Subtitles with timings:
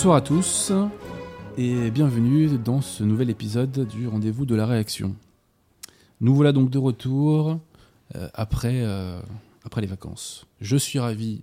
[0.00, 0.72] Bonsoir à tous
[1.58, 5.14] et bienvenue dans ce nouvel épisode du rendez-vous de la réaction.
[6.22, 7.60] Nous voilà donc de retour
[8.14, 9.20] euh, après, euh,
[9.62, 10.46] après les vacances.
[10.62, 11.42] Je suis ravi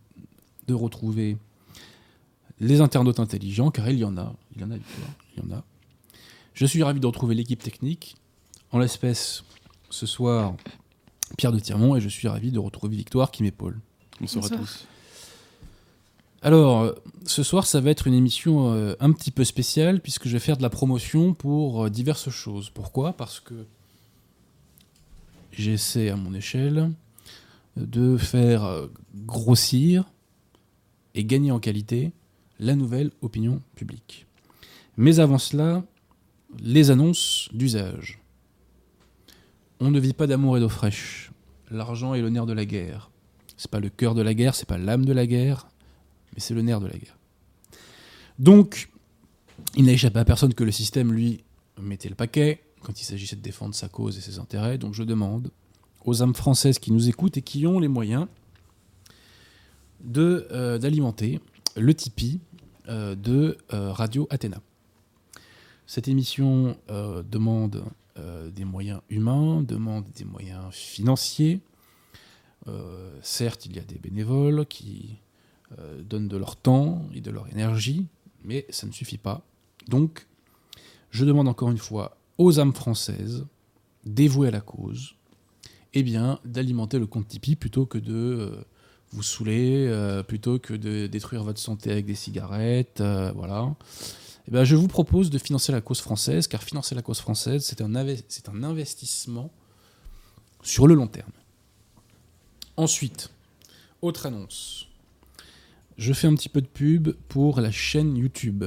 [0.66, 1.38] de retrouver
[2.60, 5.56] les internautes intelligents, car il y en a, il y en a, il y en
[5.56, 5.64] a.
[6.56, 8.16] Je suis ravi de retrouver l'équipe technique,
[8.72, 9.44] en l'espèce
[9.92, 10.56] ce soir
[11.38, 13.80] Pierre de Tirmont, et je suis ravi de retrouver Victoire qui m'épaule.
[14.20, 14.88] Bonsoir, à tous.
[16.42, 16.92] Alors, euh,
[17.26, 20.40] ce soir, ça va être une émission euh, un petit peu spéciale, puisque je vais
[20.40, 22.70] faire de la promotion pour euh, diverses choses.
[22.70, 23.14] Pourquoi?
[23.14, 23.66] Parce que
[25.52, 26.92] j'essaie à mon échelle
[27.76, 30.06] de faire grossir
[31.16, 32.12] et gagner en qualité
[32.60, 34.26] la nouvelle opinion publique.
[34.98, 35.84] Mais avant cela,
[36.60, 38.20] les annonces d'usage.
[39.80, 41.32] On ne vit pas d'amour et d'eau fraîche.
[41.70, 43.12] L'argent est nerf de la guerre.
[43.58, 45.68] C'est pas le cœur de la guerre, c'est pas l'âme de la guerre,
[46.38, 47.18] mais c'est le nerf de la guerre.
[48.38, 48.92] Donc,
[49.76, 51.44] il n'a échappé à personne que le système, lui,
[51.82, 54.78] mettait le paquet quand il s'agissait de défendre sa cause et ses intérêts.
[54.78, 55.50] Donc je demande
[56.06, 58.28] aux âmes françaises qui nous écoutent et qui ont les moyens
[60.16, 61.42] euh, d'alimenter
[61.76, 62.40] le Tipeee
[62.88, 64.62] euh, de euh, Radio Athéna.
[65.88, 66.78] Cette émission
[67.32, 67.86] demande
[68.54, 71.62] des moyens humains, demande des moyens financiers.
[73.22, 75.20] certes, il y a des bénévoles qui
[76.00, 78.06] donnent de leur temps et de leur énergie,
[78.44, 79.46] mais ça ne suffit pas.
[79.88, 80.28] Donc,
[81.12, 83.46] je demande encore une fois aux âmes françaises
[84.06, 85.16] dévouées à la cause,
[85.94, 88.66] eh bien, d'alimenter le compte Tipeee plutôt que de
[89.12, 93.02] vous saouler euh, plutôt que de détruire votre santé avec des cigarettes.
[93.02, 93.74] Euh, voilà.
[94.48, 97.64] Eh ben, je vous propose de financer la cause française, car financer la cause française,
[97.66, 97.96] c'est un
[98.64, 99.52] investissement
[100.62, 101.32] sur le long terme.
[102.76, 103.30] Ensuite,
[104.02, 104.87] autre annonce.
[105.98, 108.66] Je fais un petit peu de pub pour la chaîne YouTube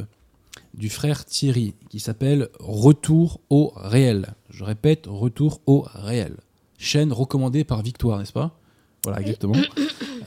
[0.75, 4.35] du frère Thierry, qui s'appelle Retour au réel.
[4.51, 6.37] Je répète, Retour au réel.
[6.77, 8.59] Chaîne recommandée par Victoire, n'est-ce pas?
[9.05, 9.55] Voilà, exactement.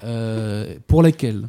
[0.06, 1.48] Euh, pour laquelle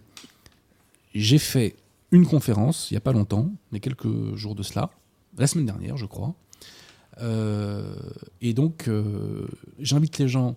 [1.12, 1.74] j'ai fait
[2.12, 4.90] une conférence il n'y a pas longtemps, mais quelques jours de cela,
[5.36, 6.36] la semaine dernière, je crois.
[7.20, 7.96] Euh,
[8.40, 9.48] et donc, euh,
[9.80, 10.54] j'invite les gens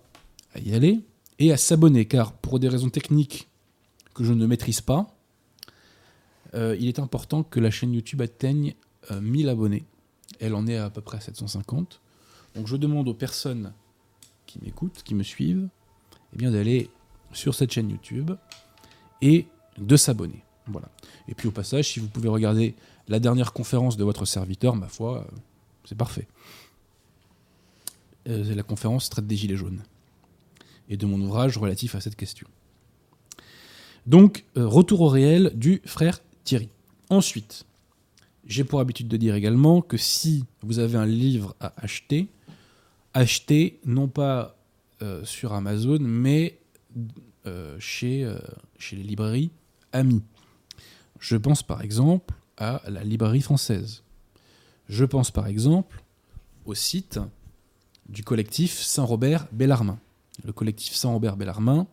[0.54, 1.00] à y aller
[1.40, 3.47] et à s'abonner, car pour des raisons techniques
[4.18, 5.14] que je ne maîtrise pas,
[6.54, 8.74] il est important que la chaîne YouTube atteigne
[9.10, 9.84] 1000 abonnés.
[10.40, 12.00] Elle en est à, peu près à 750.
[12.54, 13.72] Donc, je demande aux personnes
[14.46, 15.68] qui m'écoutent, qui me suivent,
[16.32, 16.90] eh bien d'aller
[17.32, 18.32] sur cette chaîne YouTube
[19.22, 20.42] et de s'abonner.
[20.66, 20.88] Voilà.
[21.28, 22.74] Et puis au passage, si vous pouvez regarder
[23.08, 25.36] la dernière conférence de votre serviteur, ma foi, euh,
[25.84, 26.26] c'est parfait.
[28.28, 29.82] Euh, la conférence traite des Gilets jaunes
[30.88, 32.48] et de mon ouvrage relatif à cette question.
[34.08, 36.68] Donc, euh, retour au réel du frère Thierry.
[37.10, 37.64] Ensuite,
[38.44, 42.28] j'ai pour habitude de dire également que si vous avez un livre à acheter,
[43.14, 44.56] achetez non pas
[45.22, 46.58] sur Amazon, mais
[47.48, 48.38] euh, chez, euh,
[48.92, 49.50] les librairies
[49.92, 50.22] amies.
[51.18, 54.02] Je pense par exemple à la librairie française.
[54.88, 56.02] Je pense par exemple
[56.66, 57.18] au site
[58.08, 59.98] du collectif Saint-Robert Bellarmin.
[60.44, 61.86] Le collectif Saint-Robert Bellarmin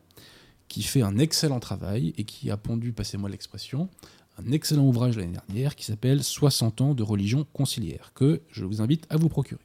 [0.68, 3.90] qui fait un excellent travail et qui a pondu, passez-moi l'expression,
[4.38, 8.82] un excellent ouvrage l'année dernière qui s'appelle 60 ans de religion conciliaire, que je vous
[8.82, 9.62] invite à vous procurer.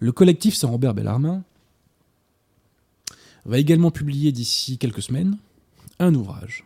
[0.00, 1.42] Le collectif Saint-Robert Bellarmin
[3.44, 5.38] va également publier d'ici quelques semaines
[5.98, 6.64] un ouvrage.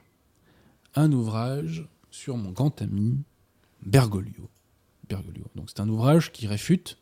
[0.95, 3.19] Un ouvrage sur mon grand ami
[3.83, 4.49] Bergoglio.
[5.09, 5.45] Bergoglio.
[5.55, 6.99] Donc c'est un ouvrage qui réfute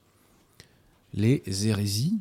[1.14, 2.18] les hérésies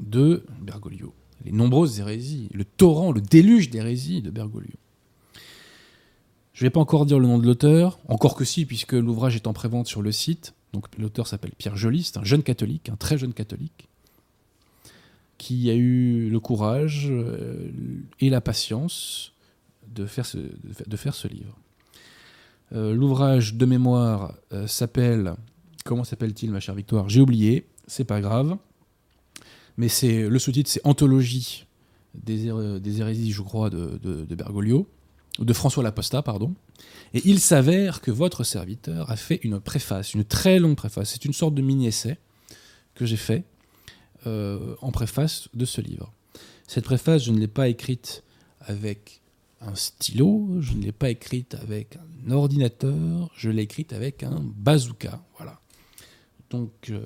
[0.00, 1.14] de Bergoglio.
[1.46, 4.74] Les nombreuses hérésies, le torrent, le déluge d'hérésies de Bergoglio.
[6.52, 9.36] Je ne vais pas encore dire le nom de l'auteur, encore que si, puisque l'ouvrage
[9.36, 10.54] est en prévente sur le site.
[10.72, 13.88] Donc l'auteur s'appelle Pierre Joly, c'est un jeune catholique, un très jeune catholique,
[15.38, 17.70] qui a eu le courage euh,
[18.18, 19.34] et la patience
[19.86, 21.56] de faire ce, livre.
[22.72, 25.34] Euh, l'ouvrage de mémoire euh, s'appelle.
[25.84, 27.08] Comment s'appelle-t-il, ma chère Victoire?
[27.08, 28.56] J'ai oublié, c'est pas grave.
[29.76, 31.66] Mais c'est le sous-titre, c'est Anthologie
[32.14, 32.50] des,
[32.80, 34.88] des, hérésies, je crois, de, de, de Bergoglio,
[35.38, 36.54] de François Laposta, pardon.
[37.14, 41.10] Et il s'avère que votre serviteur a fait une préface, une très longue préface.
[41.10, 42.18] C'est une sorte de mini-essai
[42.94, 43.44] que j'ai fait
[44.26, 46.12] euh, en préface de ce livre.
[46.66, 48.24] Cette préface, je ne l'ai pas écrite
[48.60, 49.20] avec
[49.60, 51.96] un stylo, je ne l'ai pas écrite avec
[52.26, 55.22] un ordinateur, je l'ai écrite avec un bazooka.
[55.36, 55.60] Voilà.
[56.50, 57.04] Donc, euh,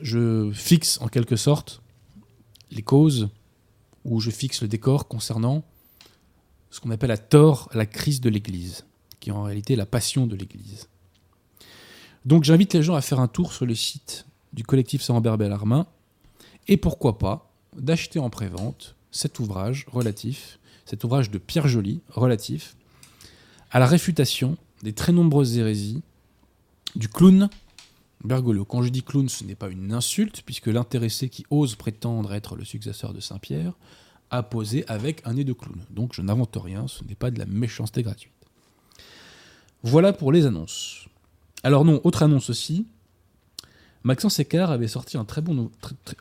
[0.00, 1.82] je fixe en quelque sorte
[2.70, 3.28] les causes,
[4.04, 5.64] ou je fixe le décor concernant
[6.70, 8.84] ce qu'on appelle à tort la crise de l'Église,
[9.20, 10.88] qui est en réalité la passion de l'Église.
[12.24, 15.86] Donc j'invite les gens à faire un tour sur le site du collectif Saint-Robert Bellarmin,
[16.68, 22.76] et pourquoi pas d'acheter en prévente cet ouvrage relatif, cet ouvrage de Pierre Joly relatif
[23.70, 26.02] à la réfutation des très nombreuses hérésies
[26.94, 27.48] du clown
[28.24, 28.64] Bergoglio.
[28.64, 32.56] Quand je dis clown, ce n'est pas une insulte, puisque l'intéressé qui ose prétendre être
[32.56, 33.72] le successeur de Saint-Pierre
[34.30, 35.78] a posé avec un nez de clown.
[35.90, 38.32] Donc je n'invente rien, ce n'est pas de la méchanceté gratuite.
[39.82, 41.06] Voilà pour les annonces.
[41.62, 42.86] Alors non, autre annonce aussi.
[44.02, 45.42] Maxence Écart avait sorti un très,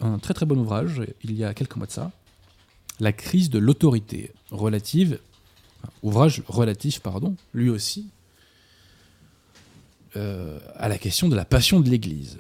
[0.01, 2.12] un très très bon ouvrage il y a quelques mois de ça,
[3.00, 5.19] La crise de l'autorité relative,
[6.01, 8.09] ouvrage relatif, pardon, lui aussi,
[10.16, 12.38] euh, à la question de la passion de l'Église.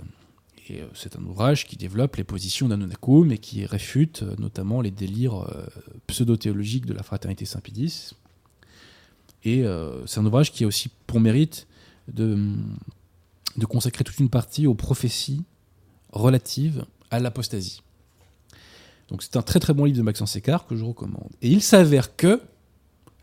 [0.71, 4.91] Euh, c'est un ouvrage qui développe les positions d'Anonakum et qui réfute euh, notamment les
[4.91, 5.47] délires
[6.07, 8.13] pseudo-théologiques de la fraternité Saint-Pédis.
[9.43, 9.63] Et
[10.07, 11.67] c'est un ouvrage qui a aussi pour mérite
[12.11, 12.35] de,
[13.57, 15.43] de consacrer toute une partie aux prophéties
[16.11, 17.83] relatives à l'apostasie.
[19.09, 21.29] Donc c'est un très très bon livre de Maxence Écart que je recommande.
[21.43, 22.41] Et il s'avère que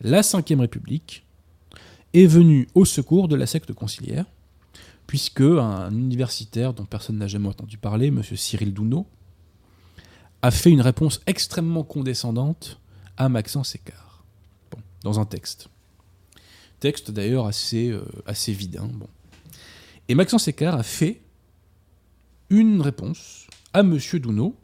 [0.01, 1.25] la Ve République
[2.15, 4.27] est venue au secours de la secte conciliaire,
[5.07, 8.23] puisque un universitaire dont personne n'a jamais entendu parler, M.
[8.23, 9.07] Cyril Douneau,
[10.43, 12.81] a fait une réponse extrêmement condescendante
[13.17, 14.25] à Maxence Écart,
[15.03, 15.69] dans un texte.
[16.81, 18.81] Texte d'ailleurs assez, euh, assez vide.
[18.95, 19.09] Bon.
[20.09, 21.21] Et Maxence Écart a fait
[22.51, 23.99] une réponse à M.
[24.15, 24.57] Douneau,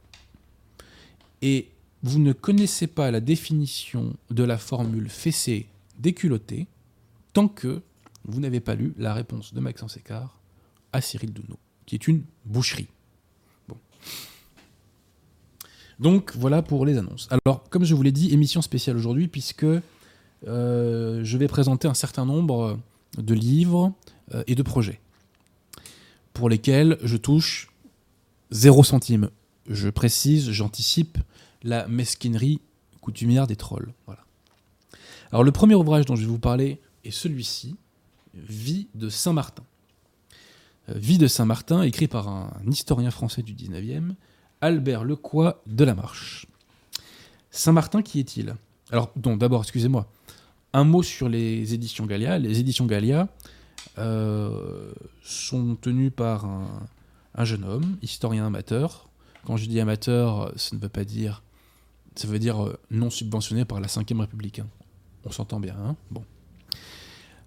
[1.43, 1.71] et
[2.03, 5.69] vous ne connaissez pas la définition de la formule fessée
[5.99, 6.67] déculottée
[7.33, 7.83] tant que
[8.29, 10.39] vous n'avez pas lu la réponse de Maxence Écart
[10.93, 12.89] à Cyril Douneau, qui est une boucherie.
[15.99, 17.29] Donc voilà pour les annonces.
[17.31, 19.67] Alors, comme je vous l'ai dit, émission spéciale aujourd'hui, puisque
[20.47, 22.79] euh, je vais présenter un certain nombre
[23.17, 23.93] de livres
[24.35, 25.01] euh, et de projets
[26.35, 27.73] pour lesquels je touche
[28.51, 29.31] zéro centime.
[29.69, 31.19] Je précise, j'anticipe
[31.65, 32.61] la mesquinerie
[33.01, 33.93] coutumière des trolls.
[34.07, 34.25] Voilà.
[35.33, 37.75] Alors le premier ouvrage dont je vais vous parler est celui-ci,
[38.49, 39.63] Vie de Saint-Martin.
[40.89, 44.15] Euh, Vie de Saint-Martin, écrit par un historien français du 19e,
[44.61, 46.47] Albert Lecoy de la Marche.
[47.51, 48.55] Saint-Martin, qui est-il?
[48.91, 50.11] Alors, d'abord, excusez-moi,
[50.73, 52.39] un mot sur les éditions Gallia.
[52.39, 53.29] Les éditions Gallia
[53.99, 54.93] euh,
[55.23, 59.09] sont tenues par un, jeune homme, historien amateur.
[59.45, 61.43] Quand je dis amateur, ça ne veut pas dire.
[62.17, 64.59] Ça veut dire euh, non subventionné par la Ve République.
[64.59, 64.67] Hein.
[65.25, 65.97] On s'entend bien, hein?
[66.11, 66.25] Bon.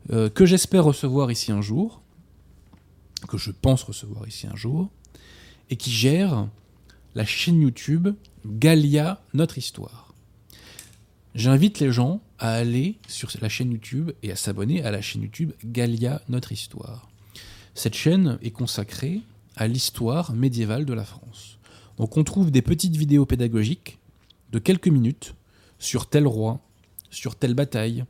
[0.10, 2.01] Euh, que j'espère recevoir ici un jour,
[3.27, 4.89] que je pense recevoir ici un jour,
[5.70, 6.48] et qui gère
[7.15, 8.10] la chaîne YouTube
[8.46, 10.13] Galia Notre Histoire.
[11.36, 15.22] J'invite les gens à aller sur la chaîne YouTube et à s'abonner à la chaîne
[15.22, 17.10] YouTube Galia Notre Histoire.
[17.74, 19.22] Cette chaîne est consacrée
[19.55, 21.58] à l'histoire médiévale de la France.
[21.98, 24.00] Donc on trouve des petites vidéos pédagogiques
[24.51, 25.36] de quelques minutes
[25.79, 26.60] sur tel roi,
[27.10, 28.05] sur telle bataille,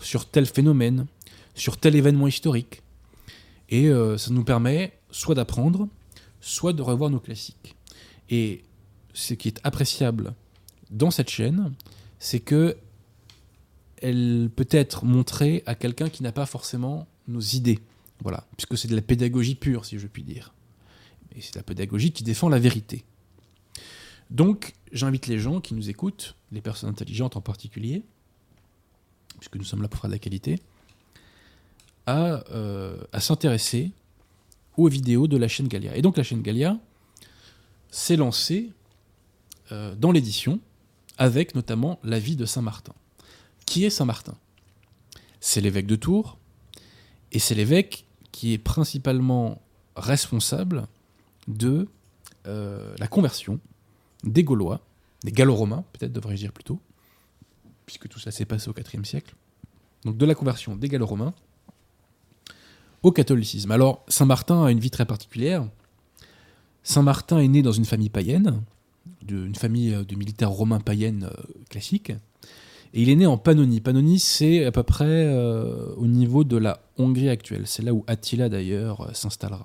[0.00, 1.06] sur tel phénomène,
[1.60, 2.82] sur tel événement historique.
[3.68, 5.88] Et euh, ça nous permet soit d'apprendre,
[6.40, 7.76] soit de revoir nos classiques.
[8.30, 8.64] Et
[9.12, 10.34] ce qui est appréciable
[10.90, 11.74] dans cette chaîne,
[12.18, 12.76] c'est que
[14.00, 17.80] elle peut être montrée à quelqu'un qui n'a pas forcément nos idées.
[18.22, 20.54] Voilà, puisque c'est de la pédagogie pure, si je puis dire.
[21.36, 23.04] Et c'est la pédagogie qui défend la vérité.
[24.30, 28.02] Donc, j'invite les gens qui nous écoutent, les personnes intelligentes en particulier,
[29.38, 30.58] puisque nous sommes là pour faire de la qualité,
[32.08, 33.92] euh, à, s'intéresser
[34.76, 35.96] aux vidéos de la chaîne Galia.
[35.96, 36.78] Et donc la chaîne Galia
[37.90, 38.70] s'est lancée
[39.70, 40.60] euh, dans l'édition
[41.18, 42.94] avec notamment la vie de Saint Martin.
[43.66, 44.34] Qui est Saint Martin
[45.40, 46.38] C'est l'évêque de Tours,
[47.32, 49.60] et c'est l'évêque qui est principalement
[49.94, 50.86] responsable
[51.46, 51.88] de
[52.46, 53.60] euh, la conversion
[54.24, 54.80] des Gaulois,
[55.22, 56.80] des Gallo-Romains, peut-être devrais-je dire plutôt,
[57.86, 59.34] puisque tout ça s'est passé au IVe siècle.
[60.04, 61.34] Donc de la conversion des Gallo-Romains
[63.02, 63.70] au catholicisme.
[63.70, 65.66] Alors, Saint Martin a une vie très particulière.
[66.82, 68.62] Saint Martin est né dans une famille païenne,
[69.28, 72.10] une famille de militaires romains païennes euh, classiques.
[72.92, 73.80] Et il est né en Pannonie.
[73.80, 77.66] Pannonie, c'est à peu près euh, au niveau de la Hongrie actuelle.
[77.66, 79.64] C'est là où Attila, d'ailleurs, euh, s'installera.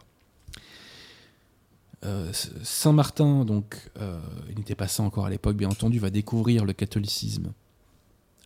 [2.61, 3.89] Saint Martin, donc,
[4.51, 7.51] il n'était pas ça encore à l'époque, bien entendu, va découvrir le catholicisme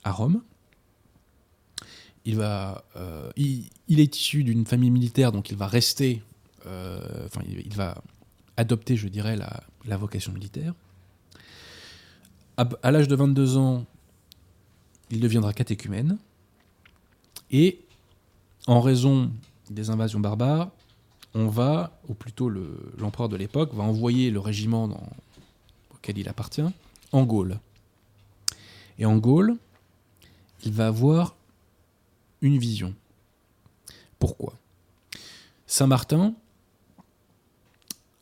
[0.06, 0.42] à Rome
[2.26, 6.22] il, va, euh, est issu d'une famille militaire, donc il va rester,
[6.66, 8.02] euh, il, va
[8.58, 10.74] adopter, je dirais, la, vocation militaire.
[12.58, 13.86] À, l'âge de 22 ans,
[15.12, 16.18] il deviendra catéchumène.
[17.52, 17.80] Et
[18.68, 19.32] en raison
[19.70, 20.70] des invasions barbares,
[21.34, 24.90] on va, ou plutôt l'empereur de l'époque, va envoyer le régiment
[25.94, 26.62] auquel il appartient
[27.12, 27.60] en Gaule.
[28.98, 29.56] Et en Gaule,
[30.66, 31.36] il va avoir
[32.42, 32.94] une vision.
[34.20, 34.54] Pourquoi?
[35.68, 36.34] Saint-Martin,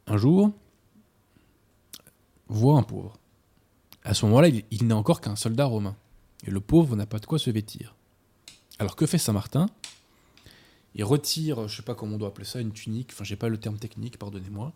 [0.06, 0.52] un jour,
[2.48, 3.18] voit un pauvre.
[4.04, 5.96] À ce moment-là, il, n'est encore qu'un soldat romain.
[6.46, 7.96] Et le pauvre n'a pas de quoi se vêtir.
[8.80, 9.68] Alors que fait Saint-Martin?
[10.96, 13.50] Il retire, je sais pas comment on doit appeler ça, une tunique, enfin j'ai pas
[13.50, 14.74] le terme technique, pardonnez-moi,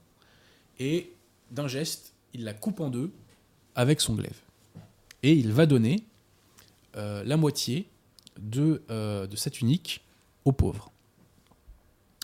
[0.77, 1.13] et
[1.49, 3.11] d'un geste, il la coupe en deux
[3.73, 4.39] avec son glaive.
[5.23, 6.03] Et il va donner
[6.95, 7.87] euh, la moitié
[8.41, 10.03] de, euh, cette tunique
[10.45, 10.91] aux pauvres.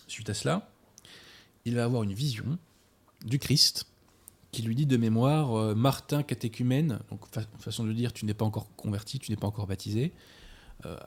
[0.08, 0.70] Suite à cela,
[1.66, 2.58] il va avoir une vision
[3.26, 3.88] du Christ
[4.52, 7.26] qui lui dit de mémoire euh, Martin catéchumène, donc
[7.60, 10.14] façon de dire tu n'es pas encore converti, tu n'es pas encore baptisé,
[10.86, 10.98] euh,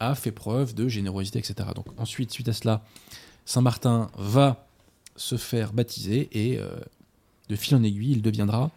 [0.00, 1.70] a fait preuve de générosité, etc.
[1.74, 2.84] Donc ensuite, suite à cela,
[3.44, 4.66] Saint Martin va
[5.14, 6.60] se faire baptiser et
[7.48, 8.70] de fil en aiguille, il deviendra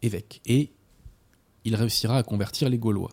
[0.00, 0.70] évêque et
[1.64, 3.10] il réussira à convertir les Gaulois.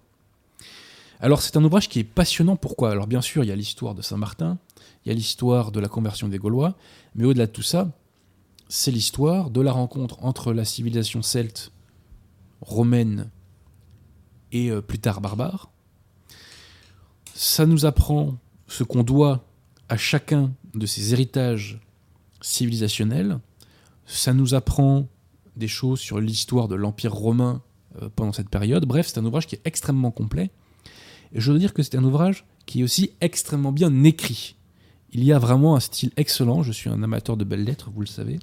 [1.19, 2.55] Alors c'est un ouvrage qui est passionnant.
[2.55, 2.91] Pourquoi?
[2.91, 4.59] Alors bien sûr, il y a l'histoire de Saint Martin,
[5.03, 6.75] il y a l'histoire de la conversion des Gaulois,
[7.15, 7.91] mais au-delà de tout ça,
[8.69, 11.71] c'est l'histoire de la rencontre entre la civilisation celte,
[12.61, 13.29] romaine
[14.51, 15.71] et euh, plus tard barbare.
[17.33, 19.45] Ça nous apprend ce qu'on doit
[19.89, 21.79] à chacun de ces héritages
[22.41, 23.39] civilisationnels.
[24.05, 25.07] Ça nous apprend
[25.55, 27.61] des choses sur l'histoire de l'Empire romain
[28.01, 28.85] euh, pendant cette période.
[28.85, 30.51] Bref, c'est un ouvrage qui est extrêmement complet.
[31.33, 34.55] Je veux dire que c'est un ouvrage qui est aussi extrêmement bien écrit.
[35.11, 36.63] Il y a vraiment un style excellent.
[36.63, 38.39] Je suis un amateur de belles lettres, vous le savez.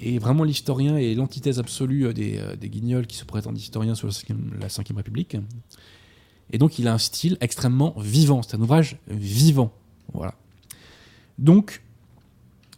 [0.00, 4.08] Et vraiment, l'historien est l'antithèse absolue euh, euh, des, guignols qui se prétendent historiens sur
[4.60, 5.36] la 5 République.
[6.50, 8.42] Et donc, il a un style extrêmement vivant.
[8.42, 9.72] C'est un ouvrage vivant.
[10.12, 10.34] Voilà.
[11.38, 11.82] Donc,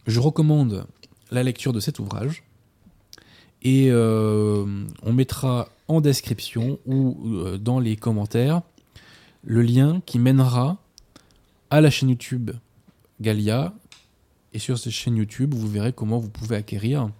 [0.06, 0.86] je recommande
[1.30, 2.44] la lecture de cet ouvrage.
[3.62, 7.16] Et euh, on mettra en description ou
[7.58, 8.60] dans les commentaires
[9.44, 10.78] le lien qui mènera
[11.70, 12.50] à la chaîne YouTube
[13.20, 13.74] Galia
[14.52, 17.10] et sur cette chaîne YouTube, vous verrez comment vous pouvez acquérir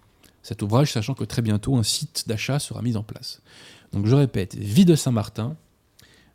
[0.42, 3.42] cet ouvrage, sachant que très bientôt un site d'achat sera mis en place.
[3.92, 5.56] Donc je répète, Vie de Saint-Martin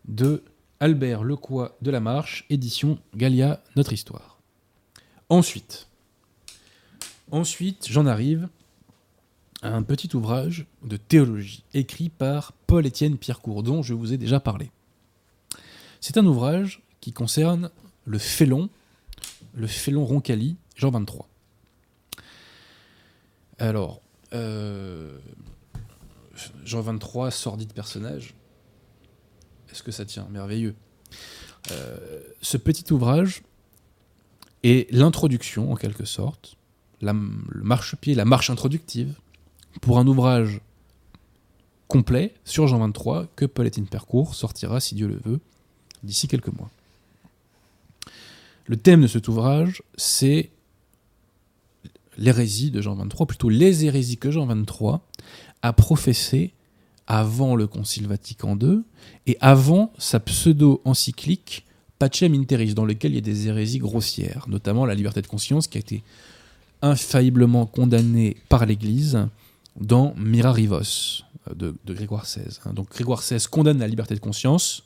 [0.07, 0.43] de
[0.79, 4.39] Albert Lecoy de la Marche, édition Galia, notre histoire.
[5.29, 5.87] Ensuite,
[7.31, 8.49] ensuite j'en arrive
[9.61, 14.39] à un petit ouvrage de théologie écrit par Paul-Étienne Pierrecourt, dont je vous ai déjà
[14.39, 14.71] parlé.
[16.01, 17.69] C'est un ouvrage qui concerne
[18.05, 18.69] le félon,
[19.53, 21.27] le félon Roncalli, Jean 23.
[23.57, 24.01] Alors,
[24.33, 25.17] euh,
[26.63, 28.33] Jean 23, sordide personnage.
[29.71, 30.27] Est-ce que ça tient?
[30.29, 30.75] Merveilleux.
[31.71, 33.43] Euh, ce petit ouvrage
[34.63, 36.55] est l'introduction, en quelque sorte,
[37.01, 37.13] le
[37.63, 39.15] marchepied, la marche introductive,
[39.81, 40.61] pour un ouvrage
[41.87, 45.39] complet sur Jean 23 que Paul-Étienne Percourt sortira, si Dieu le veut,
[46.03, 46.69] d'ici quelques mois.
[48.65, 50.51] Le thème de cet ouvrage, c'est
[52.17, 55.01] l'hérésie de Jean 23, plutôt les hérésies que Jean 23
[55.61, 56.53] a professées
[57.07, 58.81] avant le Concile Vatican II
[59.25, 61.65] et avant sa pseudo-encyclique
[61.97, 65.67] Pacem Interis, dans lequel il y a des hérésies grossières, notamment la liberté de conscience
[65.67, 66.03] qui a été
[66.81, 69.27] infailliblement condamnée par l'Église
[69.79, 72.73] dans Mirarivos de, de Grégoire XVI.
[72.73, 74.83] Donc Grégoire XVI condamne la liberté de conscience,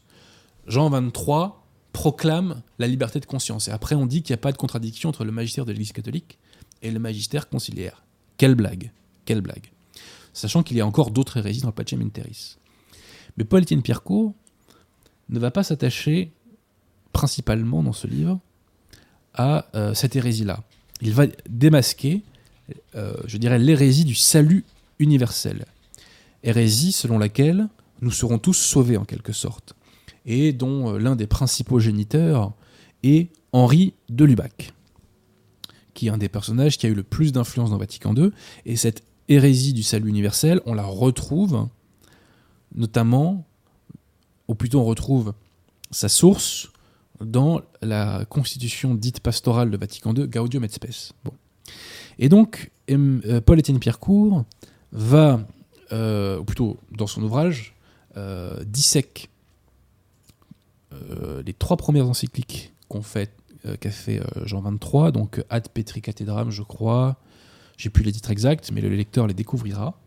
[0.68, 3.68] Jean 23 proclame la liberté de conscience.
[3.68, 5.92] Et après, on dit qu'il n'y a pas de contradiction entre le magistère de l'Église
[5.92, 6.38] catholique
[6.82, 8.04] et le magistère conciliaire.
[8.38, 8.92] Quelle blague
[9.26, 9.72] Quelle blague
[10.34, 12.58] Sachant qu'il y a encore d'autres hérésies dans le Pacem Interis.
[13.38, 14.34] Mais Paul-Étienne Pierrecourt
[15.30, 16.32] ne va pas s'attacher
[17.14, 18.40] principalement dans ce livre
[19.36, 20.64] à euh, cette hérésie-là.
[21.02, 22.24] Il va démasquer,
[22.96, 24.66] euh, je dirais, l'hérésie du salut
[25.00, 25.66] universel.
[26.44, 27.68] Hérésie selon laquelle
[28.02, 29.76] nous serons tous sauvés en quelque sorte,
[30.26, 32.54] et dont euh, l'un des principaux géniteurs
[33.04, 34.74] est Henri de Lubac
[35.94, 38.32] qui est un des personnages qui a eu le plus d'influence dans Vatican II.
[38.66, 41.68] Et cette hérésie du salut universel, on la retrouve
[42.76, 43.46] notamment,
[44.48, 45.34] ou plutôt on retrouve
[45.92, 46.72] sa source
[47.24, 51.14] dans la constitution dite pastorale de Vatican II, Gaudium et Spes.
[51.24, 51.34] Bon.
[52.18, 54.44] Et donc, euh, Paul-Étienne Pierrecourt
[54.92, 55.46] va,
[55.92, 57.76] euh, ou plutôt dans son ouvrage,
[58.68, 59.32] dissèque
[61.46, 63.32] les trois premières encycliques qu'on fait
[63.66, 67.16] euh, qu'a fait euh, Jean 23, donc euh, Ad Petri Cathedram, je crois.
[67.78, 69.98] J'ai plus les titres exacts, mais le lecteur les découvrira.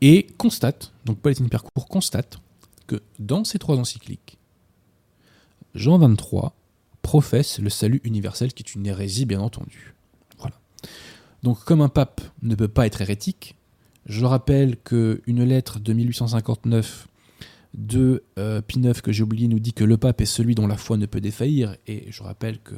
[0.00, 2.38] Et constate, donc Paul-Étienne Percourt constate
[2.86, 4.38] que dans ces trois encycliques,
[5.74, 6.54] Jean 23
[7.02, 9.94] professe le salut universel, qui est une hérésie, bien entendu.
[10.38, 10.56] Voilà.
[11.42, 13.56] Donc, comme un pape ne peut pas être hérétique,
[14.06, 17.08] je rappelle qu'une lettre de 1859
[17.74, 18.62] de euh,
[19.02, 21.20] que j'ai oublié nous dit que le pape est celui dont la foi ne peut
[21.20, 22.74] défaillir, et je rappelle que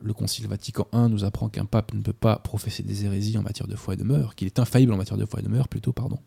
[0.00, 3.42] le Concile Vatican I nous apprend qu'un pape ne peut pas professer des hérésies en
[3.42, 5.48] matière de foi et de mœurs, qu'il est infaillible en matière de foi et de
[5.48, 6.18] mœurs, plutôt, pardon.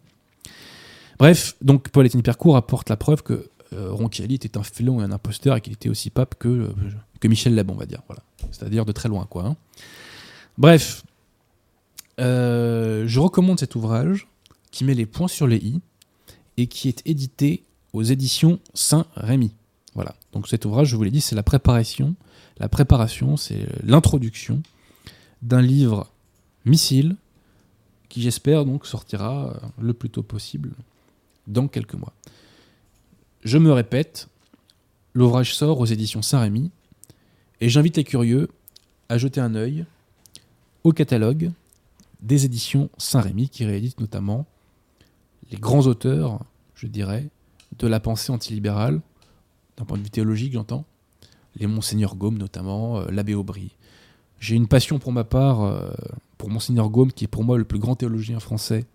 [1.19, 5.55] Bref, donc Paul-Étienne Percourt apporte la preuve que euh, était un félon et un imposteur
[5.55, 6.73] et qu'il était aussi pape que, euh,
[7.19, 8.01] que Michel Leb, on va dire.
[8.07, 8.23] Voilà.
[8.51, 9.45] C'est-à-dire de très loin, quoi.
[9.45, 9.55] Hein.
[10.57, 11.03] Bref,
[12.19, 14.27] euh, je recommande cet ouvrage
[14.71, 15.81] qui met les points sur les i
[16.57, 17.63] et qui est édité
[17.95, 19.53] aux éditions Saint-Rémy.
[19.93, 20.15] Voilà.
[20.33, 22.15] Donc cet ouvrage, je vous l'ai dit, c'est la préparation.
[22.57, 24.61] La préparation, c'est l'introduction
[25.41, 26.11] d'un livre
[26.65, 27.15] missile
[28.09, 30.73] qui, j'espère, donc sortira le plus tôt possible
[31.47, 32.13] dans quelques mois.
[33.43, 34.27] Je me répète,
[35.13, 36.71] l'ouvrage sort aux éditions Saint-Rémy
[37.61, 38.49] et j'invite les curieux
[39.07, 39.85] à jeter un œil
[40.83, 41.51] au catalogue
[42.21, 44.45] des éditions Saint-Rémy qui réédite notamment
[45.51, 47.29] les grands auteurs, je dirais,
[47.79, 49.01] de la pensée antilibérale,
[49.77, 50.85] d'un point de vue théologique, j'entends,
[51.55, 53.75] les Monseigneur Gaume notamment, euh, l'abbé Aubry.
[54.39, 55.91] J'ai une passion pour ma part euh,
[56.37, 58.85] pour Monseigneur Gaume, qui est pour moi le plus grand théologien français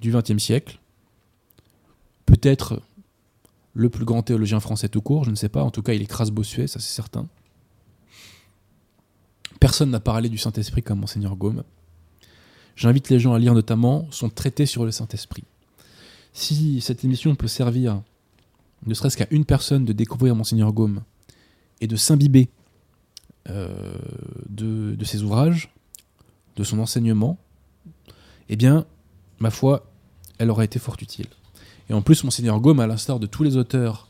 [0.00, 0.80] du XXe siècle.
[2.26, 2.82] Peut-être
[3.74, 5.62] le plus grand théologien français tout court, je ne sais pas.
[5.62, 7.28] En tout cas, il écrase Bossuet, ça c'est certain.
[9.60, 11.62] Personne n'a parlé du Saint-Esprit comme Monseigneur Gaume.
[12.74, 15.44] J'invite les gens à lire notamment son traité sur le Saint-Esprit.
[16.32, 18.02] Si cette émission peut servir,
[18.86, 21.02] ne serait-ce qu'à une personne, de découvrir Monseigneur Gaume
[21.80, 22.48] et de s'imbiber
[23.48, 23.98] euh,
[24.48, 25.72] de, ses ouvrages,
[26.56, 27.38] de son enseignement,
[28.48, 28.86] eh bien,
[29.40, 29.90] ma foi,
[30.38, 31.26] elle aurait été fort utile.
[31.90, 34.08] Et en plus, Monseigneur Gaume, à l'instar de tous les auteurs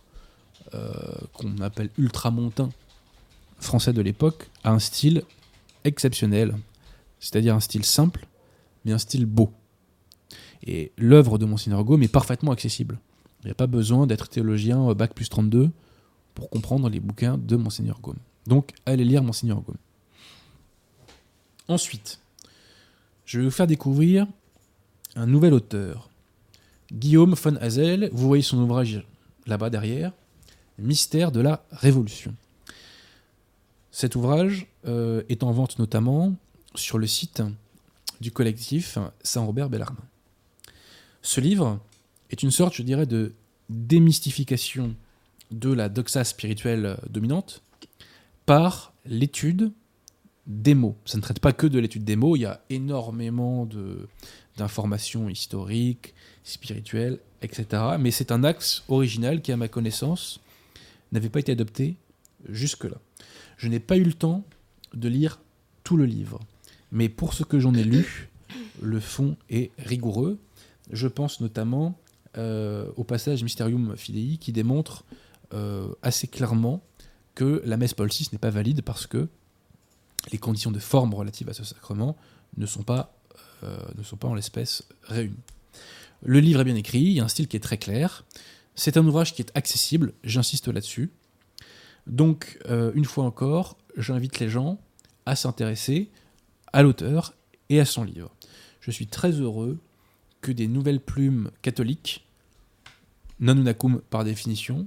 [0.74, 0.92] euh,
[1.32, 2.70] qu'on appelle ultramontains
[3.58, 5.22] français de l'époque, a un style
[5.85, 6.56] exceptionnel,
[7.20, 8.26] c'est-à-dire un style simple,
[8.85, 9.52] mais un style beau.
[10.66, 12.98] Et l'œuvre de Monseigneur Gaume est parfaitement accessible.
[13.42, 15.70] Il n'y a pas besoin d'être théologien Bac plus 32
[16.35, 18.18] pour comprendre les bouquins de Monseigneur Gaume.
[18.46, 19.77] Donc, allez lire Monseigneur Gaume.
[21.68, 22.20] Ensuite,
[23.25, 24.27] je vais vous faire découvrir
[25.16, 26.11] un nouvel auteur.
[26.92, 29.05] Guillaume von Hazel, vous voyez son ouvrage
[29.46, 30.12] là-bas derrière,
[30.79, 32.35] Mystère de la Révolution.
[33.90, 36.35] Cet ouvrage euh, est en vente notamment
[36.75, 37.42] sur le site
[38.20, 40.03] du collectif Saint-Robert Bellarmin.
[41.22, 41.80] Ce livre
[42.30, 43.32] est une sorte, je dirais, de
[43.70, 44.94] démystification
[45.50, 47.62] de la doxa spirituelle dominante
[48.44, 49.72] par l'étude
[50.46, 50.96] des mots.
[51.04, 53.68] Ça ne traite pas que de l'étude des mots, il y a énormément
[54.56, 57.82] d'informations historiques, spirituelles, etc.
[57.98, 60.40] Mais c'est un axe original qui, à ma connaissance,
[61.12, 61.96] n'avait pas été adopté
[62.48, 62.96] jusque-là.
[63.56, 64.44] Je n'ai pas eu le temps
[64.94, 65.40] de lire
[65.85, 66.40] tout le livre.
[66.90, 68.28] Mais pour ce que j'en ai lu,
[68.80, 70.38] le fond est rigoureux.
[70.92, 71.98] Je pense notamment
[72.37, 75.05] euh, au passage Mysterium Fidei qui démontre
[75.55, 76.83] euh, assez clairement
[77.35, 79.28] que la messe Paul VI n'est pas valide parce que
[80.31, 82.16] les conditions de forme relatives à ce sacrement
[82.59, 83.14] ne sont pas,
[83.64, 85.37] euh, ne sont pas en l'espèce réunies.
[86.22, 88.24] Le livre est bien écrit, il y a un style qui est très clair.
[88.74, 91.11] C'est un ouvrage qui est accessible, j'insiste là-dessus.
[92.07, 94.78] Donc, une fois encore, j'invite les gens
[95.26, 96.11] à s'intéresser
[96.72, 97.35] à l'auteur
[97.68, 98.35] et à son livre.
[98.81, 99.78] Je suis très heureux
[100.42, 102.26] que des nouvelles plumes catholiques,
[103.40, 104.87] non unacum par définition,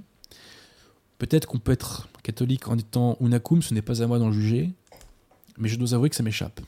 [1.18, 4.72] peut-être qu'on peut être catholique en étant unacum, ce n'est pas à moi d'en juger,
[5.58, 6.60] mais je dois avouer que ça m'échappe.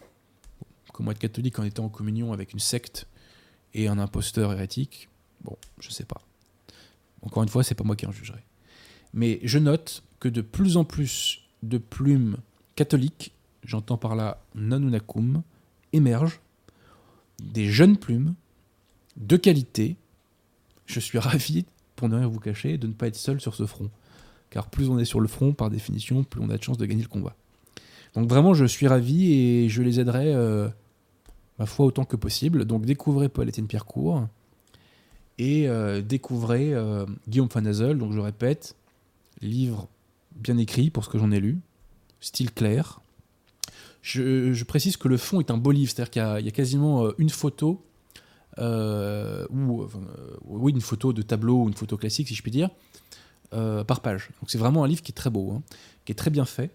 [0.93, 3.07] Comment être catholique en étant en communion avec une secte
[3.75, 5.09] et un imposteur hérétique
[5.43, 6.21] Bon, je sais pas.
[7.23, 8.43] Encore une fois, c'est pas moi qui en jugerai.
[9.15, 12.39] Mais je note que de plus en plus de plumes
[12.75, 13.33] catholiques
[13.69, 15.43] j'entends par là Nanunakum,
[15.93, 16.41] émergent
[17.41, 18.35] des jeunes plumes
[19.19, 19.97] de qualité.
[20.87, 23.67] Je suis ravi, pour ne rien vous cacher, de ne pas être seul sur ce
[23.67, 23.91] front.
[24.51, 26.87] Car plus on est sur le front, par définition, plus on a de chances de
[26.87, 27.37] gagner le combat.
[28.15, 30.69] Donc vraiment, je suis ravi et je les aiderai, euh,
[31.59, 32.65] ma foi, autant que possible.
[32.65, 34.27] Donc découvrez Paul-Étienne Pierrecourt
[35.37, 37.99] et euh, découvrez euh, Guillaume Fanazel.
[37.99, 38.75] Donc je répète,
[39.43, 39.89] livre
[40.35, 41.59] bien écrit pour ce que j'en ai lu,
[42.21, 43.01] style clair,
[44.03, 47.15] je, précise que le fond est un beau livre, c'est-à-dire qu'il y, a quasiment euh,
[47.19, 47.85] une photo,
[48.59, 49.89] euh, ou euh,
[50.45, 52.71] oui, une photo de tableau ou une photo classique, si je puis dire,
[53.51, 54.31] par page.
[54.41, 55.63] Donc c'est vraiment un livre qui est très beau, hein,
[56.05, 56.71] qui est très bien fait.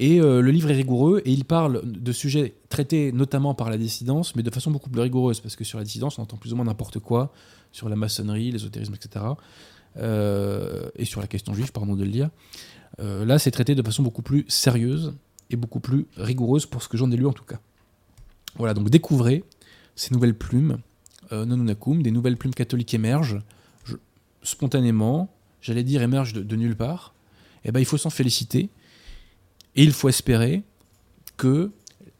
[0.00, 4.36] Et le livre est rigoureux et il parle de sujets traités notamment par la dissidence,
[4.36, 6.56] mais de façon beaucoup plus rigoureuse, parce que sur la dissidence, on entend plus ou
[6.56, 7.32] moins n'importe quoi,
[7.72, 9.24] sur la maçonnerie, l'ésotérisme, etc.
[9.96, 12.30] et sur la question juive, pardon de le dire.
[12.98, 15.14] là, c'est traité de façon beaucoup plus sérieuse
[15.50, 17.58] et beaucoup plus rigoureuse pour ce que j'en ai lu en tout cas.
[18.56, 19.42] Voilà, donc découvrez
[19.98, 20.78] ces nouvelles plumes,
[21.32, 23.40] euh, des nouvelles plumes catholiques émergent
[24.42, 27.14] spontanément, j'allais dire émergent de, nulle part.
[27.64, 28.70] Eh ben, il faut s'en féliciter
[29.74, 30.62] et il faut espérer
[31.36, 31.72] que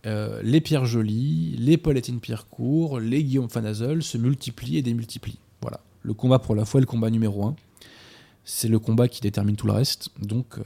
[0.06, 5.38] euh, les Pierre Joly, les Paulatine Pierrecourt, les Guillaume Fanazel se multiplient et démultiplient.
[5.60, 7.54] Voilà, le combat pour la foi est le combat numéro un.
[8.44, 10.10] C'est le combat qui détermine tout le reste.
[10.20, 10.62] Donc, euh,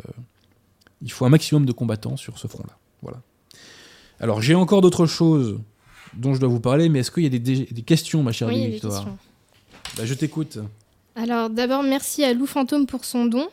[1.02, 2.78] il faut un maximum de combattants sur ce front-là.
[3.02, 3.20] Voilà.
[4.20, 5.60] Alors j'ai encore d'autres choses
[6.14, 8.72] dont je dois vous parler, mais est-ce qu'il y a des, questions, ma chère oui,
[8.72, 9.06] Victoire
[9.96, 10.58] bah, Je t'écoute.
[11.14, 13.46] Alors d'abord, merci à Lou Fantôme pour son don.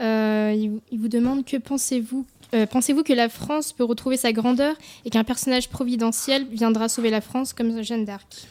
[0.00, 0.54] Euh,
[0.90, 5.10] il, vous demande que pensez-vous euh, Pensez-vous que la France peut retrouver sa grandeur et
[5.10, 8.46] qu'un personnage providentiel viendra sauver la France comme Jeanne d'Arc?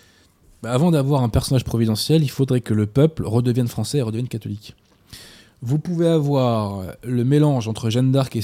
[0.62, 4.30] Bah, Avant d'avoir un personnage providentiel, il faudrait que le peuple redevienne français et redevienne
[4.30, 4.76] catholique.
[5.62, 8.42] Vous pouvez avoir le mélange entre Jeanne d'Arc et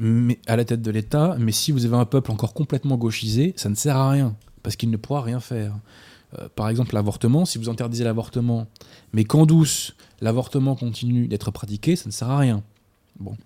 [0.00, 3.52] Saint-Louis à la tête de l'État, mais si vous avez un peuple encore complètement gauchisé,
[3.56, 5.74] ça ne sert à rien, parce qu'il ne pourra rien faire.
[6.38, 8.66] Euh, par exemple, l'avortement, si vous interdisez l'avortement,
[9.12, 12.62] mais qu'en douce, l'avortement continue d'être pratiqué, ça ne sert à rien.
[13.18, 13.36] Bon.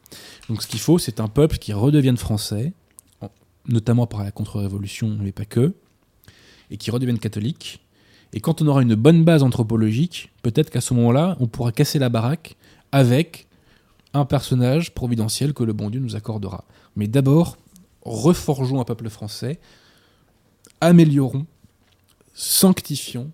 [0.49, 2.73] Donc ce qu'il faut, c'est un peuple qui redevienne français,
[3.67, 5.75] notamment par la contre-révolution, mais pas que,
[6.71, 7.81] et qui redevienne catholique,
[8.35, 12.01] et quand on aura une bonne base anthropologique, peut-être qu'à ce moment-là, on pourra casser
[12.01, 12.57] la baraque
[12.91, 13.47] avec
[14.15, 16.65] un personnage providentiel que le bon Dieu nous accordera.
[16.97, 17.57] Mais d'abord,
[18.03, 19.61] reforgeons un peuple français,
[20.81, 21.47] améliorons,
[22.33, 23.31] sanctifions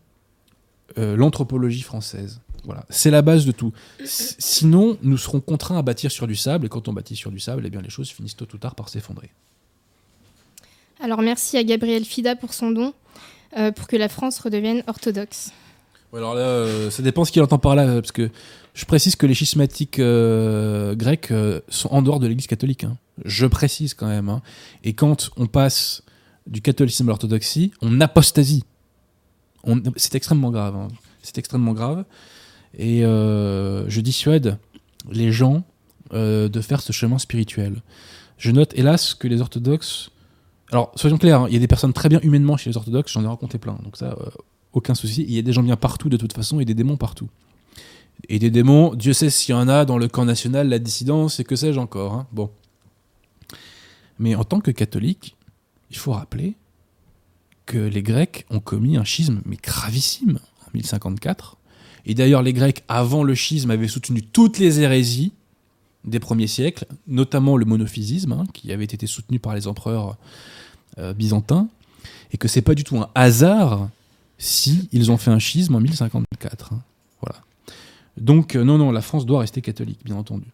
[0.99, 2.41] euh, l'anthropologie française.
[2.65, 3.73] Voilà, c'est la base de tout.
[4.05, 7.39] sinon, nous serons contraints à bâtir sur du sable, et quand on bâtit sur du
[7.39, 9.31] sable, eh bien les choses finissent tôt ou tard par s'effondrer.
[11.01, 12.93] Alors merci à Gabriel Fida pour son don.
[13.57, 15.51] Euh, pour que la France redevienne orthodoxe
[16.17, 18.31] alors là, euh, ça dépend ce qu'il entend par là, parce que
[18.75, 21.33] je précise que les schismatiques euh, grecs
[21.69, 22.85] sont en dehors de l'Église catholique.
[22.85, 22.97] Hein.
[23.25, 24.29] Je précise quand même.
[24.29, 24.43] Hein.
[24.85, 26.03] Et quand on passe
[26.47, 28.65] du catholicisme à l'orthodoxie, on apostasie.
[29.97, 30.75] C'est extrêmement grave.
[30.77, 30.89] Hein.
[31.23, 32.05] C'est extrêmement grave.
[32.79, 34.59] Et je dissuade
[35.11, 35.65] les gens
[36.13, 37.83] de faire ce chemin spirituel.
[38.39, 40.11] Je note hélas que les orthodoxes
[40.73, 43.25] alors, soyons clairs, il y a des personnes très bien humainement chez les orthodoxes, j'en
[43.25, 44.31] ai rencontré plein, donc ça, euh,
[44.73, 45.25] aucun souci.
[45.29, 47.29] Il y a des gens bien partout de toute façon et des démons partout.
[48.29, 51.41] Et des démons, Dieu sait s'il y en a dans le camp national, la dissidence
[51.41, 52.15] et que sais-je encore.
[52.15, 52.27] Hein.
[52.33, 52.51] Bon.
[54.19, 55.37] Mais en tant que catholique,
[55.91, 56.55] il faut rappeler
[57.67, 61.57] que les Grecs ont commis un schisme, mais gravissime, en 1054.
[62.07, 65.33] Et d'ailleurs, les Grecs, avant le schisme, avaient soutenu toutes les hérésies
[66.05, 70.17] des premiers siècles, notamment le monophysisme, hein, qui avait été soutenu par les empereurs
[70.99, 71.69] euh, byzantins,
[72.33, 73.89] et que c'est pas du tout un hasard
[74.41, 76.73] si ils ont fait un schisme en 1054.
[76.73, 76.83] Hein.
[77.21, 77.41] Voilà.
[78.17, 80.47] Donc euh, non, non, la France doit rester catholique, bien entendu.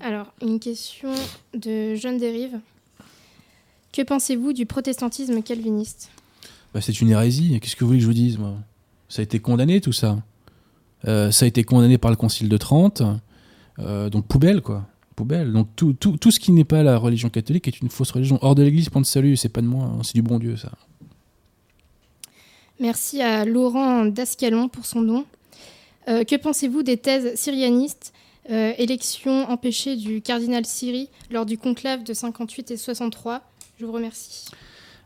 [0.00, 1.14] Alors, une question
[1.54, 2.58] de Jeanne Dérive.
[3.92, 6.10] Que pensez-vous du protestantisme calviniste?
[6.72, 7.58] Bah, C'est une hérésie.
[7.60, 8.54] Qu'est-ce que vous voulez que je vous dise moi?
[9.08, 10.18] Ça a été condamné tout ça.
[11.06, 13.02] Euh, ça a été condamné par le Concile de Trente.
[13.78, 14.86] Euh, donc poubelle, quoi.
[15.16, 15.52] Poubelle.
[15.52, 18.38] Donc tout, tout, tout ce qui n'est pas la religion catholique est une fausse religion.
[18.42, 20.56] Hors de l'église, point de salut, c'est pas de moi, hein, c'est du bon Dieu,
[20.56, 20.72] ça.
[22.80, 25.24] Merci à Laurent Dascalon pour son don.
[26.08, 28.12] Euh, que pensez-vous des thèses syrianistes
[28.50, 33.42] euh, Élection empêchée du cardinal Syrie lors du conclave de 58 et 63
[33.78, 34.46] Je vous remercie.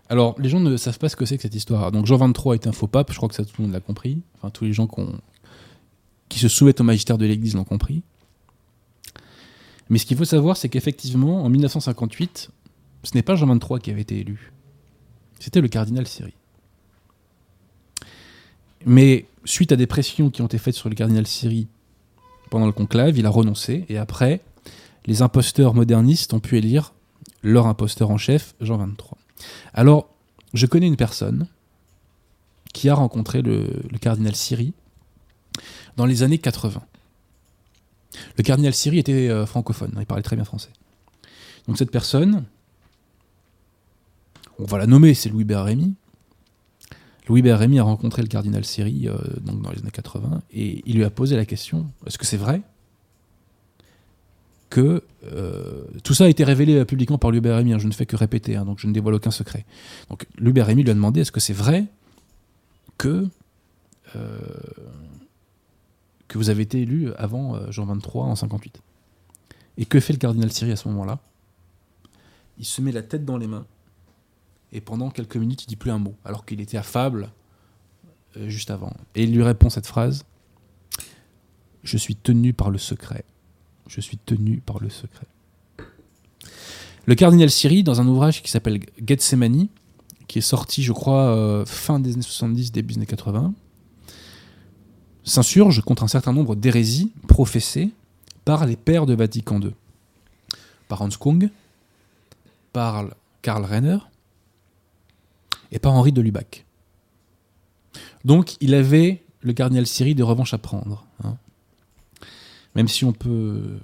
[0.08, 1.92] Alors, les gens ne savent pas ce que c'est que cette histoire.
[1.92, 3.80] Donc, Jean 23 est un faux pape, je crois que ça tout le monde l'a
[3.80, 4.22] compris.
[4.36, 4.88] Enfin, tous les gens
[6.30, 8.02] qui se soumettent au magistère de l'Église l'ont compris.
[9.90, 12.50] Mais ce qu'il faut savoir, c'est qu'effectivement, en 1958,
[13.04, 14.52] ce n'est pas Jean XXIII qui avait été élu.
[15.38, 16.34] C'était le cardinal Siri.
[18.86, 21.68] Mais suite à des pressions qui ont été faites sur le cardinal Siri
[22.50, 23.84] pendant le conclave, il a renoncé.
[23.88, 24.40] Et après,
[25.06, 26.92] les imposteurs modernistes ont pu élire
[27.42, 28.96] leur imposteur en chef, Jean XXIII.
[29.74, 30.08] Alors,
[30.54, 31.46] je connais une personne
[32.72, 34.72] qui a rencontré le, cardinal Siri
[35.96, 36.82] dans les années 80.
[38.36, 40.70] Le cardinal Siri était euh, francophone, il parlait très bien français.
[41.66, 42.44] Donc cette personne,
[44.58, 45.94] on va la nommer, c'est Louis Rémy.
[47.28, 51.04] Louis Rémy a rencontré le cardinal Siri euh, dans les années 80 et il lui
[51.04, 52.62] a posé la question est-ce que c'est vrai
[54.70, 58.06] que euh, tout ça a été révélé publiquement par Louis Rémy hein, Je ne fais
[58.06, 59.64] que répéter, hein, donc je ne dévoile aucun secret.
[60.10, 61.84] Donc Louis Rémy lui a demandé est-ce que c'est vrai
[62.98, 63.28] que
[66.28, 68.80] que vous avez été élu avant euh, Jean 23 en 58.
[69.78, 71.18] Et que fait le cardinal Siri à ce moment-là?
[72.58, 73.66] Il se met la tête dans les mains
[74.72, 77.30] et pendant quelques minutes, il dit plus un mot, alors qu'il était affable
[78.36, 78.92] euh, juste avant.
[79.14, 80.24] Et il lui répond cette phrase
[81.82, 83.24] Je suis tenu par le secret.
[83.86, 85.26] Je suis tenu par le secret.
[87.06, 89.68] Le cardinal Siri, dans un ouvrage qui s'appelle Gethsemane,
[90.26, 93.54] qui est sorti, je crois, euh, fin des années 70, début des années 80,
[95.24, 97.90] s'insurge contre un certain nombre d'hérésies professées
[98.44, 99.72] par les pères de Vatican II.
[100.88, 101.50] Par Hans Kung,
[102.74, 103.06] par
[103.40, 103.98] Karl Renner
[105.72, 106.64] et par Henri de Lubac.
[108.24, 111.06] Donc il avait, le cardinal Siri, des revanches à prendre.
[111.24, 111.36] hein.
[112.74, 113.78] Même si on peut...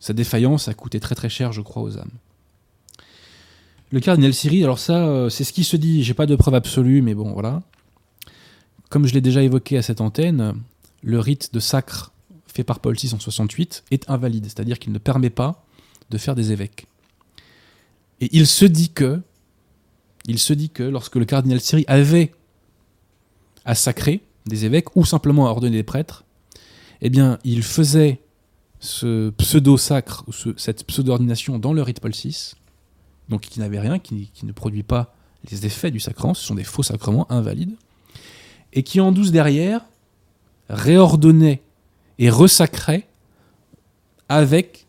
[0.00, 2.10] Sa défaillance a coûté très très cher, je crois, aux âmes.
[3.90, 6.54] Le cardinal Siri, alors ça, euh, c'est ce qui se dit, j'ai pas de preuve
[6.54, 7.62] absolue, mais bon, voilà.
[8.88, 10.54] Comme je l'ai déjà évoqué à cette antenne,
[11.02, 12.12] le rite de sacre
[12.46, 15.64] fait par Paul VI en 68 est invalide, c'est-à-dire qu'il ne permet pas
[16.10, 16.86] de faire des évêques.
[18.20, 19.20] Et il se dit que,
[20.26, 22.32] il se dit que lorsque le cardinal Siri avait
[23.64, 26.24] à sacrer des évêques ou simplement à ordonner des prêtres,
[27.00, 28.20] eh bien, il faisait
[28.80, 32.54] ce pseudo-sacre, ou ce- cette pseudo-ordination dans le rite Paul VI,
[33.28, 35.14] donc qui n'avait rien, qui, ne produit pas
[35.50, 37.74] les effets du sacrement, ce sont des faux sacrements invalides,
[38.72, 39.80] et qui en douce derrière
[40.68, 41.62] réordonnait
[42.18, 43.06] et resacrait
[44.28, 44.86] avec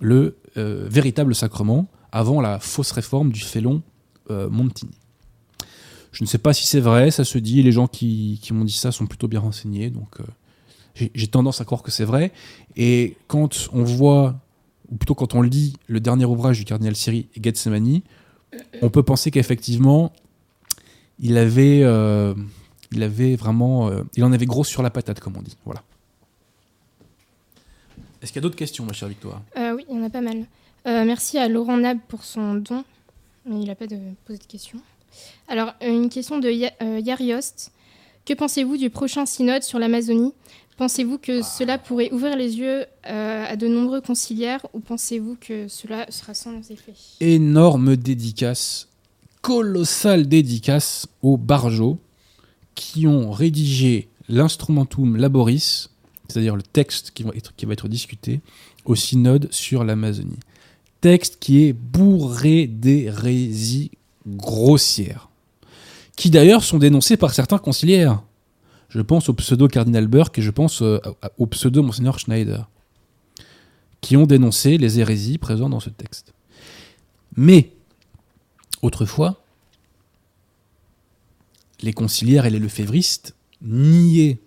[0.00, 3.82] le euh, véritable sacrement avant la fausse réforme du félon
[4.30, 4.92] euh, Montini.
[6.12, 8.64] Je ne sais pas si c'est vrai, ça se dit, les gens qui, qui m'ont
[8.64, 12.32] dit ça sont plutôt bien renseignés, donc euh, j'ai tendance à croire que c'est vrai.
[12.76, 14.40] Et quand on voit,
[14.90, 18.00] ou plutôt quand on lit le dernier ouvrage du cardinal Siri, Gethsemane,
[18.82, 20.12] on peut penser qu'effectivement,
[21.20, 22.34] il avait, euh,
[22.90, 25.56] il avait vraiment, il en avait gros sur la patate, comme on dit.
[25.64, 25.82] Voilà.
[28.20, 29.42] Est-ce qu'il y a d'autres questions, ma chère Victoire?
[29.56, 30.44] Oui, il y en a pas mal.
[30.84, 32.84] Merci à Laurent Nab pour son don,
[33.50, 34.78] mais il n'a pas de, posé de questions.
[35.48, 37.72] Alors, euh, une question de Ya- euh, Yariost.
[38.24, 40.32] Que pensez-vous du prochain synode sur l'Amazonie?
[40.76, 45.68] Pensez-vous que cela pourrait ouvrir les yeux euh, à de nombreux conciliaires ou pensez-vous que
[45.68, 46.94] cela sera sans effet?
[47.20, 48.88] Énorme dédicace,
[49.42, 51.98] colossale dédicace aux Barjots
[52.74, 55.90] qui ont rédigé l'instrumentum laboris,
[56.28, 58.40] c'est-à-dire le texte qui va, être, qui va être discuté
[58.84, 60.38] au synode sur l'Amazonie.
[61.00, 63.90] Texte qui est bourré d'hérésies
[64.26, 65.30] grossières,
[66.16, 68.22] qui d'ailleurs sont dénoncées par certains conciliaires.
[68.90, 70.98] Je pense au pseudo cardinal Burke et je pense euh,
[71.38, 72.68] au pseudo monseigneur Schneider,
[74.00, 76.34] qui ont dénoncé les hérésies présentes dans ce texte.
[77.36, 77.72] Mais,
[78.82, 79.42] autrefois,
[81.80, 84.38] les conciliaires et les lefévristes niaient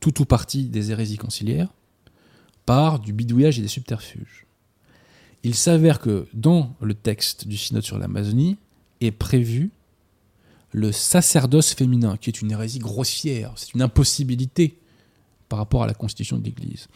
[0.00, 1.68] tout ou partie des hérésies conciliaires
[2.66, 4.46] par du bidouillage et des subterfuges.
[5.42, 8.58] Il s'avère que dans le texte du synode sur l'Amazonie
[9.00, 9.70] est prévu
[10.72, 14.78] le sacerdoce féminin, qui est une hérésie grossière, c'est une impossibilité
[15.48, 16.86] par rapport à la constitution de l'Église.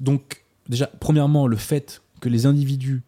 [0.00, 3.02] Donc, déjà, premièrement, le fait que les individus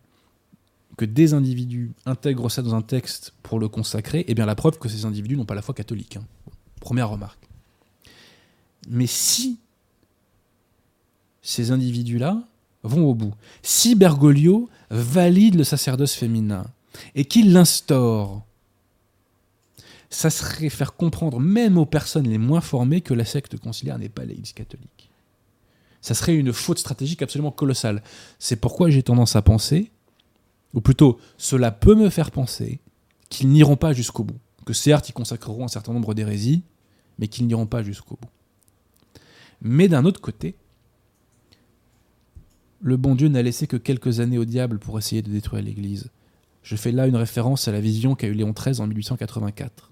[0.96, 4.78] que des individus intègrent ça dans un texte pour le consacrer, eh bien la preuve
[4.78, 6.16] que ces individus n'ont pas la foi catholique.
[6.16, 6.24] hein.
[6.80, 7.48] Première remarque.
[8.88, 9.58] Mais si
[11.42, 12.46] ces individus-là
[12.84, 16.66] vont au bout, si Bergoglio valide le sacerdoce féminin
[17.14, 18.44] et qu'il l'instaure,
[20.10, 24.08] ça serait faire comprendre même aux personnes les moins formées que la secte conciliaire n'est
[24.08, 25.10] pas l'Église catholique.
[26.00, 28.02] Ça serait une faute stratégique absolument colossale.
[28.38, 29.90] C'est pourquoi j'ai tendance à penser
[30.74, 32.80] ou plutôt cela peut me faire penser
[33.30, 34.38] qu'ils n'iront pas jusqu'au bout.
[34.66, 36.62] Que certes, ils consacreront un certain nombre d'hérésies,
[37.18, 38.28] mais qu'ils n'iront pas jusqu'au bout.
[39.62, 40.56] Mais d'un autre côté,
[42.84, 46.10] le bon Dieu n'a laissé que quelques années au diable pour essayer de détruire l'Église.
[46.62, 49.90] Je fais là une référence à la vision qu'a eu Léon XIII en 1884.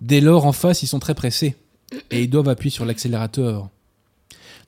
[0.00, 1.56] Dès lors, en face, ils sont très pressés
[2.10, 3.68] et ils doivent appuyer sur l'accélérateur.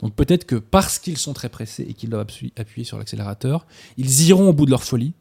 [0.00, 3.64] Donc peut-être que parce qu'ils sont très pressés et qu'ils doivent appuyer- sur l'accélérateur,
[3.96, 5.12] ils iront au bout de leur folie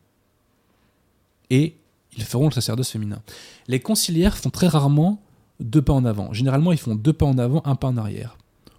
[1.51, 1.75] et
[2.17, 3.21] ils feront le sacerdoce féminin.
[3.67, 5.21] Les conciliaires font très rarement
[5.59, 6.33] deux pas en avant.
[6.33, 8.37] Généralement, ils font deux pas en avant, un pas en arrière.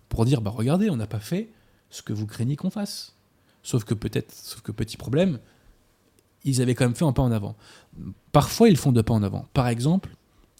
[0.08, 1.48] Pour dire, bah regardez, on n'a pas fait
[1.90, 3.14] ce que vous craignez qu'on fasse.
[3.62, 5.38] Sauf que peut-être, sauf que petit problème,
[6.44, 7.56] ils avaient quand même fait un pas en avant.
[8.32, 9.46] Parfois, ils font deux pas en avant.
[9.52, 10.14] Par exemple,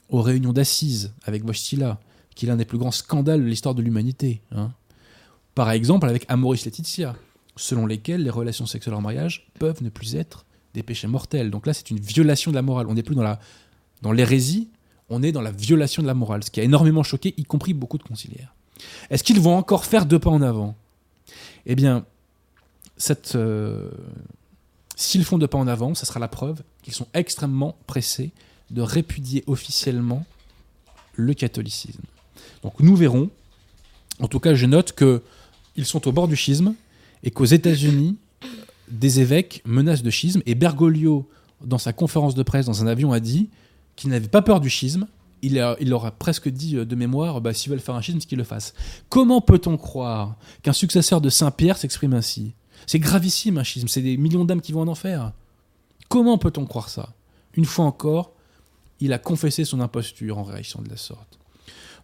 [0.09, 2.01] aux réunions d'assises avec Wojtyla,
[2.35, 4.43] qui est l'un des plus grands scandales de l'histoire de l'humanité.
[4.53, 4.73] hein.
[5.55, 7.17] Par exemple, avec Amoris Laetitia,
[7.57, 11.51] selon lesquels les relations sexuelles en mariage peuvent ne plus être des péchés mortels.
[11.51, 12.87] Donc là, c'est une violation de la morale.
[12.89, 13.41] On n'est plus dans la
[14.03, 14.69] dans l'hérésie,
[15.09, 17.75] On est dans la violation de la morale, ce qui a énormément choqué, y compris
[17.75, 18.55] beaucoup de conciliaires.
[19.09, 20.77] Est-ce qu'ils vont encore faire deux pas en avant?
[21.67, 22.05] Eh bien,
[23.35, 23.91] euh,
[24.95, 28.31] s'ils font deux pas en avant, ça sera la preuve qu'ils sont extrêmement pressés
[28.71, 30.25] de répudier officiellement
[31.15, 32.03] le catholicisme.
[32.63, 33.31] Donc nous verrons.
[34.21, 36.75] En tout cas, je note qu'ils sont au bord du schisme
[37.23, 38.17] et qu'aux États-Unis,
[38.89, 40.43] des évêques menacent de schisme.
[40.47, 41.29] Et Bergoglio,
[41.65, 43.49] dans sa conférence de presse dans un avion, a dit
[43.97, 45.07] qu'il n'avait pas peur du schisme.
[45.43, 48.01] Il, a, il leur a presque dit euh, de mémoire bah, s'ils veulent faire un
[48.01, 48.75] schisme, qu'ils le fassent.
[49.09, 52.55] Comment peut-on croire qu'un successeur de Saint-Pierre s'exprime ainsi?
[52.87, 55.33] C'est gravissime un schisme, c'est des millions d'âmes qui vont en enfer.
[56.09, 57.15] Comment peut-on croire ça?
[57.55, 58.33] Une fois encore,
[59.01, 61.39] il a confessé son imposture en réaction de la sorte.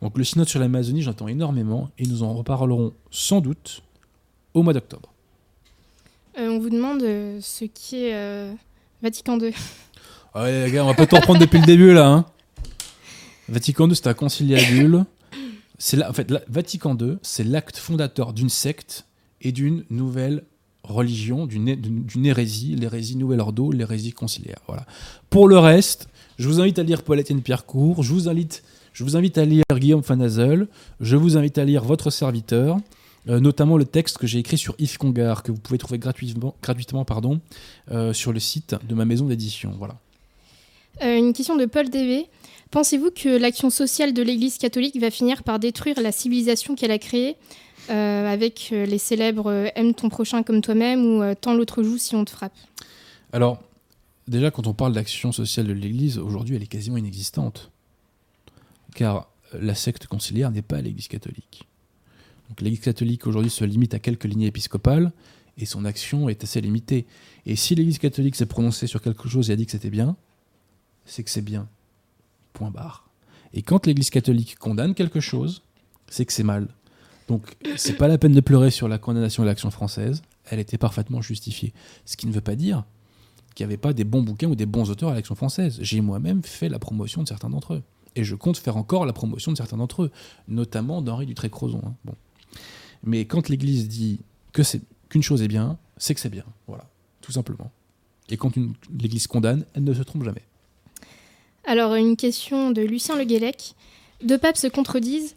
[0.03, 3.83] Donc le synode sur l'Amazonie, j'entends énormément, et nous en reparlerons sans doute
[4.53, 5.13] au mois d'octobre.
[6.39, 8.53] Euh, on vous demande euh, ce qui est euh,
[9.03, 9.55] Vatican II.
[10.35, 12.09] Ouais, les gars, on va pas tout reprendre depuis le début là.
[12.09, 12.27] Hein.
[13.53, 15.05] Vatican II, c'est un conciliabule.
[15.79, 19.05] C'est en fait, Vatican II, c'est l'acte fondateur d'une secte
[19.43, 20.45] et d'une nouvelle
[20.85, 24.61] religion, d'une hérésie, l'hérésie Nouvel Ordo, l'hérésie conciliaire.
[24.67, 24.87] Voilà.
[25.29, 28.63] Pour le reste, je vous invite à lire Paul-Étienne Pierrecourt, je vous invite,
[28.95, 30.67] je vous invite à lire Guillaume Fanazel,
[31.01, 32.79] je vous invite à lire Votre Serviteur,
[33.29, 36.57] euh, notamment le texte que j'ai écrit sur Yves Congar, que vous pouvez trouver gratuitement,
[36.63, 37.41] gratuitement pardon,
[37.91, 39.75] euh, sur le site de ma maison d'édition.
[39.79, 39.97] Voilà.
[41.03, 42.27] Euh, une question de Paul DV.
[42.73, 46.99] Pensez-vous que l'action sociale de l'Église catholique va finir par détruire la civilisation qu'elle a
[46.99, 47.37] créée
[47.91, 51.99] euh, avec euh, les célèbres euh, Aime ton prochain comme toi-même ou Tends l'autre joue
[51.99, 52.55] si on te frappe?
[53.35, 53.63] Alors,
[54.27, 57.71] déjà, quand on parle d'action sociale de l'Église, aujourd'hui, elle est quasiment inexistante.
[58.95, 61.69] Car la secte conciliaire n'est pas l'Église catholique.
[62.59, 65.13] L'Église catholique aujourd'hui se limite à quelques lignées épiscopales
[65.59, 67.05] et son action est assez limitée.
[67.45, 70.17] Et si l'Église catholique s'est prononcée sur quelque chose et a dit que c'était bien,
[71.05, 71.69] c'est que c'est bien.
[72.53, 73.09] Point barre.
[73.55, 75.63] Et quand l'Église catholique condamne quelque chose,
[76.09, 76.69] c'est que c'est mal.
[77.29, 80.23] Donc, c'est pas la peine de pleurer sur la condamnation de l'action française.
[80.47, 81.73] Elle était parfaitement justifiée.
[82.05, 82.85] Ce qui ne veut pas dire
[83.55, 85.79] qu'il n'y avait pas des bons bouquins ou des bons auteurs à l'action française.
[85.81, 87.83] J'ai moi-même fait la promotion de certains d'entre eux.
[88.17, 90.11] Et je compte faire encore la promotion de certains d'entre eux,
[90.49, 91.81] notamment d'Henri Dutré-Crozon.
[91.85, 91.95] hein.
[92.05, 92.15] Bon.
[93.05, 94.21] Mais quand l'Église dit
[94.53, 96.45] que c'est qu'une chose est bien, c'est que c'est bien.
[96.67, 96.87] Voilà,
[97.21, 97.71] tout simplement.
[98.29, 98.53] Et quand
[98.99, 100.43] l'Église condamne, elle ne se trompe jamais.
[101.65, 103.75] Alors, une question de Lucien Le Guélec.
[104.23, 105.35] Deux papes se contredisent.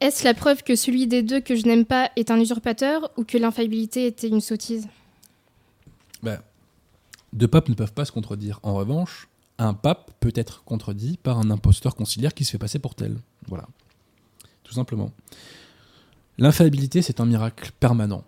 [0.00, 3.24] Est-ce la preuve que celui des deux que je n'aime pas est un usurpateur ou
[3.24, 4.88] que l'infaillibilité était une sottise?
[6.22, 6.40] Ben,
[7.32, 8.58] deux papes ne peuvent pas se contredire.
[8.62, 9.28] En revanche,
[9.58, 13.16] un pape peut être contredit par un imposteur conciliaire qui se fait passer pour tel.
[13.46, 13.66] Voilà.
[14.64, 15.10] Tout simplement.
[16.38, 18.24] L'infaillibilité, c'est un miracle permanent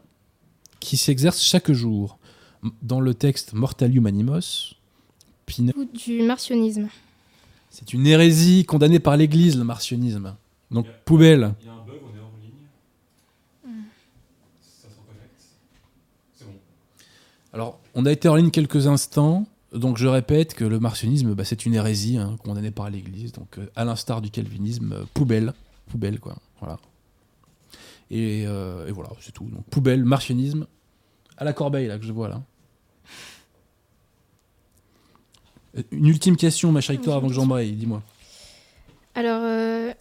[0.80, 2.18] qui s'exerce chaque jour.
[2.82, 4.74] Dans le texte Mortalium Animos,
[5.46, 6.88] Pina- du martionnisme
[7.78, 10.34] c'est une hérésie condamnée par l'Église, le martionnisme.
[10.70, 11.54] Donc, poubelle.
[11.60, 13.82] Il y a un bug, on est hors ligne.
[14.62, 15.44] Ça se reconnecte.
[16.34, 16.52] C'est bon.
[17.52, 21.44] Alors, on a été en ligne quelques instants, donc je répète que le martionnisme, bah,
[21.44, 25.52] c'est une hérésie hein, condamnée par l'Église, donc euh, à l'instar du calvinisme, euh, poubelle,
[25.90, 26.78] poubelle quoi, voilà.
[28.10, 29.44] Et, euh, et voilà, c'est tout.
[29.44, 30.66] Donc poubelle, martionnisme,
[31.36, 32.42] à la corbeille là que je vois là.
[35.65, 38.02] Euh, Une ultime question, ma chérie, toi, avant que j'embraye, dis-moi.
[39.14, 39.92] Alors, euh,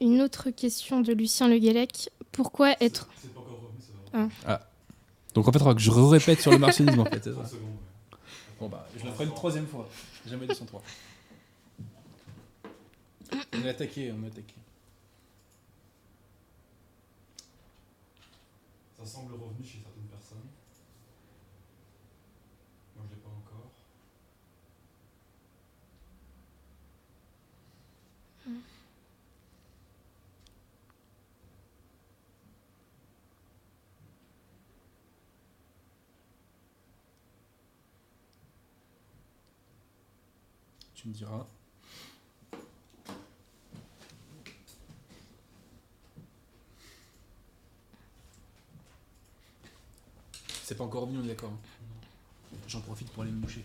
[0.00, 2.10] une autre question de Lucien Le Guélec.
[2.32, 3.08] Pourquoi être...
[3.22, 4.70] C'est pas encore revenu, ça va.
[5.34, 7.40] Donc en fait, il faudra que je répète sur le martionnisme en fait, c'est ça
[7.40, 7.62] 30 secondes.
[7.64, 8.18] ouais.
[8.58, 9.86] Bon bah, je le ferai une troisième fois.
[10.26, 10.82] Jamais 203.
[13.52, 14.54] On est attaqué, on est attaqué.
[18.98, 20.38] Ça semble revenu chez certaines personnes.
[22.96, 23.70] Moi, je l'ai pas encore.
[40.96, 41.46] Tu me diras.
[50.64, 51.52] C'est pas encore revenu, on est d'accord.
[52.66, 53.64] J'en profite pour aller me boucher.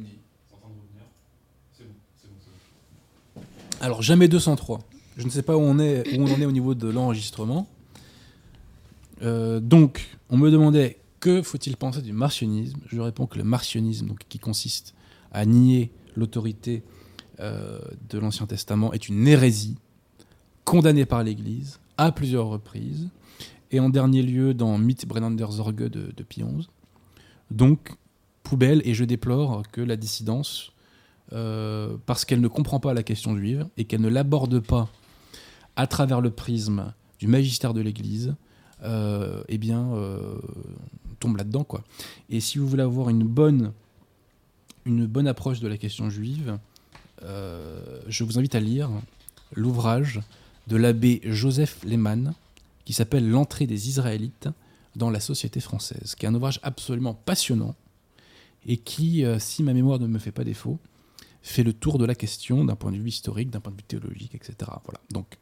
[0.00, 0.18] Me dis.
[0.48, 1.02] C'est en train de revenir.
[1.72, 3.46] C'est bon, c'est bon, c'est bon.
[3.80, 4.80] Alors, jamais 203.
[5.16, 7.68] Je ne sais pas où on, est, où on en est au niveau de l'enregistrement.
[9.22, 12.78] Euh, donc, on me demandait que faut-il penser du martionnisme?
[12.86, 14.94] Je réponds que le martionnisme, donc, qui consiste
[15.32, 16.82] à nier l'autorité
[17.40, 17.78] euh,
[18.08, 19.76] de l'Ancien Testament, est une hérésie
[20.64, 23.08] condamnée par l'Église à plusieurs reprises,
[23.70, 26.68] et en dernier lieu dans Mythe Brennander Zorge de, de Pie XI.
[27.50, 27.92] Donc,
[28.50, 30.72] poubelle, et je déplore que la dissidence,
[31.32, 34.88] euh, parce qu'elle ne comprend pas la question juive et qu'elle ne l'aborde pas
[35.76, 38.34] à travers le prisme du magistère de l'Église,
[38.82, 40.34] euh, eh bien, euh,
[41.20, 41.84] tombe là-dedans, quoi.
[42.28, 43.72] Et si vous voulez avoir une bonne,
[44.84, 46.58] une bonne approche de la question juive,
[47.22, 48.90] je vous invite à lire
[49.54, 50.20] l'ouvrage
[50.66, 52.34] de l'abbé Joseph Lehmann
[52.84, 54.48] qui s'appelle L'entrée des Israélites
[54.96, 57.76] dans la société française, qui est un ouvrage absolument passionnant
[58.66, 60.78] et qui, euh, si ma mémoire ne me fait pas défaut,
[61.42, 63.82] fait le tour de la question d'un point de vue historique, d'un point de vue
[63.82, 64.70] théologique, etc.
[64.84, 65.00] Voilà.
[65.10, 65.38] Donc,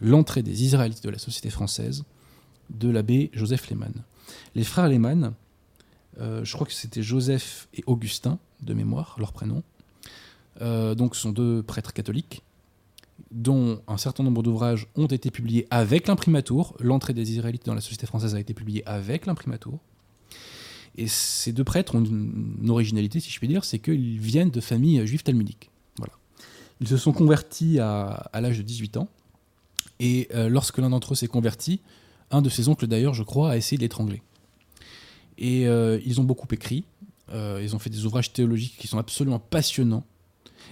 [0.00, 2.04] l'entrée des Israélites de la société française
[2.70, 3.92] de l'abbé Joseph Lehmann.
[4.54, 5.34] Les frères Lehmann,
[6.18, 9.62] euh, je crois que c'était Joseph et Augustin, de mémoire, leur prénom,
[10.62, 12.42] euh, donc sont deux prêtres catholiques,
[13.30, 16.74] dont un certain nombre d'ouvrages ont été publiés avec l'imprimatur.
[16.80, 19.78] L'entrée des Israélites dans la société française a été publiée avec l'imprimatur.
[20.96, 24.60] Et ces deux prêtres ont une, originalité, si je puis dire, c'est qu'ils viennent de
[24.60, 25.70] familles juives talmudiques.
[25.98, 26.12] Voilà.
[26.80, 29.08] Ils se sont convertis à, l'âge de 18 ans.
[30.00, 31.80] Et euh, lorsque l'un d'entre eux s'est converti,
[32.30, 34.22] un de ses oncles d'ailleurs, je crois, a essayé de l'étrangler.
[35.38, 36.84] Et euh, ils ont beaucoup écrit.
[37.32, 40.04] Euh, ils ont fait des ouvrages théologiques qui sont absolument passionnants,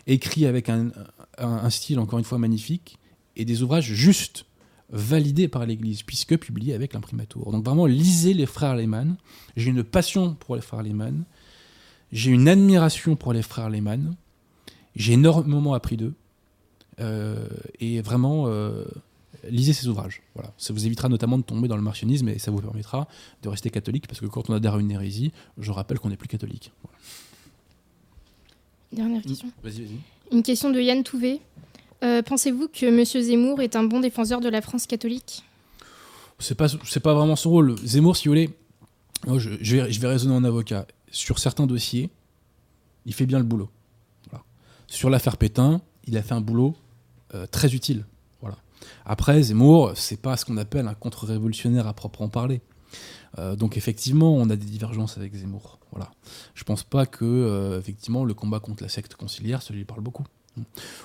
[0.07, 2.99] écrits avec un style encore une fois magnifique,
[3.37, 4.45] et des ouvrages justes,
[4.93, 7.51] validés par l'Église, puisque publiés avec l'imprimatur.
[7.51, 9.17] Donc vraiment, lisez les frères Lehmann.
[9.57, 11.25] J'ai une passion pour les frères Lehmann.
[12.13, 14.15] J'ai une admiration pour les frères Lehmann.
[14.95, 16.13] J'ai énormément appris d'eux.
[17.01, 17.49] Euh,
[17.81, 18.85] et vraiment, euh,
[19.49, 20.21] lisez ces ouvrages.
[20.35, 20.53] Voilà.
[20.59, 23.09] Ça vous évitera notamment de tomber dans le martionnisme et ça vous permettra
[23.43, 26.17] de rester catholique parce que quand on adhère à une hérésie, je rappelle qu'on n'est
[26.17, 26.71] plus catholique.
[26.83, 26.99] Voilà.
[28.93, 29.51] Dernière question.
[29.63, 29.97] Vas-y, vas-y.
[30.33, 31.41] Une question de Yann Touvet.
[32.03, 33.05] Euh, Pensez-vous que M.
[33.05, 35.45] Zemmour est un bon défenseur de la France catholique?
[36.39, 37.77] C'est pas, pas vraiment son rôle.
[37.85, 38.51] Zemmour, si vous voulez,
[39.29, 40.87] je, vais, raisonner en avocat.
[41.13, 42.11] Sur certains dossiers,
[43.07, 43.69] il fait bien le boulot.
[44.89, 46.75] Sur l'affaire Pétain, il a fait un boulot
[47.35, 48.05] euh, très utile.
[49.05, 52.61] Après, Zemmour, c'est pas ce qu'on appelle un contre-révolutionnaire à proprement parler.
[53.39, 55.79] Euh, donc effectivement, on a des divergences avec Zemmour.
[55.93, 56.11] Voilà.
[56.55, 60.25] Je pense pas que effectivement le combat contre la secte conciliaire, ça lui parle beaucoup.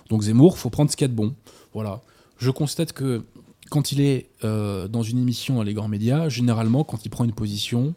[0.09, 1.35] Donc Zemmour, faut prendre ce qu'il y a de bon.
[1.73, 2.01] Voilà.
[2.37, 3.23] Je constate que
[3.69, 7.23] quand il est euh, dans une émission dans les grands médias, généralement, quand il prend
[7.23, 7.93] une position,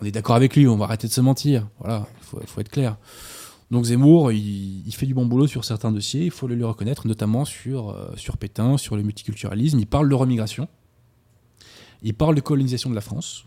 [0.00, 1.68] on est d'accord avec lui, on va arrêter de se mentir.
[1.78, 2.06] Voilà,
[2.40, 2.96] il faut, être clair.
[3.70, 7.06] Donc Zemmour, il, fait du bon boulot sur certains dossiers, il faut le lui reconnaître,
[7.06, 9.78] notamment sur, euh, sur Pétain, sur le multiculturalisme.
[9.78, 10.68] Il parle de remigration,
[12.02, 13.44] il parle de colonisation de la France.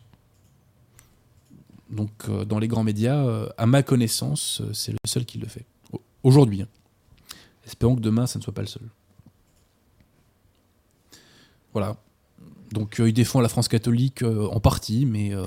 [1.89, 5.65] Donc euh, dans les grands médias, à ma connaissance, c'est le seul qui le fait.
[5.93, 6.63] Au- Aujourd'hui.
[6.63, 6.67] hein.
[7.67, 8.83] Espérons que demain, ça ne soit pas le seul.
[11.73, 11.97] Voilà.
[12.71, 15.45] Donc euh, il défend la France catholique euh, en partie, mais euh,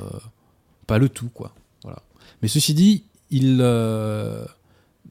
[0.86, 1.54] pas le tout, quoi.
[1.82, 2.02] Voilà.
[2.42, 3.56] Mais ceci dit, il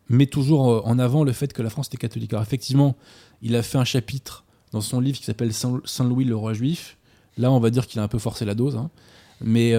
[0.09, 2.31] met toujours en avant le fait que la France était catholique.
[2.33, 2.95] Alors effectivement,
[3.41, 6.97] il a fait un chapitre dans son livre qui s'appelle Saint Louis le roi juif.
[7.37, 8.89] Là, on va dire qu'il a un peu forcé la dose, hein.
[9.41, 9.73] mais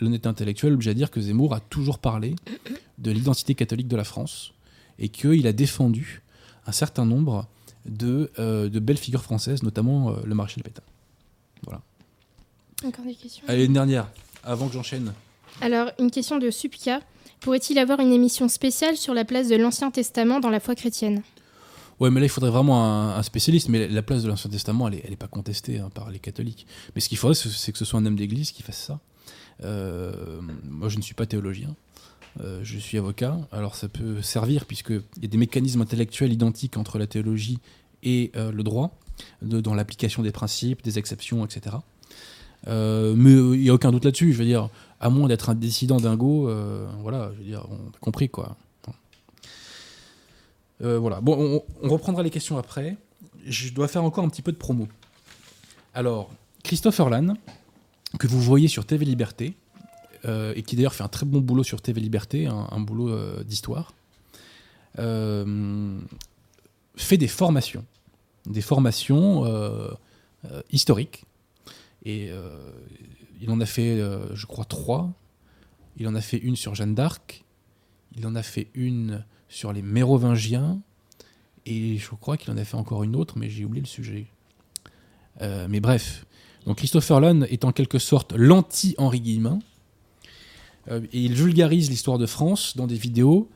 [0.00, 2.34] l'honnêteté intellectuelle, j'ai à dire que Zemmour a toujours parlé
[2.98, 4.52] de l'identité catholique de la France
[4.98, 6.22] et qu'il a défendu
[6.66, 7.46] un certain nombre
[7.86, 10.82] de, euh, de belles figures françaises, notamment euh, le maréchal Pétain.
[12.84, 13.44] Encore des questions?
[13.48, 14.08] Allez, une dernière,
[14.44, 15.12] avant que j'enchaîne.
[15.60, 17.00] Alors, une question de Supka.
[17.40, 21.22] Pourrait-il avoir une émission spéciale sur la place de l'Ancien Testament dans la foi chrétienne?
[21.98, 23.68] Ouais, mais là, il faudrait vraiment un, un spécialiste.
[23.68, 26.20] Mais la place de l'Ancien Testament, elle n'est elle est pas contestée hein, par les
[26.20, 26.66] catholiques.
[26.94, 29.00] Mais ce qu'il faudrait, c'est c'est que ce soit un homme d'église qui fasse ça.
[29.64, 31.74] Euh, moi, je ne suis pas théologien.
[32.40, 33.36] Euh, je suis avocat.
[33.52, 37.58] Alors, ça peut servir, puisqu'il y a des mécanismes intellectuels identiques entre la théologie
[38.02, 38.96] et euh, le droit,
[39.42, 41.76] dans l'application des principes, des exceptions, etc.
[42.66, 44.32] Euh, mais il n'y a aucun doute là-dessus.
[44.32, 44.68] Je veux dire,
[45.00, 46.50] à moins d'être un dissident dingo,
[47.00, 48.56] voilà, je veux dire, on a compris quoi.
[50.80, 51.20] Voilà.
[51.20, 52.96] Bon, on, on reprendra les questions après.
[53.44, 54.86] Je dois faire encore un petit peu de promo.
[55.92, 56.30] Alors,
[56.62, 57.34] Christophe Orlan,
[58.18, 59.54] que vous voyez sur TV Liberté,
[60.24, 63.44] euh, et qui d'ailleurs fait un très bon boulot sur TV Liberté, un, boulot euh,
[63.44, 63.92] d'histoire,
[64.98, 66.00] euh,
[66.96, 67.84] fait des formations.
[68.46, 69.44] Des formations
[70.70, 71.24] historiques.
[72.04, 72.30] Et
[73.40, 74.00] il en a fait,
[74.32, 75.12] je crois, trois.
[75.98, 77.44] il en a fait une sur Jeanne d'Arc,
[78.16, 80.80] il en a fait une sur les Mérovingiens,
[81.66, 84.26] et je crois qu'il en a fait encore une autre, mais j'ai oublié le sujet.
[85.40, 86.24] Mais bref,
[86.64, 89.58] donc Christopher Lund est en quelque sorte l'anti-Henri Guillemin,
[90.90, 93.48] et il vulgarise l'histoire de France dans des vidéos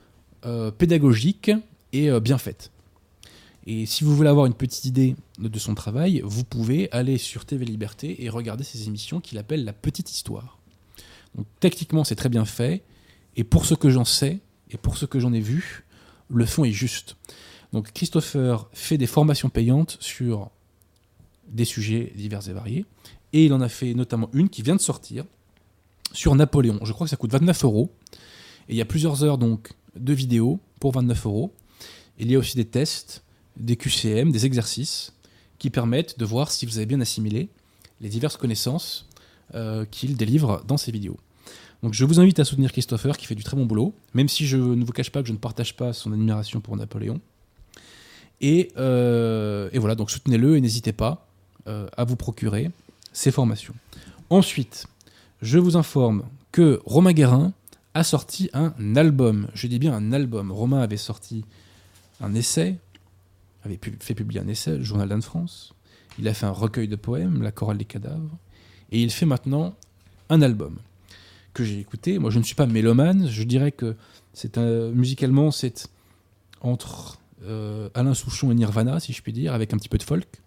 [0.44, 1.52] euh, pédagogiques
[1.92, 2.70] et euh, bien faites.
[3.66, 7.44] Et si vous voulez avoir une petite idée de son travail, vous pouvez aller sur
[7.44, 10.58] TV Liberté et regarder ses émissions qu'il appelle La Petite Histoire.
[11.36, 12.82] Donc techniquement, c'est très bien fait,
[13.36, 15.84] et pour ce que j'en sais, et pour ce que j'en ai vu,
[16.28, 17.16] le fond est juste.
[17.72, 20.50] Donc Christopher fait des formations payantes sur
[21.48, 22.84] des sujets divers et variés,
[23.32, 25.24] et il en a fait notamment une qui vient de sortir
[26.12, 26.78] sur Napoléon.
[26.84, 27.92] Je crois que ça coûte 29 euros,
[28.68, 31.52] et il y a plusieurs heures donc de vidéos pour 29 euros.
[32.18, 33.24] Il y a aussi des tests,
[33.56, 35.14] des QCM, des exercices
[35.58, 37.48] qui permettent de voir si vous avez bien assimilé
[38.00, 39.08] les diverses connaissances
[39.54, 41.18] euh, qu'il délivre dans ses vidéos.
[41.82, 44.46] Donc je vous invite à soutenir Christopher qui fait du très bon boulot, même si
[44.46, 47.20] je ne vous cache pas que je ne partage pas son admiration pour Napoléon.
[48.40, 51.28] Et, euh, voilà, donc soutenez-le et n'hésitez pas
[51.68, 52.70] euh, à vous procurer
[53.12, 53.74] ces formations.
[54.30, 54.86] Ensuite,
[55.42, 56.22] je vous informe
[56.52, 57.52] que Romain Guérin
[57.94, 59.48] a sorti un album.
[59.54, 60.50] Je dis bien un album.
[60.50, 61.44] Romain avait sorti
[62.20, 62.78] un essai,
[63.64, 65.74] avait fait publier un essai, le Journal d'Anne France.
[66.18, 68.38] Il a fait un recueil de poèmes, La chorale des cadavres.
[68.92, 69.74] Et il fait maintenant
[70.30, 70.78] un album
[71.54, 72.18] que j'ai écouté.
[72.18, 73.28] Moi, je ne suis pas mélomane.
[73.28, 73.96] Je dirais que
[74.32, 75.88] c'est musicalement, c'est
[76.60, 80.02] entre euh, Alain Souchon et Nirvana, si je puis dire, avec un petit peu de
[80.02, 80.40] folk.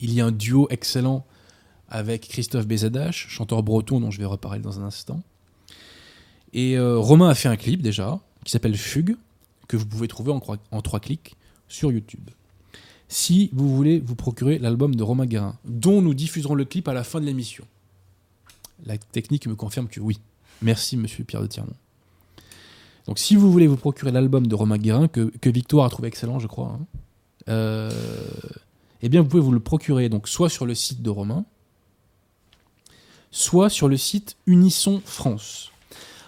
[0.00, 1.26] Il y a un duo excellent
[1.88, 5.22] avec Christophe Bézadache, chanteur breton dont je vais reparler dans un instant.
[6.52, 9.16] Et euh, Romain a fait un clip déjà, qui s'appelle Fugue,
[9.68, 11.36] que vous pouvez trouver en, trois clics
[11.68, 12.30] sur YouTube.
[13.08, 16.94] Si vous voulez vous procurer l'album de Romain Guérin, dont nous diffuserons le clip à
[16.94, 17.64] la fin de l'émission.
[18.84, 20.18] La technique me confirme que oui.
[20.62, 21.72] Merci, monsieur Pierre de Tirmont.
[23.06, 26.08] Donc, si vous voulez vous procurer l'album de Romain Guérin, que, que Victoire a trouvé
[26.08, 26.86] excellent, je crois, hein,
[27.48, 27.90] euh,
[29.02, 31.44] eh bien, vous pouvez vous le procurer donc soit sur le site de Romain,
[33.30, 35.70] soit sur le site Unisson France.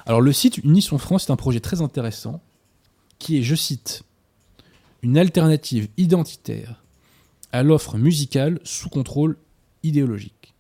[0.07, 2.41] Alors, le site Unisson France est un projet très intéressant
[3.19, 4.05] qui est, je cite,
[5.03, 6.83] une alternative identitaire
[7.53, 9.37] à l'offre musicale sous contrôle
[9.83, 10.55] idéologique.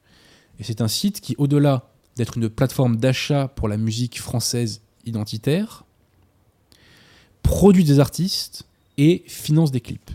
[0.59, 5.85] Et c'est un site qui, au-delà d'être une plateforme d'achat pour la musique française identitaire,
[7.43, 8.67] produit des artistes
[8.97, 10.11] et finance des clips.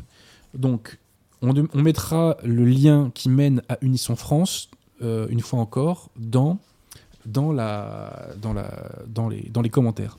[0.54, 1.00] Donc,
[1.42, 4.70] on, on mettra le lien qui mène à Unisson France,
[5.02, 6.60] euh, une fois encore, dans,
[7.26, 8.70] dans, la, dans, la,
[9.08, 10.18] dans, les, dans les commentaires.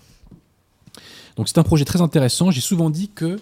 [1.37, 2.51] Donc, c'est un projet très intéressant.
[2.51, 3.41] J'ai souvent dit que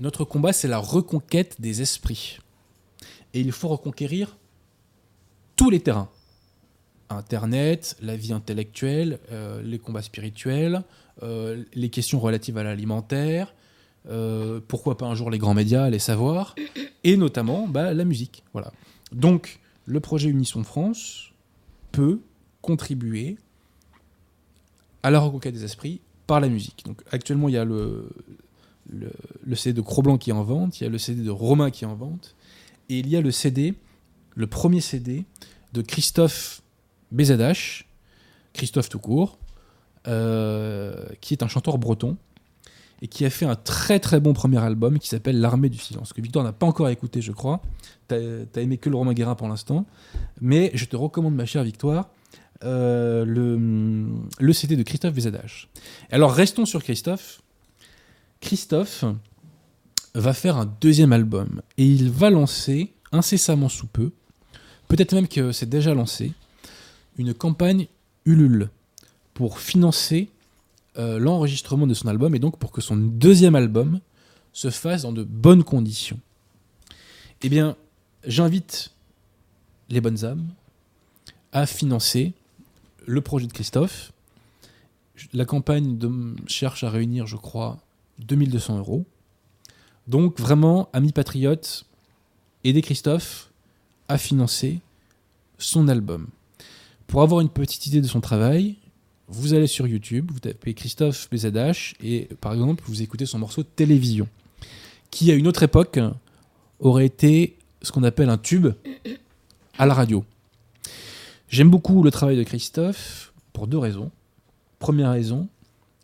[0.00, 2.38] notre combat, c'est la reconquête des esprits.
[3.34, 4.36] Et il faut reconquérir
[5.56, 6.08] tous les terrains.
[7.08, 10.82] Internet, la vie intellectuelle, euh, les combats spirituels,
[11.22, 13.54] euh, les questions relatives à l'alimentaire,
[14.66, 16.56] pourquoi pas un jour les grands médias, les savoirs,
[17.04, 18.42] et notamment bah, la musique.
[18.52, 18.72] Voilà.
[19.12, 21.32] Donc, le projet Unisson France
[21.90, 22.20] peut
[22.60, 23.36] contribuer
[25.02, 26.84] à la reconquête des esprits par la musique.
[26.86, 28.08] Donc, actuellement, il y a le,
[29.54, 31.84] CD de Cro-Blanc qui est en vente, il y a le CD de Romain qui
[31.84, 32.34] est en vente,
[32.88, 33.74] et il y a le CD,
[34.34, 35.24] le premier CD
[35.72, 36.62] de Christophe
[37.10, 37.88] Bézadache,
[38.52, 39.38] Christophe tout court,
[40.06, 42.16] euh, qui est un chanteur breton
[43.02, 46.12] et qui a fait un très très bon premier album qui s'appelle L'armée du silence,
[46.12, 47.60] que Victor n'a pas encore écouté, je crois.
[48.06, 48.16] T'as
[48.54, 49.86] as aimé que le Romain Guérin pour l'instant,
[50.40, 52.08] mais je te recommande, ma chère Victoire,
[52.62, 55.68] euh, le, CD de Christophe Bézadache.
[56.10, 57.42] Alors restons sur Christophe.
[58.40, 59.04] Christophe
[60.14, 64.12] va faire un deuxième album et il va lancer incessamment sous peu,
[64.86, 66.32] peut-être même que c'est déjà lancé,
[67.18, 67.88] une campagne
[68.24, 68.70] Ulule
[69.34, 70.30] pour financer
[70.98, 74.00] euh, l'enregistrement de son album et donc pour que son deuxième album
[74.52, 76.20] se fasse dans de bonnes conditions.
[77.42, 77.76] Eh bien,
[78.26, 78.92] j'invite
[79.88, 80.46] les bonnes âmes
[81.52, 82.32] à financer
[83.06, 84.12] le projet de Christophe.
[85.32, 85.98] La campagne
[86.46, 87.78] cherche à réunir, je crois,
[88.20, 89.04] 2200 euros.
[90.08, 91.84] Donc vraiment, amis patriotes,
[92.64, 93.50] aidez Christophe
[94.08, 94.80] à financer
[95.58, 96.28] son album.
[97.06, 98.76] Pour avoir une petite idée de son travail,
[99.28, 103.62] vous allez sur YouTube, vous tapez Christophe BZH et par exemple, vous écoutez son morceau
[103.62, 104.28] Télévision,
[105.10, 105.98] qui à une autre époque
[106.80, 108.68] aurait été ce qu'on appelle un tube
[109.78, 110.24] à la radio.
[111.48, 114.10] J'aime beaucoup le travail de Christophe pour deux raisons.
[114.78, 115.48] Première raison,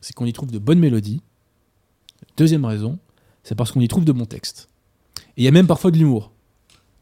[0.00, 1.22] c'est qu'on y trouve de bonnes mélodies.
[2.36, 2.98] Deuxième raison,
[3.42, 4.68] c'est parce qu'on y trouve de bons textes.
[5.36, 6.30] Et il y a même parfois de l'humour,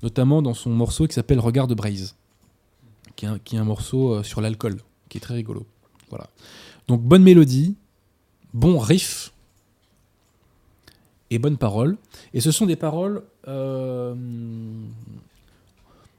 [0.03, 2.17] notamment dans son morceau qui s'appelle Regard de Braise,
[3.17, 5.67] qui est un, morceau euh, sur l'alcool, qui est très rigolo.
[6.11, 6.29] Voilà.
[6.89, 7.75] Donc bonne mélodie,
[8.55, 9.33] bon riff
[11.31, 11.97] et bonnes paroles.
[12.35, 14.15] Et ce sont des paroles euh,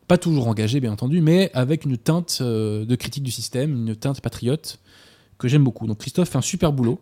[0.07, 3.95] pas toujours engagées, bien entendu, mais avec une teinte euh, de critique du système, une
[3.95, 4.79] teinte patriote
[5.38, 5.88] que j'aime beaucoup.
[5.88, 6.99] Donc Christophe fait un super boulot.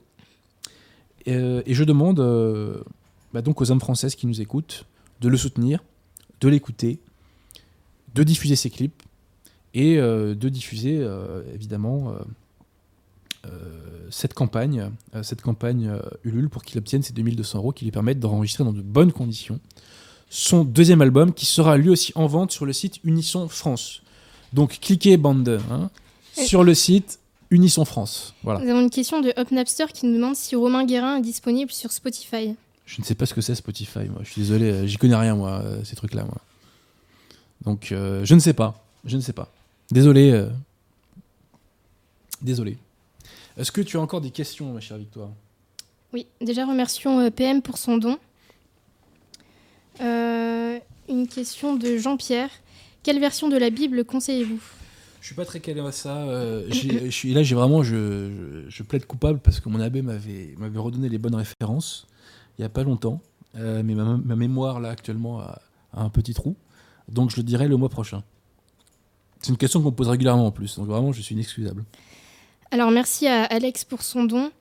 [1.28, 2.84] Euh, et je demande euh,
[3.34, 4.86] bah, donc aux hommes françaises qui nous écoutent
[5.22, 5.84] de le soutenir,
[6.42, 7.00] de l'écouter,
[8.14, 9.02] de diffuser ses clips
[9.74, 12.24] et euh, de diffuser euh, évidemment euh, euh,
[14.10, 17.92] cette campagne, euh, cette campagne euh, Ulule pour qu'il obtienne ces 2200 euros qui lui
[17.92, 19.60] permettent d'enregistrer dans de bonnes conditions
[20.30, 24.02] son deuxième album qui sera lui aussi en vente sur le site Unisson France.
[24.54, 25.90] Donc cliquez bande hein,
[26.34, 27.20] sur le site
[27.52, 28.34] Unisson France.
[28.44, 28.60] Voilà.
[28.60, 31.72] Nous avons une question de Hop Napster qui nous demande si Romain Guérin est disponible
[31.72, 32.56] sur Spotify.
[32.86, 34.22] Je ne sais pas ce que c'est Spotify, moi.
[34.24, 36.38] Je suis désolé, euh, j'y connais rien, moi, euh, ces trucs-là, moi.
[37.64, 38.84] Donc, euh, je ne sais pas.
[39.06, 39.52] Je ne sais pas.
[39.92, 40.32] Désolé.
[40.32, 40.50] euh,
[42.42, 42.78] Désolé.
[43.58, 45.30] Est-ce que tu as encore des questions, ma chère Victoire?
[46.14, 48.18] Oui, déjà remercions euh, PM pour son don.
[50.02, 50.80] Euh,
[51.10, 52.50] une question de Jean-Pierre.
[53.04, 54.60] Quelle version de la Bible conseillez-vous?
[55.22, 56.18] Je suis pas très calé à ça.
[56.18, 59.80] euh, j'ai- je suis là, j'ai vraiment, je, je, je plaide coupable parce que mon
[59.80, 62.08] abbé m'avait redonné les bonnes références
[62.58, 63.22] il y a pas longtemps,
[63.58, 65.62] Euh, mais ma, ma mémoire là actuellement a,
[65.94, 66.56] a un petit trou,
[67.10, 68.22] donc je le dirai le mois prochain.
[69.42, 71.84] C'est une question qu'on me pose régulièrement en plus, donc vraiment je suis inexcusable.
[72.72, 74.52] Alors merci à Alex pour son don.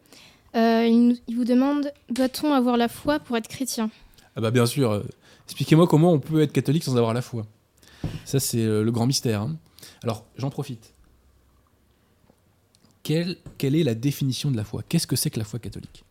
[0.55, 3.91] Euh, il, vous demande doit-on avoir la foi pour être chrétien?
[4.37, 5.03] Ah bah bien sûr.
[5.47, 7.45] Expliquez-moi comment on peut être catholique sans avoir la foi.
[8.25, 9.43] Ça c'est euh, le grand mystère.
[9.43, 9.57] hein.
[10.03, 10.93] Alors j'en profite.
[13.03, 14.83] Quelle, quelle est la définition de la foi?
[14.89, 16.05] Qu'est-ce que c'est que la foi catholique?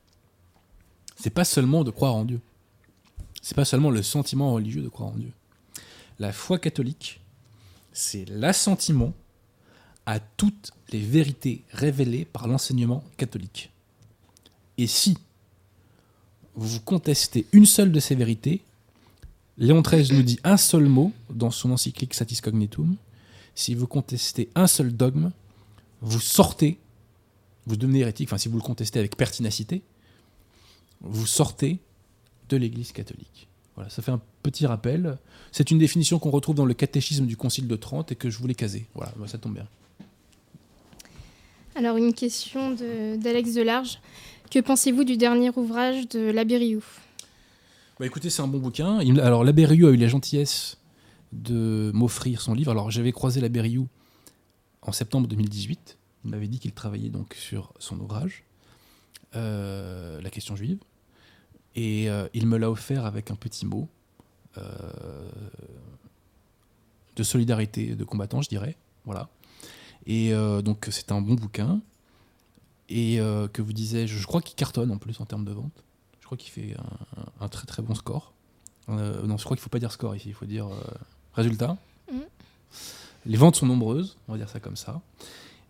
[1.16, 2.39] C'est pas seulement de croire en Dieu.
[3.41, 5.32] C'est pas seulement le sentiment religieux de croire en Dieu.
[6.20, 7.22] La foi catholique,
[7.91, 9.14] c'est l'assentiment
[10.06, 13.72] à toutes les vérités révélées par l'enseignement catholique.
[14.78, 15.18] Et si
[16.56, 18.62] vous contestez une seule de ces vérités,
[19.58, 22.95] Léon XIII nous dit un seul mot dans son encyclique Satis Cognitum.
[23.56, 25.32] Si vous contestez un seul dogme,
[26.01, 26.80] vous sortez,
[27.68, 29.84] vous devenez hérétique, enfin si vous le contestez avec pertinacité,
[31.01, 31.80] vous sortez
[32.49, 33.47] de l'Église catholique.
[33.76, 35.18] Voilà, ça fait un petit rappel.
[35.51, 38.38] C'est une définition qu'on retrouve dans le catéchisme du Concile de Trente et que je
[38.38, 38.86] voulais caser.
[38.93, 39.68] Voilà, ça tombe bien.
[41.76, 43.99] Alors une question d'Alex Delarge.
[44.51, 46.84] Que pensez-vous du dernier ouvrage de l'abbé Rioux?
[47.99, 48.99] Bah écoutez, c'est un bon bouquin.
[49.19, 50.78] Alors l'abbé Rioux a eu la gentillesse
[51.32, 52.69] de m'offrir son livre.
[52.69, 53.88] Alors j'avais croisé l'abbé Rioux
[54.84, 55.97] en septembre 2018.
[56.26, 58.43] Il m'avait dit qu'il travaillait donc sur son ouvrage,
[59.36, 60.78] euh, La question juive.
[61.76, 63.89] Et euh, il me l'a offert avec un petit mot
[64.59, 64.61] euh,
[67.15, 68.78] de solidarité de combattants, je dirais.
[69.05, 69.28] Voilà.
[70.06, 71.82] Et euh, donc c'est un bon bouquin.
[72.89, 75.84] Et euh, que vous disais, je crois qu'il cartonne en plus en termes de vente.
[76.20, 78.34] Je crois qu'il fait un, un très très bon score.
[78.89, 80.68] Euh, non, je crois qu'il ne faut pas dire score ici, il faut dire
[81.34, 81.78] résultat.
[82.12, 82.22] Mhm.
[83.26, 85.01] Les ventes sont nombreuses, on va dire ça comme ça.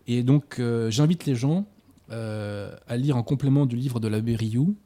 [0.06, 1.66] Et donc, j'invite les gens
[2.10, 4.76] à lire en complément du livre de l'abbé Rioux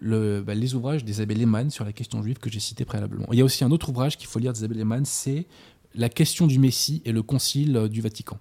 [0.00, 3.26] le, bah, les ouvrages d'Isabelle Lehmann sur la question juive que j'ai cité préalablement.
[3.32, 5.46] Il y a aussi un autre ouvrage qu'il faut lire d'Isabelle Lehmann, c'est
[5.94, 8.38] La question du Messie et le Concile euh, du Vatican.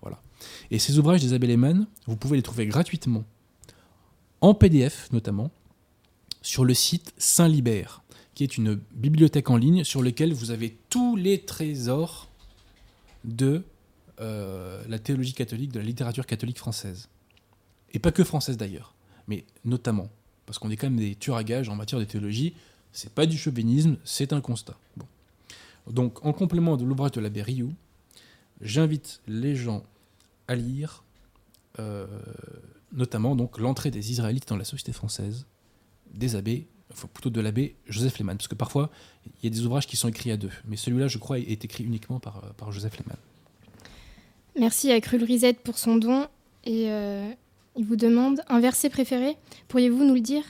[0.00, 0.20] Voilà.
[0.70, 3.24] Et ces ouvrages d'Isabelle Lehmann, vous pouvez les trouver gratuitement,
[4.40, 5.50] en PDF notamment,
[6.42, 8.02] sur le site Saint-Libert,
[8.34, 12.28] qui est une bibliothèque en ligne sur laquelle vous avez tous les trésors
[13.24, 13.62] de
[14.20, 17.08] euh, la théologie catholique, de la littérature catholique française.
[17.92, 18.94] Et pas que française d'ailleurs,
[19.28, 20.08] mais notamment.
[20.46, 22.54] Parce qu'on est quand même des tueurs à gages en matière de théologie.
[22.92, 24.76] C'est pas du chauvinisme, c'est un constat.
[25.90, 27.72] Donc, en complément de l'ouvrage de l'abbé Rioux,
[28.60, 29.82] j'invite les gens
[30.48, 31.02] à lire
[31.78, 32.06] euh,
[32.92, 35.46] notamment donc l'entrée des Israélites dans la société française
[36.14, 38.90] des abbés, enfin plutôt de l'abbé Joseph Lehmann, parce que parfois
[39.26, 41.64] il y a des ouvrages qui sont écrits à deux, mais celui-là, je crois, est
[41.64, 43.16] écrit uniquement par, par Joseph Lehmann.
[44.58, 46.26] Merci à Krul Risette pour son don.
[46.64, 47.28] Et euh,
[47.76, 49.36] il vous demande un verset préféré.
[49.68, 50.44] Pourriez-vous nous le dire?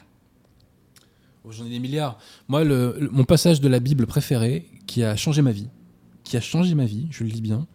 [1.44, 2.18] Oh, J'en ai des milliards.
[2.48, 5.68] Moi, le- le- mon passage de la Bible préféré, qui a changé ma vie,
[6.24, 7.66] qui a changé ma vie, je le lis bien,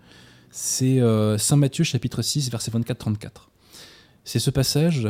[0.52, 3.50] c'est euh, Saint Matthieu chapitre 6, verset 24-34.
[4.24, 5.08] C'est ce passage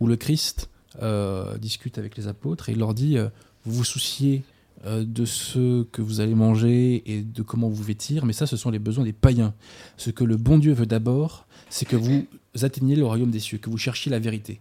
[0.00, 0.70] où le Christ
[1.02, 3.28] euh, discute avec les apôtres et il leur dit euh,
[3.64, 4.42] Vous vous souciez
[4.84, 8.70] de ce que vous allez manger et de comment vous vêtir, mais ça, ce sont
[8.70, 9.52] les besoins des païens.
[9.96, 12.28] Ce que le bon Dieu veut d'abord, c'est que vous
[12.62, 14.60] atteigniez le royaume des cieux, que vous cherchiez la vérité.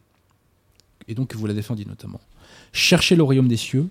[1.07, 2.19] Et donc que vous la défendiez notamment.
[2.73, 3.89] Cherchez le royaume des cieux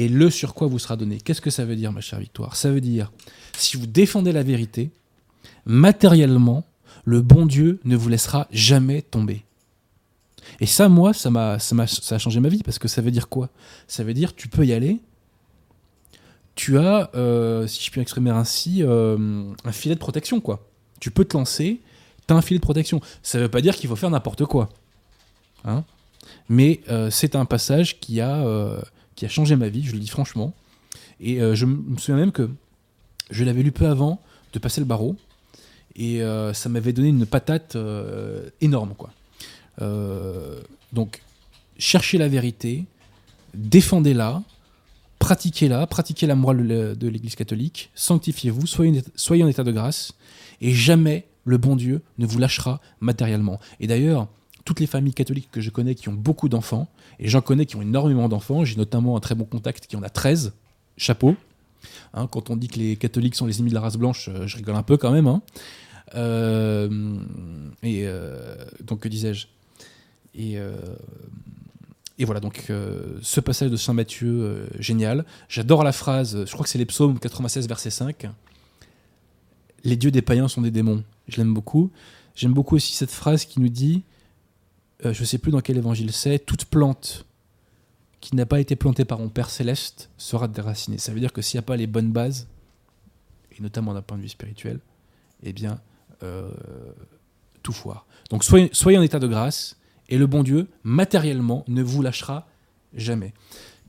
[0.00, 1.20] et le sur quoi vous sera donné.
[1.20, 2.56] Qu'est-ce que ça veut dire, ma chère Victoire?
[2.56, 3.12] Ça veut dire,
[3.54, 4.90] si vous défendez la vérité,
[5.66, 6.64] matériellement,
[7.04, 9.44] le bon Dieu ne vous laissera jamais tomber.
[10.58, 13.02] Et ça, moi, ça, m'a, ça, m'a, ça a changé ma vie parce que ça
[13.02, 13.50] veut dire quoi?
[13.88, 15.00] Ça veut dire tu peux y aller.
[16.54, 20.66] Tu as, euh, si je puis exprimer ainsi, euh, un filet de protection, quoi.
[20.98, 21.82] Tu peux te lancer,
[22.26, 23.02] tu as un filet de protection.
[23.22, 24.70] Ça ne veut pas dire qu'il faut faire n'importe quoi.
[25.66, 25.84] Hein
[26.48, 28.42] Mais euh, c'est un passage qui a,
[29.20, 30.54] qui a changé ma vie, je le dis franchement.
[31.20, 32.48] Et euh, je me souviens même que
[33.30, 34.18] je l'avais lu peu avant
[34.54, 35.14] de passer le barreau.
[35.94, 39.10] Et euh, ça m'avait donné une patate euh, énorme, quoi.
[40.92, 41.22] Donc,
[41.78, 42.84] cherchez la vérité,
[43.54, 44.42] défendez-la,
[45.18, 50.12] pratiquez-la, pratiquez la morale de l'Église catholique, sanctifiez-vous, soyez en état de grâce,
[50.60, 53.58] et jamais le bon Dieu ne vous lâchera matériellement.
[53.80, 54.28] Et d'ailleurs,
[54.64, 56.88] toutes les familles catholiques que je connais qui ont beaucoup d'enfants,
[57.18, 60.02] et j'en connais qui ont énormément d'enfants, j'ai notamment un très bon contact qui en
[60.02, 60.52] a 13,
[60.96, 61.36] chapeau.
[62.12, 64.46] Hein, quand on dit que les catholiques sont les ennemis de la race blanche, euh,
[64.46, 65.26] je rigole un peu quand même.
[65.26, 65.42] hein.
[66.14, 67.18] Euh,
[67.82, 69.46] et euh, donc, que disais-je?
[70.34, 70.58] Et,
[72.18, 72.70] et voilà, donc
[73.20, 75.24] ce passage de Saint Matthieu, génial.
[75.48, 78.28] J'adore la phrase, je crois que c'est les psaumes 96, verset 5.
[79.82, 81.02] Les dieux des païens sont des démons.
[81.26, 81.90] Je l'aime beaucoup.
[82.36, 84.02] J'aime beaucoup aussi cette phrase qui nous dit,
[85.04, 87.26] euh, je ne sais plus dans quel évangile c'est, toute plante
[88.20, 90.98] qui n'a pas été plantée par mon Père céleste sera déracinée.
[90.98, 92.48] Ça veut dire que s'il n'y a pas les bonnes bases,
[93.56, 94.80] et notamment d'un point de vue spirituel,
[95.42, 95.80] eh bien,
[96.22, 96.50] euh,
[97.62, 98.04] tout foire.
[98.28, 99.76] Donc soyez, en état de grâce,
[100.10, 102.46] et le bon Dieu, matériellement, ne vous lâchera
[102.94, 103.32] jamais.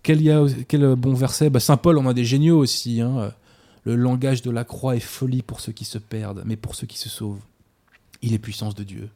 [0.03, 0.21] Quel
[0.95, 1.49] bon verset?
[1.49, 3.01] Bah, Saint Paul en a des géniaux aussi.
[3.01, 3.33] hein.
[3.83, 6.85] Le langage de la croix est folie pour ceux qui se perdent, mais pour ceux
[6.85, 7.41] qui se sauvent,
[8.21, 9.09] il est puissance de Dieu.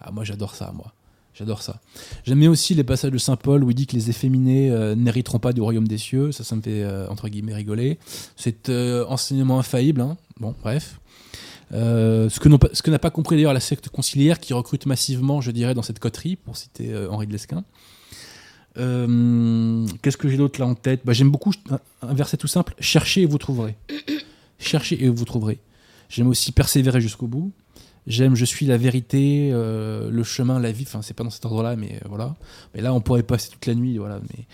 [0.00, 0.92] Ah, moi j'adore ça, moi.
[1.34, 1.80] J'adore ça.
[2.24, 4.94] J'aime bien aussi les passages de Saint Paul où il dit que les efféminés euh,
[4.94, 6.30] n'hériteront pas du royaume des cieux.
[6.30, 7.98] Ça, ça me fait, euh, entre guillemets, rigoler.
[8.36, 10.00] C'est euh, enseignement infaillible.
[10.00, 10.16] hein.
[10.38, 11.00] Bon, bref.
[11.72, 15.82] Ce que n'a pas compris d'ailleurs la secte conciliaire qui recrute massivement, je dirais, dans
[15.82, 17.64] cette coterie, pour citer Henri de Lesquin.
[18.76, 21.00] Qu'est-ce que j'ai d'autre là en tête?
[21.04, 21.52] Bah, J'aime beaucoup
[22.02, 23.76] un verset tout simple cherchez et vous trouverez.
[24.60, 25.58] cherchez et vous trouverez.
[26.08, 27.52] J'aime aussi persévérer jusqu'au bout.
[28.06, 30.84] J'aime je suis la vérité, euh, le chemin, la vie.
[30.86, 32.36] Enfin, c'est pas dans cet ordre-là, mais euh, voilà.
[32.74, 33.96] Mais là, on pourrait passer toute la nuit.
[33.98, 34.20] Voilà.
[34.30, 34.44] Mais...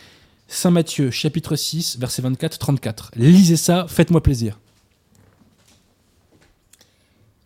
[0.46, 3.10] Saint Matthieu, chapitre 6, verset 24-34.
[3.16, 4.58] Lisez ça, faites-moi plaisir.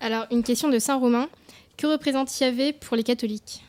[0.00, 1.28] Alors, une question de Saint Romain.
[1.76, 3.64] Que représente Yahvé pour les catholiques?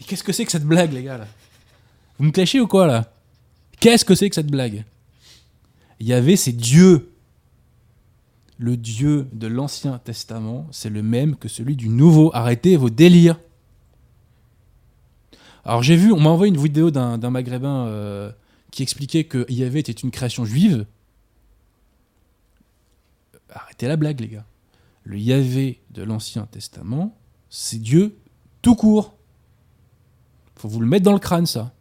[0.00, 1.28] Et Qu'est-ce que c'est que cette blague, les gars là?
[2.18, 3.12] Vous me cachez ou quoi là?
[3.78, 4.84] Qu'est-ce que c'est que cette blague?
[6.00, 7.11] Yahvé, c'est Dieu.
[8.62, 12.30] Le Dieu de l'Ancien Testament, c'est le même que celui du Nouveau.
[12.32, 13.40] Arrêtez vos délires.
[15.64, 18.30] Alors j'ai vu, on m'a envoyé une vidéo d'un maghrébin euh,
[18.70, 20.86] qui expliquait que Yahvé était une création juive.
[23.50, 24.46] Arrêtez la blague, les gars.
[25.02, 27.18] Le Yahvé de l'Ancien Testament,
[27.50, 28.16] c'est Dieu
[28.62, 29.16] tout court.
[30.54, 31.74] Faut vous le mettre dans le crâne, ça.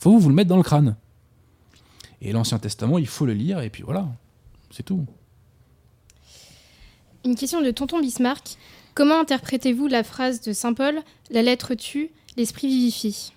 [0.00, 0.96] Faut vous le mettre dans le crâne.
[2.20, 4.08] Et l'Ancien Testament, il faut le lire, et puis voilà.
[4.72, 5.06] C'est tout.
[7.24, 8.58] Une question de Tonton Bismarck.
[8.94, 11.00] Comment interprétez-vous la phrase de Saint Paul
[11.30, 13.32] La lettre tue, l'esprit vivifie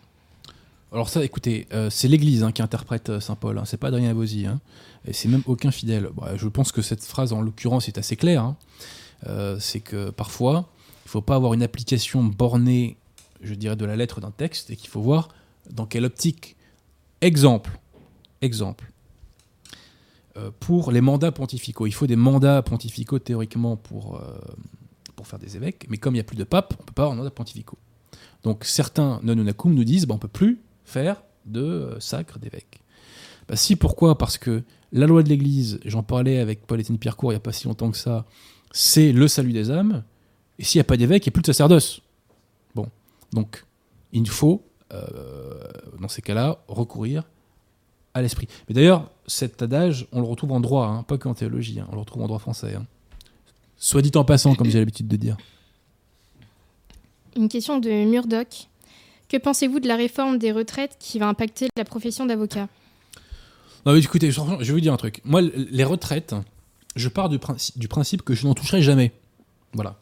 [0.92, 3.88] Alors ça, écoutez, euh, c'est l'Église hein, qui interprète euh, Saint Paul, hein, c'est pas
[3.88, 4.60] Adrien Abosi, hein,
[5.08, 6.10] et c'est même aucun fidèle.
[6.14, 8.56] Bon, je pense que cette phrase, en l'occurrence, est assez claire.
[9.26, 10.68] Euh, c'est que parfois,
[11.06, 12.98] il faut pas avoir une application bornée,
[13.42, 15.30] je dirais, de la lettre d'un texte, et qu'il faut voir
[15.72, 16.58] dans quelle optique.
[17.22, 17.80] Exemple,
[18.42, 18.92] exemple.
[20.38, 24.38] Euh, pour les mandats pontificaux, il faut des mandats pontificaux théoriquement pour, euh,
[25.16, 27.04] pour faire des évêques, mais comme il n'y a plus de pape, on peut pas
[27.04, 27.78] avoir de mandats pontificaux.
[28.44, 32.82] Donc certains nonunacum nous disent bah, on peut plus faire de euh, sacre d'évêque.
[33.48, 34.18] Bah, si, pourquoi?
[34.18, 37.54] Parce que la loi de l'Église, j'en parlais avec Paul-Étienne Pierrecourt il n'y a pas
[37.54, 38.26] si longtemps que ça,
[38.72, 40.04] c'est le salut des âmes,
[40.60, 42.02] et s'il n'y a pas d'évêque, il n'y a plus de sacerdoce.
[42.76, 42.90] Bon,
[43.34, 43.66] donc
[44.12, 44.64] il faut,
[46.00, 47.24] dans ces cas-là, recourir
[48.14, 48.48] à l'esprit.
[48.68, 51.96] Mais d'ailleurs, cet adage, on le retrouve en droit, hein, pas qu'en théologie, hein, on
[51.96, 52.76] le retrouve en droit français.
[52.76, 52.86] hein.
[53.78, 55.38] Soit dit en passant, comme j'ai l'habitude de dire.
[57.36, 58.68] Une question de Murdoch.
[59.30, 62.68] Que pensez-vous de la réforme des retraites qui va impacter la profession d'avocat?
[63.86, 65.22] Non, mais écoutez, je vais vous dire un truc.
[65.26, 66.34] Moi, les retraites,
[66.96, 69.12] je pars du, princi- du principe que je n'en toucherai jamais.
[69.74, 69.98] Voilà.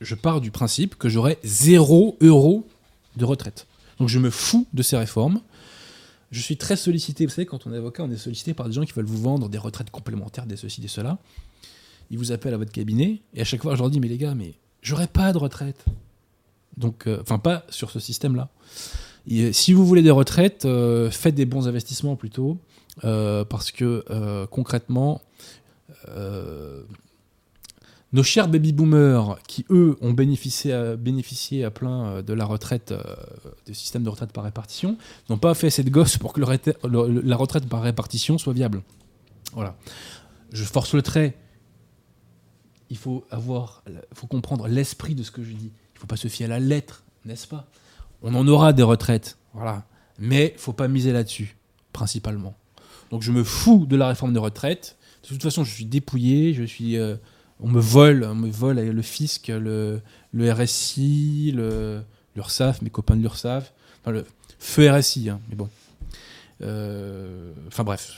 [0.00, 2.66] Je pars du principe que j'aurai zéro euro
[3.16, 3.66] de retraite.
[3.98, 5.40] Donc je me fous de ces réformes.
[6.30, 7.24] Je suis très sollicité.
[7.24, 9.20] Vous savez, quand on est avocat, on est sollicité par des gens qui veulent vous
[9.20, 11.18] vendre des retraites complémentaires, des ceci, des cela.
[12.10, 14.18] Ils vous appellent à votre cabinet et à chaque fois, je leur dis Mais les
[14.18, 15.84] gars, mais j'aurai pas de retraite.
[16.76, 18.50] Donc, euh, enfin, pas sur ce système-là.
[19.26, 22.58] Et si vous voulez des retraites, euh, faites des bons investissements plutôt.
[23.04, 25.20] Euh, parce que euh, concrètement,
[26.08, 26.82] euh,
[28.12, 32.92] nos chers baby-boomers, qui eux ont bénéficié à, bénéficié à plein euh, de la retraite,
[32.92, 33.02] euh,
[33.66, 34.96] du système de retraite par répartition,
[35.28, 38.82] n'ont pas fait cette gosse pour que la retraite par répartition soit viable.
[39.52, 39.76] Voilà.
[40.52, 41.36] Je force le trait.
[42.90, 43.82] Il faut avoir,
[44.14, 45.72] faut comprendre l'esprit de ce que je dis.
[45.72, 47.66] Il ne faut pas se fier à la lettre, n'est-ce pas?
[48.22, 49.84] On en aura des retraites, voilà.
[50.18, 51.56] Mais faut pas miser là-dessus,
[51.92, 52.56] principalement.
[53.10, 54.96] Donc je me fous de la réforme des retraites.
[55.22, 57.16] De toute façon, je suis dépouillé, je suis, euh,
[57.60, 60.00] on me vole, on me vole le fisc, le,
[60.32, 62.02] le RSI, le
[62.36, 64.24] l'URSSAF, mes copains de l'URSSAF, enfin le
[64.58, 65.68] feu RSI, hein, mais bon.
[66.62, 68.12] Euh, Enfin bref,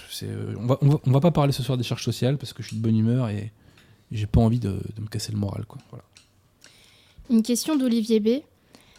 [0.58, 2.62] on va, on, va, on va pas parler ce soir des charges sociales parce que
[2.62, 3.52] je suis de bonne humeur et
[4.12, 5.78] j'ai pas envie de, de me casser le moral, quoi.
[5.90, 6.04] Voilà.
[7.30, 8.28] Une question d'Olivier B.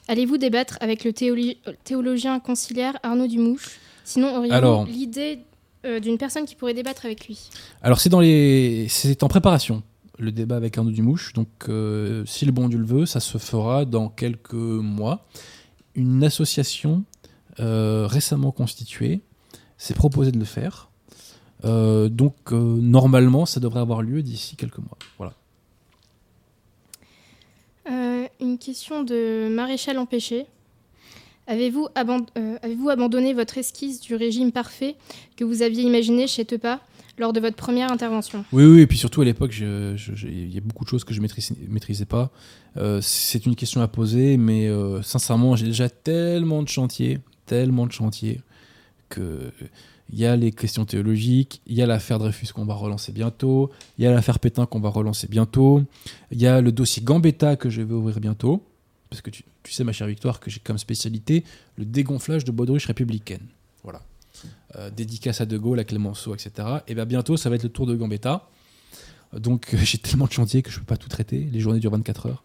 [0.08, 1.14] Allez-vous débattre avec le
[1.84, 3.80] théologien conciliaire Arnaud Dumouche?
[4.04, 5.40] Sinon, auriez-vous Alors- l'idée
[5.86, 7.50] euh, d'une personne qui pourrait débattre avec lui?
[7.82, 9.84] Alors c'est dans les, c'est en préparation
[10.22, 11.34] le débat avec Arnaud Dumouche.
[11.34, 15.26] Donc euh, si le bon Dieu le veut, ça se fera dans quelques mois.
[15.96, 17.04] Une association
[17.60, 19.22] euh, récemment constituée
[19.78, 20.90] s'est proposée de le faire.
[21.66, 24.98] Euh, donc normalement, ça devrait avoir lieu d'ici quelques mois.
[25.18, 25.34] Voilà.
[28.40, 30.48] Une question de Maréchal Empêché.
[31.46, 34.96] Avez-vous abandonné votre esquisse du régime parfait
[35.36, 36.80] que vous aviez imaginé chez Tepa
[37.18, 40.62] lors de votre première intervention Oui, oui, et puis surtout à l'époque, il y a
[40.62, 42.32] beaucoup de choses que je ne maîtrisais, maîtrisais pas.
[42.78, 47.86] Euh, c'est une question à poser, mais euh, sincèrement, j'ai déjà tellement de chantiers, tellement
[47.86, 48.42] de chantiers,
[49.10, 49.52] que
[50.14, 53.72] il y a les questions théologiques, il y a l'affaire Dreyfus qu'on va relancer bientôt,
[53.98, 55.84] il y a l'affaire Pétain qu'on va relancer bientôt,
[56.32, 58.62] il y a le dossier Gambetta que je vais ouvrir bientôt,
[59.10, 61.46] parce que tu, tu sais, ma chère Victoire, que j'ai comme spécialité
[61.78, 63.48] le dégonflage de baudruche républicaine.
[64.78, 66.68] Euh, dédicace à De Gaulle, à Clémenceau, etc.
[66.88, 68.48] Et bien bientôt, ça va être le tour de Gambetta.
[69.38, 71.48] Donc euh, j'ai tellement de chantiers que je peux pas tout traiter.
[71.52, 72.44] Les journées durent 24 heures.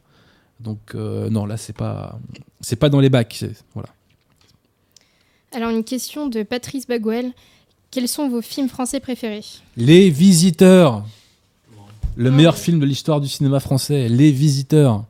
[0.58, 2.18] Donc euh, non, là c'est pas
[2.60, 3.36] c'est pas dans les bacs.
[3.38, 3.90] c'est- Voilà.
[5.52, 7.32] Alors, une question de Patrice Baguel.
[7.92, 9.44] Quels sont vos films français préférés?
[9.76, 11.04] Les Visiteurs,
[12.16, 14.08] le meilleur film de l'histoire du cinéma français.
[14.08, 15.04] Les Visiteurs.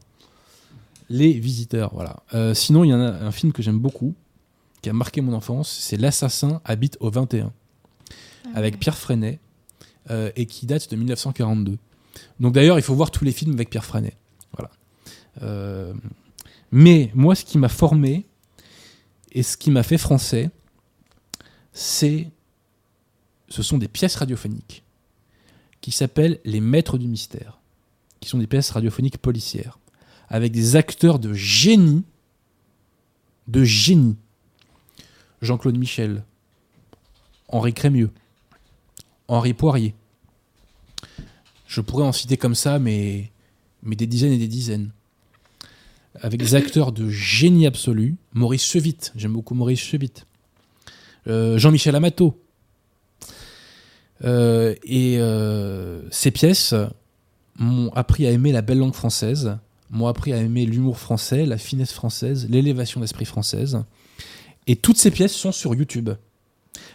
[1.08, 2.16] Les Visiteurs, voilà.
[2.34, 4.14] Euh, sinon, il y en a un film que j'aime beaucoup,
[4.86, 7.52] qui a marqué mon enfance, c'est L'Assassin habite au 21,
[8.54, 9.40] avec Pierre Freinet,
[10.10, 11.76] euh, et qui date de 1942.
[12.38, 14.16] Donc d'ailleurs, il faut voir tous les films avec Pierre Freinet.
[14.56, 14.70] Voilà.
[15.42, 15.92] Euh,
[16.70, 18.26] mais moi, ce qui m'a formé
[19.32, 20.50] et ce qui m'a fait français,
[21.72, 22.28] c'est,
[23.48, 24.84] ce sont des pièces radiophoniques
[25.80, 27.58] qui s'appellent Les Maîtres du Mystère,
[28.20, 29.80] qui sont des pièces radiophoniques policières,
[30.28, 32.04] avec des acteurs de génie,
[33.48, 34.16] de génie.
[35.46, 36.24] Jean-Claude Michel,
[37.48, 38.10] Henri Crémieux,
[39.28, 39.94] Henri Poirier.
[41.66, 43.30] Je pourrais en citer comme ça, mais,
[43.82, 44.90] des dizaines et des dizaines.
[46.20, 48.16] Avec des acteurs de génie absolu.
[48.32, 50.26] Maurice Chevite, j'aime beaucoup Maurice Chevite.
[51.28, 52.40] Euh, Jean-Michel Amato.
[54.24, 56.74] Euh, et euh, ces pièces
[57.58, 59.58] m'ont appris à aimer la belle langue française,
[59.90, 63.84] m'ont appris à aimer l'humour français, la finesse française, l'élévation d'esprit française.
[64.66, 66.10] Et toutes ces pièces sont sur YouTube.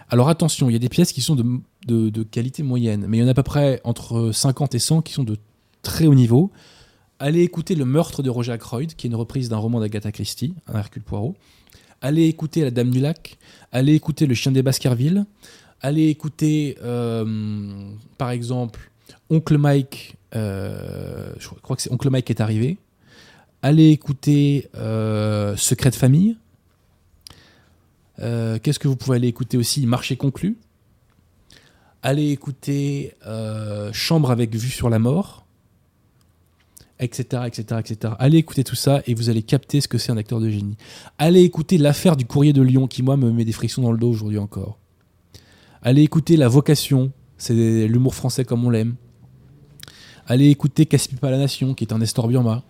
[0.09, 3.23] Alors attention, il y a des pièces qui sont de, qualité moyenne, mais il y
[3.23, 5.37] en a à peu près entre 50 et 100 qui sont de
[5.81, 6.51] très haut niveau.
[7.19, 10.53] Allez écouter Le meurtre de Roger Ackroyd, qui est une reprise d'un roman d'Agatha Christie,
[10.67, 11.35] un Hercule Poirot.
[12.01, 13.37] Allez écouter La Dame du Lac.
[13.71, 15.25] Allez écouter Le Chien des Baskerville.
[15.81, 18.91] Allez écouter, euh, par exemple,
[19.29, 20.15] Oncle Mike.
[20.35, 22.77] euh, je crois que c'est Oncle Mike qui est arrivé.
[23.61, 26.37] Allez écouter euh, Secret de famille.
[28.21, 30.57] Euh, Qu'est-ce que vous pouvez aller écouter aussi Marché conclu?
[32.03, 35.45] Allez écouter euh, Chambre avec vue sur la mort,
[36.99, 38.13] etc., etc., etc.
[38.17, 40.77] Allez écouter tout ça et vous allez capter ce que c'est un acteur de génie.
[41.19, 43.99] Allez écouter l'affaire du courrier de Lyon qui, moi, me met des frictions dans le
[43.99, 44.77] dos aujourd'hui encore.
[45.83, 48.95] Allez écouter La vocation, c'est l'humour français comme on l'aime.
[50.27, 52.63] Allez écouter Casse pas la nation, qui est un Nestor Burma.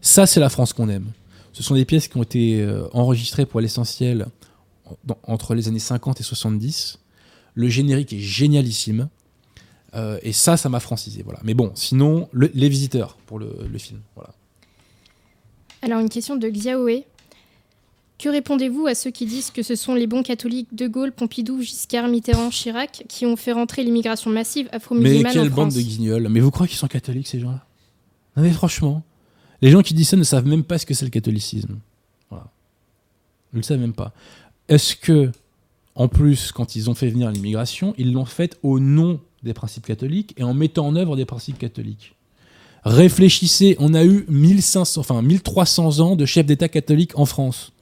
[0.00, 1.06] Ça, c'est la France qu'on aime.
[1.52, 4.26] Ce sont des pièces qui ont été euh, enregistrées pour l'essentiel
[5.04, 6.98] dans- entre les années 50 et 70.
[7.54, 9.08] Le générique est génialissime.
[9.94, 11.22] Euh, et ça, ça m'a francisé.
[11.22, 11.40] Voilà.
[11.42, 14.00] Mais bon, sinon, le- les visiteurs pour le, le film.
[14.14, 14.30] Voilà.
[15.82, 17.04] Alors, une question de Xiaoé.
[18.18, 21.60] Que répondez-vous à ceux qui disent que ce sont les bons catholiques De Gaulle, Pompidou,
[21.60, 25.74] Giscard, Mitterrand, Chirac qui ont fait rentrer l'immigration massive Mais afro-musulmane quelle en bande France
[25.74, 26.28] de guignols.
[26.30, 27.66] Mais vous croyez qu'ils sont catholiques, ces gens-là?
[28.36, 29.02] Non, mais franchement,
[29.60, 31.78] les gens qui disent ça ne savent même pas ce que c'est le catholicisme.
[32.30, 32.46] Voilà.
[33.52, 34.14] Ils ne le savent même pas.
[34.68, 35.30] Est-ce que,
[35.94, 39.86] en plus, quand ils ont fait venir l'immigration, ils l'ont fait au nom des principes
[39.86, 42.16] catholiques et en mettant en œuvre des principes catholiques?
[42.84, 47.72] Réfléchissez, on a eu 1500, enfin 1300 ans de chefs d'État catholiques en France.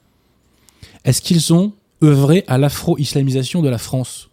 [1.04, 1.72] Est-ce qu'ils ont
[2.02, 4.30] œuvré à l'afro-islamisation de la France?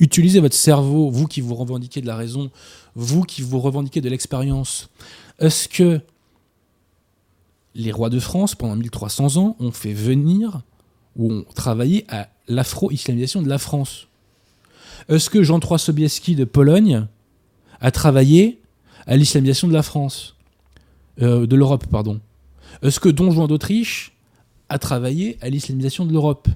[0.00, 2.50] Utilisez votre cerveau, vous qui vous revendiquez de la raison,
[2.96, 4.90] vous qui vous revendiquez de l'expérience.
[5.38, 6.00] Est-ce que
[7.76, 10.62] les rois de France, pendant 1300 ans, ont fait venir
[11.16, 14.06] ou ont travaillé à l'afro-islamisation de la France
[15.08, 17.06] Est-ce que Jean III Sobieski de Pologne
[17.80, 18.60] a travaillé
[19.06, 20.36] à l'islamisation de la France?
[21.20, 22.20] Euh, De l'Europe, pardon.
[22.82, 24.12] Est-ce que Don Juan d'Autriche
[24.68, 26.48] a travaillé à l'islamisation de l'Europe?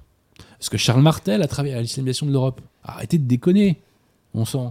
[0.61, 2.61] Est-ce que Charles Martel a travaillé à l'islamisation de l'Europe?
[2.83, 3.81] Arrêtez de déconner,
[4.33, 4.71] on sent.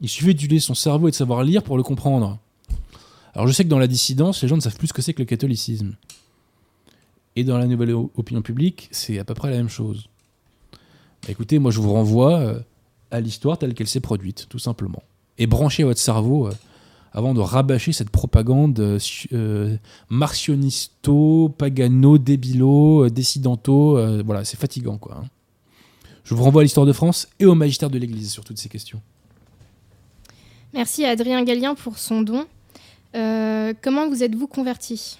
[0.00, 2.38] Il suffit d'utiliser son cerveau et de savoir lire pour le comprendre.
[3.34, 5.12] Alors je sais que dans la dissidence, les gens ne savent plus ce que c'est
[5.12, 5.94] que le catholicisme.
[7.36, 10.08] Et dans la nouvelle opinion publique, c'est à peu près la même chose.
[11.22, 12.60] Bah, écoutez, moi je vous renvoie euh,
[13.10, 15.02] à l'histoire telle qu'elle s'est produite, tout simplement.
[15.38, 16.52] Et branchez votre cerveau euh,
[17.12, 18.98] avant de rabâcher cette propagande
[19.32, 19.76] euh,
[20.08, 23.98] martionisto, pagano, débilo, décidanto.
[24.24, 25.22] voilà, c'est fatigant, quoi.
[25.22, 25.28] Hein.
[26.24, 28.68] Je vous renvoie à l'histoire de France et au magistère de l'Église sur toutes ces
[28.68, 29.00] questions.
[30.72, 32.46] Merci à Adrien Gallien pour son don.
[33.16, 35.18] Euh, comment vous êtes-vous converti?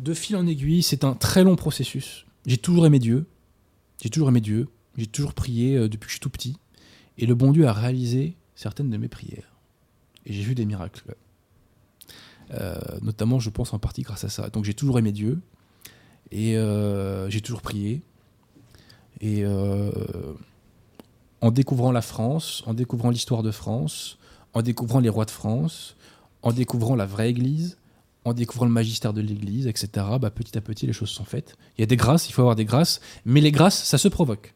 [0.00, 2.24] De fil en aiguille, c'est un très long processus.
[2.46, 3.26] J'ai toujours aimé Dieu.
[4.02, 4.68] J'ai toujours aimé Dieu.
[4.96, 6.56] J'ai toujours prié euh, depuis que je suis tout petit.
[7.18, 9.54] Et le bon Dieu a réalisé certaines de mes prières.
[10.24, 11.14] Et j'ai vu des miracles.
[12.52, 14.48] Euh, notamment, je pense en partie grâce à ça.
[14.48, 15.38] Donc j'ai toujours aimé Dieu.
[16.32, 16.54] Et
[17.28, 18.00] j'ai toujours prié.
[19.20, 19.44] Et
[21.40, 24.18] en découvrant la France, en découvrant l'histoire de France,
[24.54, 25.96] en découvrant les rois de France,
[26.42, 27.76] en découvrant la vraie Église,
[28.30, 31.56] en découvrant le magistère de l'Église, etc., bah, petit à petit, les choses sont faites.
[31.76, 34.08] Il y a des grâces, il faut avoir des grâces, mais les grâces, ça se
[34.08, 34.54] provoque.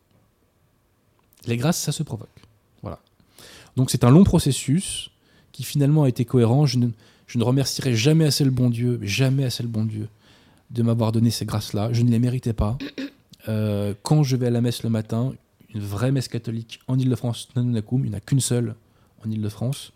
[1.46, 2.28] Les grâces, ça se provoque.
[2.82, 2.98] Voilà.
[3.76, 5.10] Donc c'est un long processus
[5.52, 6.66] qui finalement a été cohérent.
[6.66, 6.88] Je ne,
[7.26, 10.08] je ne remercierai jamais assez le bon Dieu, jamais assez le bon Dieu,
[10.70, 11.92] de m'avoir donné ces grâces-là.
[11.92, 12.78] Je ne les méritais pas.
[13.48, 15.34] Euh, quand je vais à la messe le matin,
[15.74, 18.74] une vraie messe catholique en Ile-de-France, il n'y en a qu'une seule
[19.24, 19.92] en Ile-de-France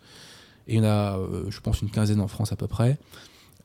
[0.67, 2.99] et il y en a, euh, je pense, une quinzaine en France à peu près,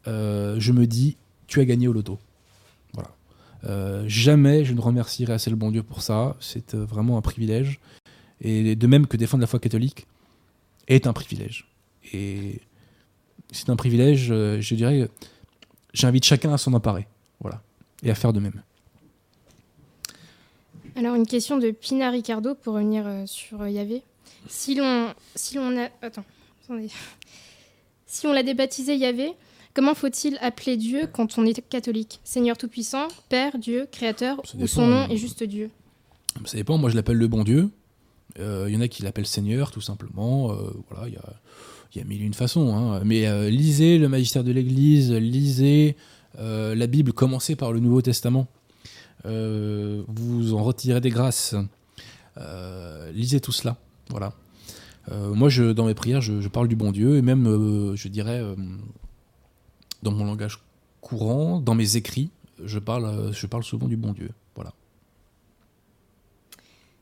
[0.06, 2.18] je me dis, tu as gagné au loto.
[2.92, 3.10] Voilà.
[3.64, 6.36] Euh, jamais je ne remercierai assez le bon Dieu pour ça.
[6.40, 7.80] C'est vraiment un privilège.
[8.40, 10.06] Et de même que défendre la foi catholique
[10.88, 11.66] est un privilège.
[12.12, 12.60] Et
[13.52, 15.08] c'est un privilège, je dirais,
[15.92, 17.06] j'invite chacun à s'en emparer.
[17.40, 17.62] Voilà.
[18.02, 18.62] Et à faire de même.
[20.96, 24.02] Alors, une question de Pina Ricardo pour revenir sur Yahvé.
[24.48, 26.24] Si l'on si a attends,
[28.06, 29.32] si on l'a débaptisé Yahvé,
[29.74, 32.20] comment faut-il appeler Dieu quand on est catholique?
[32.24, 35.70] Seigneur Tout-Puissant, Père, Dieu, Créateur, ou son nom est juste Dieu
[36.46, 37.70] Ça dépend, moi je l'appelle le bon Dieu.
[38.36, 40.52] Il euh, y en a qui l'appellent Seigneur, tout simplement.
[40.52, 40.56] Euh,
[40.90, 41.22] voilà, il y a,
[41.94, 42.74] y a, mille et une façons.
[42.74, 43.00] Hein.
[43.04, 45.96] Mais euh, lisez le magistère de l'Église, lisez
[46.36, 48.48] la Bible, commencez par le Nouveau Testament.
[49.24, 51.54] vous en retirez des grâces.
[53.12, 53.76] lisez tout cela.
[54.10, 54.32] Voilà.
[55.12, 57.44] Moi, je, dans mes prières, je, parle du bon Dieu, et même,
[57.94, 58.42] je dirais,
[60.04, 60.60] dans mon langage
[61.00, 62.30] courant, dans mes écrits,
[62.64, 64.30] je parle, je parle souvent du bon Dieu.
[64.54, 64.72] Voilà.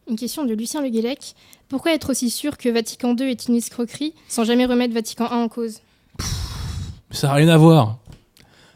[0.09, 1.35] Une question de Lucien Le Guélec.
[1.69, 5.35] Pourquoi être aussi sûr que Vatican II est une escroquerie sans jamais remettre Vatican I
[5.35, 5.81] en cause?
[7.11, 7.99] Ça n'a rien à voir.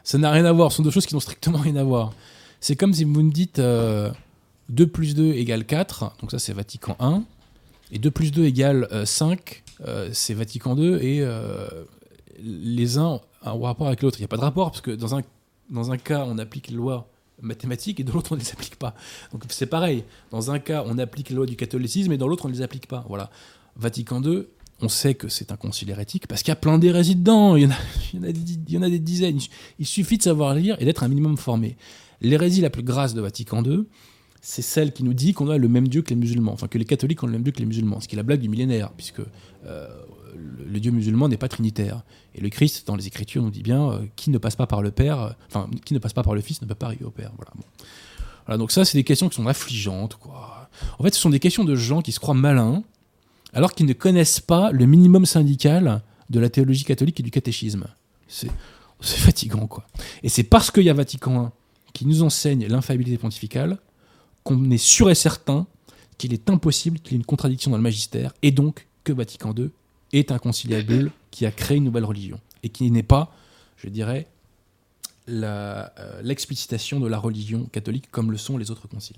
[0.05, 0.71] Ça n'a rien à voir.
[0.71, 2.13] Ce sont deux choses qui n'ont strictement rien à voir.
[2.61, 3.61] C'est comme si vous me dites
[4.69, 7.23] 2 plus 2 égale 4, donc ça c'est Vatican I.
[7.93, 11.69] Et 2 plus 2 égale 5, euh, euh, c'est Vatican II, et euh,
[12.43, 13.21] les uns
[13.51, 14.19] un rapport avec l'autre.
[14.19, 15.23] Il n'y a pas de rapport, parce que dans un,
[15.71, 17.09] dans un cas, on applique les lois
[17.41, 18.95] mathématiques, et dans l'autre, on ne les applique pas.
[19.33, 20.05] Donc c'est pareil.
[20.31, 22.63] Dans un cas, on applique les lois du catholicisme, et dans l'autre, on ne les
[22.63, 23.05] applique pas.
[23.09, 23.31] Voilà.
[23.77, 24.45] Vatican II,
[24.81, 27.57] on sait que c'est un concile hérétique, parce qu'il y a plein d'hérésies dedans.
[27.57, 28.23] Il y, en
[28.83, 29.39] a, des dizaines.
[29.79, 31.77] Il suffit de savoir lire et d'être un minimum formé.
[32.21, 33.85] L'hérésie la plus grasse de Vatican II,
[34.41, 36.79] c'est celle qui nous dit qu'on a le même Dieu que les musulmans, enfin que
[36.79, 38.49] les catholiques ont le même Dieu que les musulmans, ce qui est la blague du
[38.49, 39.21] millénaire, puisque
[39.67, 39.89] euh,
[40.37, 42.05] le, Dieu musulman n'est pas trinitaire.
[42.37, 44.83] Et le Christ, dans les Écritures, nous dit bien euh, qui ne passe pas par
[44.83, 47.05] le Père, euh, enfin qui ne passe pas par le Fils ne peut pas arriver
[47.05, 47.33] au Père.
[47.37, 48.59] Voilà.
[48.59, 50.19] donc ça, c'est des questions qui sont affligeantes.
[50.99, 52.83] En fait, ce sont des questions de gens qui se croient malins,
[53.55, 57.87] alors qu'ils ne connaissent pas le minimum syndical de la théologie catholique et du catéchisme.
[58.29, 58.51] C'est
[59.01, 59.87] fatigant, quoi.
[60.23, 63.79] Et c'est parce qu'il y a Vatican I qui nous enseigne l'infaillibilité pontificale
[64.45, 65.67] qu'on est sûr et certain
[66.19, 69.55] qu'il est impossible qu'il y ait une contradiction dans le magistère, et donc que Vatican
[69.57, 69.71] II
[70.19, 73.33] est inconciliable, qui a créé une nouvelle religion, et qui n'est pas,
[73.77, 74.27] je dirais,
[75.29, 75.87] euh,
[76.23, 79.17] l'explicitation de la religion catholique comme le sont les autres conciles.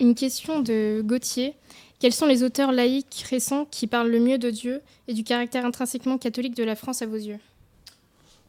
[0.00, 1.54] une question de Gauthier.
[2.00, 5.64] Quels sont les auteurs laïcs récents qui parlent le mieux de Dieu et du caractère
[5.64, 7.38] intrinsèquement catholique de la France à vos yeux?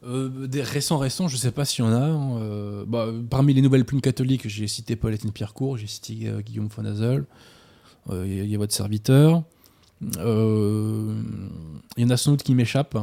[0.04, 1.96] Euh, des récents récents, je sais pas s'il y en a.
[2.04, 6.40] hein, euh, bah, parmi les nouvelles plumes catholiques, j'ai cité Paul-Étienne Pierrecourt, j'ai cité euh,
[6.40, 7.24] Guillaume Fonazel,
[8.10, 9.44] il y, a- il y a votre serviteur.
[10.18, 11.14] Euh,
[11.96, 12.98] Il y en a sans doute qui m'échappent,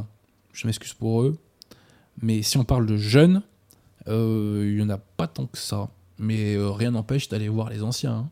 [0.53, 1.37] je m'excuse pour eux.
[2.21, 3.41] Mais si on parle de jeunes,
[4.07, 5.89] euh, il y en a pas tant que ça.
[6.19, 8.13] Mais euh, rien n'empêche d'aller voir les anciens.
[8.13, 8.29] hein.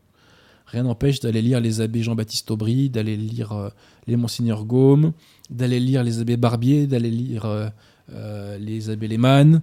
[0.66, 3.70] Rien n'empêche d'aller lire les abbés Jean-Baptiste Aubry, d'aller lire euh,
[4.06, 5.12] les Monseigneur Gaume,
[5.48, 7.68] d'aller lire les abbés Barbier, d'aller lire euh,
[8.12, 9.62] euh, les abbés Lehmann,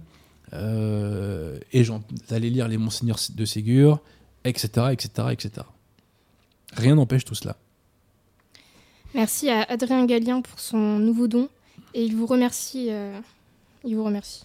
[0.52, 1.84] euh, et
[2.28, 4.00] d'aller lire les Monseigneurs de Ségur,
[4.44, 5.50] etc., etc., etc.
[6.74, 7.56] Rien n'empêche tout cela.
[9.14, 11.48] Merci à Adrien Gallien pour son nouveau don
[11.94, 12.88] et il vous remercie.
[12.90, 13.18] euh,
[13.84, 14.44] il vous remercie.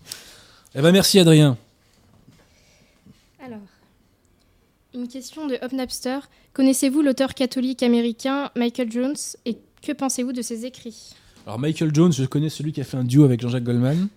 [0.75, 1.57] Eh ben merci Adrien.
[3.45, 3.59] Alors,
[4.93, 6.19] une question de Hop Napster.
[6.53, 11.13] Connaissez-vous l'auteur catholique américain Michael Jones et que pensez-vous de ses écrits?
[11.45, 14.07] Alors Michael Jones, je connais celui qui a fait un duo avec Jean-Jacques Goldman,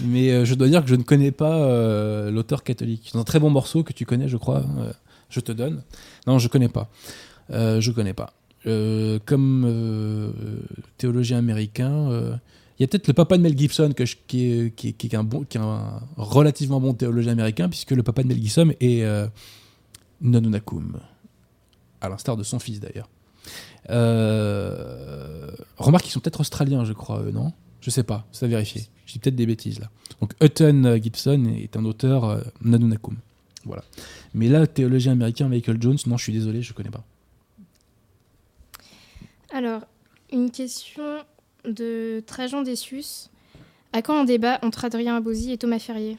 [0.00, 3.08] mais euh, je dois dire que je ne connais pas euh, l'auteur catholique.
[3.12, 4.64] C'est un très bon morceau que tu connais, je crois.
[5.30, 5.82] je te donne.
[6.26, 6.90] Non, je connais pas.
[7.50, 8.32] Je connais pas.
[8.66, 10.30] Euh, comme euh,
[10.96, 12.36] théologien américain, euh,
[12.78, 15.60] il y a peut-être le papa de Mel Gibson qui, est, un bon, qui est
[16.16, 19.04] relativement bon théologien américain, puisque le papa de Mel Gibson est
[20.20, 20.98] Nanunakum,
[22.00, 23.08] à l'instar de son fils d'ailleurs.
[25.76, 27.52] Remarque, ils sont peut-être australiens, je crois, non?
[27.80, 28.82] Je sais pas, c'est à vérifier.
[29.06, 29.90] Je dis peut-être des bêtises là.
[30.20, 33.16] Donc Hutton Gibson est un auteur Nanunakum.
[33.64, 33.82] Voilà.
[34.34, 37.04] Mais là, théologien américain Michael Jones, non, je suis désolé, je connais pas.
[39.52, 39.82] Alors,
[40.32, 41.04] une question
[41.64, 43.28] de Trajan Decius.
[43.92, 46.16] À quand un débat entre Adrien Abosi et Thomas Ferrier?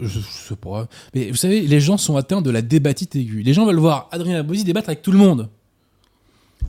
[0.00, 0.88] Je, sais pas.
[1.14, 3.42] Mais vous savez, les gens sont atteints de la débatite aiguë.
[3.42, 5.48] Les gens veulent voir Adrien Abosi débattre avec tout le monde.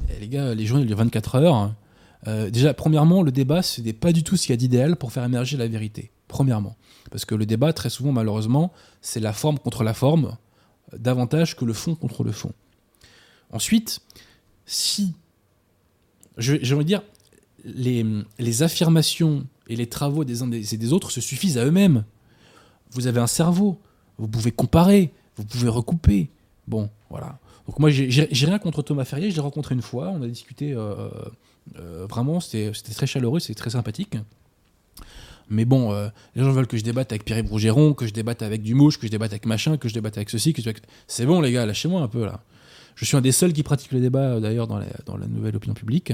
[0.09, 1.73] Et les gars, les journées durent 24 heures.
[2.27, 4.95] Euh, déjà, premièrement, le débat, ce n'est pas du tout ce qu'il y a d'idéal
[4.95, 6.11] pour faire émerger la vérité.
[6.27, 6.75] Premièrement.
[7.09, 8.71] Parce que le débat, très souvent, malheureusement,
[9.01, 10.37] c'est la forme contre la forme,
[10.93, 12.53] euh, davantage que le fond contre le fond.
[13.51, 14.01] Ensuite,
[14.65, 15.13] si,
[16.38, 17.01] je, veux dire,
[17.64, 22.03] les, affirmations et les travaux des uns et des autres se suffisent à eux-mêmes.
[22.91, 23.80] Vous avez un cerveau,
[24.18, 26.30] vous pouvez comparer, vous pouvez recouper.
[26.68, 27.39] Bon, voilà.
[27.68, 30.22] Donc moi, j'ai j'ai- j'ai rien contre Thomas Ferrier, je l'ai rencontré une fois, on
[30.22, 31.10] a discuté euh,
[31.80, 34.18] euh, vraiment, c'était très chaleureux, c'était très sympathique.
[35.49, 38.41] Mais bon, euh, les gens veulent que je débatte avec Pierre Brougeron, que je débatte
[38.41, 40.69] avec Dumouche, que je débatte avec machin, que je débatte avec ceci, que je
[41.07, 42.41] C'est bon les gars, lâchez-moi un peu là.
[42.95, 45.74] Je suis un des seuls qui pratique le débat euh, d'ailleurs dans la, nouvelle opinion
[45.74, 46.14] publique.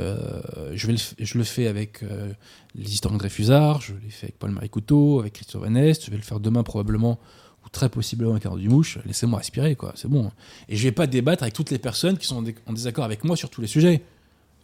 [0.00, 2.32] Euh, je, le fais avec euh,
[2.74, 6.10] les historiens de Dreyfusard, je l'ai fait avec Paul-Marie Couteau, avec Christophe Van Est, je
[6.10, 7.18] vais le faire demain probablement,
[7.64, 8.98] ou très possiblement avec Arnaud Dumouche.
[9.04, 10.30] Laissez-moi respirer, quoi, c'est bon.
[10.68, 13.04] Et je vais pas débattre avec toutes les personnes qui sont en, dé- en désaccord
[13.04, 14.02] avec moi sur tous les sujets.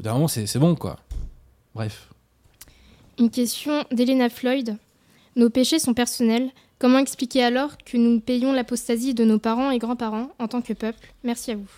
[0.01, 0.99] D'un c'est bon, quoi.
[1.75, 2.09] Bref.
[3.19, 4.77] Une question d'Elena Floyd.
[5.37, 6.51] Nos péchés sont personnels.
[6.79, 10.73] Comment expliquer alors que nous payons l'apostasie de nos parents et grands-parents en tant que
[10.73, 11.13] peuple?
[11.25, 11.69] Merci à vous.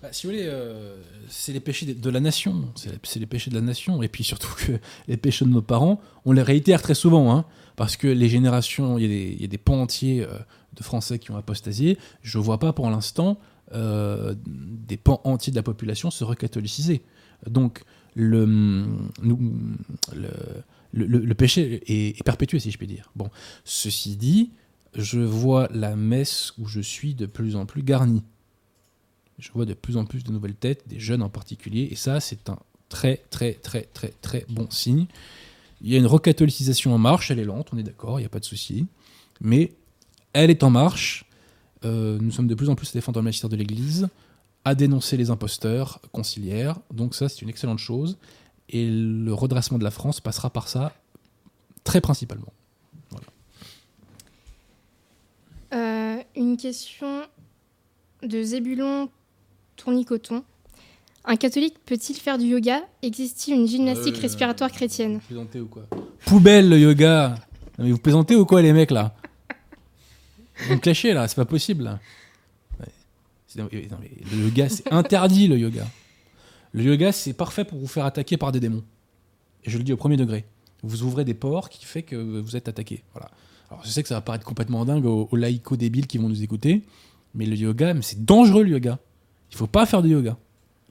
[0.00, 0.96] Bah, si vous voulez, euh,
[1.28, 2.64] c'est les péchés de, la nation.
[3.02, 4.02] C'est les péchés de la nation.
[4.02, 4.72] Et puis surtout que
[5.08, 7.34] les péchés de nos parents, on les réitère très souvent.
[7.34, 7.44] hein,
[7.76, 10.38] parce que les générations, il y, a des- pans entiers euh,
[10.74, 11.98] de Français qui ont apostasié.
[12.22, 13.38] Je ne vois pas pour l'instant
[13.72, 17.02] euh, des pans entiers de la population se recatholiciser.
[17.48, 17.82] Donc,
[18.16, 18.46] nous-
[20.14, 20.30] le,
[20.94, 23.10] le- péché est, perpétué, si je puis dire.
[23.16, 23.28] Bon,
[23.64, 24.50] ceci dit,
[24.94, 28.22] je vois la messe où je suis de plus en plus garnie.
[29.38, 32.20] Je vois de plus en plus de nouvelles têtes, des jeunes en particulier, et ça,
[32.20, 32.58] c'est un
[32.88, 35.06] très, très, très, très, très bon signe.
[35.82, 38.26] Il y a une recatholicisation en marche, elle est lente, on est d'accord, il n'y
[38.26, 38.86] a pas de souci,
[39.40, 39.72] mais
[40.32, 41.24] elle est en marche.
[41.84, 44.08] Euh, nous sommes de plus en plus à défendre le magistère de l'Église,
[44.64, 48.16] à dénoncer les imposteurs conciliaires, donc ça, c'est une excellente chose,
[48.68, 50.92] et le redressement de la France passera par ça,
[51.84, 52.52] très principalement.
[55.72, 57.22] Euh, une question
[58.22, 59.08] de Zébulon
[59.76, 60.44] Tournicoton.
[61.24, 62.82] Un catholique peut-il faire du yoga?
[63.02, 65.14] Existe-t-il une gymnastique Euh, respiratoire chrétienne?
[65.14, 65.86] Vous plaisantez ou quoi?
[66.26, 67.30] Poubelle le yoga
[67.78, 69.14] Non, mais vous plaisantez ou quoi les mecs là?
[70.68, 71.98] Vous me clashez là, c'est pas possible là.
[72.78, 72.86] Ouais.
[73.48, 75.86] C'est- non, mais- non, mais le yoga c'est interdit le yoga.
[76.74, 78.82] Le yoga c'est parfait pour vous faire attaquer par des démons.
[79.64, 80.44] Et je le dis au premier degré.
[80.82, 83.02] Vous ouvrez des ports qui fait que vous êtes attaqué.
[83.14, 83.30] Voilà.
[83.70, 86.28] Alors je sais que ça va paraître complètement dingue aux, aux laïcos débiles qui vont
[86.28, 86.82] nous écouter,
[87.34, 88.98] mais le yoga, c'est dangereux le yoga.
[89.50, 90.36] Il faut pas faire de yoga.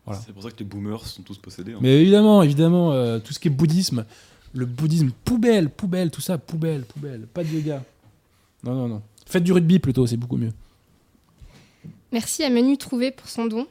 [0.05, 0.19] Voilà.
[0.25, 1.73] C'est pour ça que les boomers sont tous possédés.
[1.73, 1.79] hein.
[1.81, 4.05] Mais évidemment, évidemment, euh, tout ce qui est bouddhisme,
[4.53, 7.83] le bouddhisme, poubelle, poubelle, tout ça, poubelle, poubelle, pas de yoga.
[8.63, 9.01] Non, non, non.
[9.25, 10.51] Faites du rugby plutôt, c'est beaucoup mieux.
[12.11, 13.67] Merci à Menu Trouvé pour son don.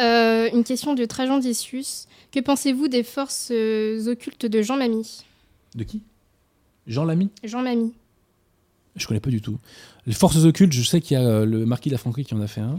[0.00, 2.06] Euh, une question de Trajan Decius.
[2.30, 5.24] Que pensez-vous des forces euh, occultes de Jean Mamie
[5.74, 6.02] De qui?
[6.86, 7.30] Jean Lamy?
[7.44, 7.92] Jean Mamie.
[8.96, 9.58] Je connais pas du tout.
[10.06, 12.34] Les forces occultes, je sais qu'il y a euh, le marquis de la Franquerie qui
[12.34, 12.78] en a fait un.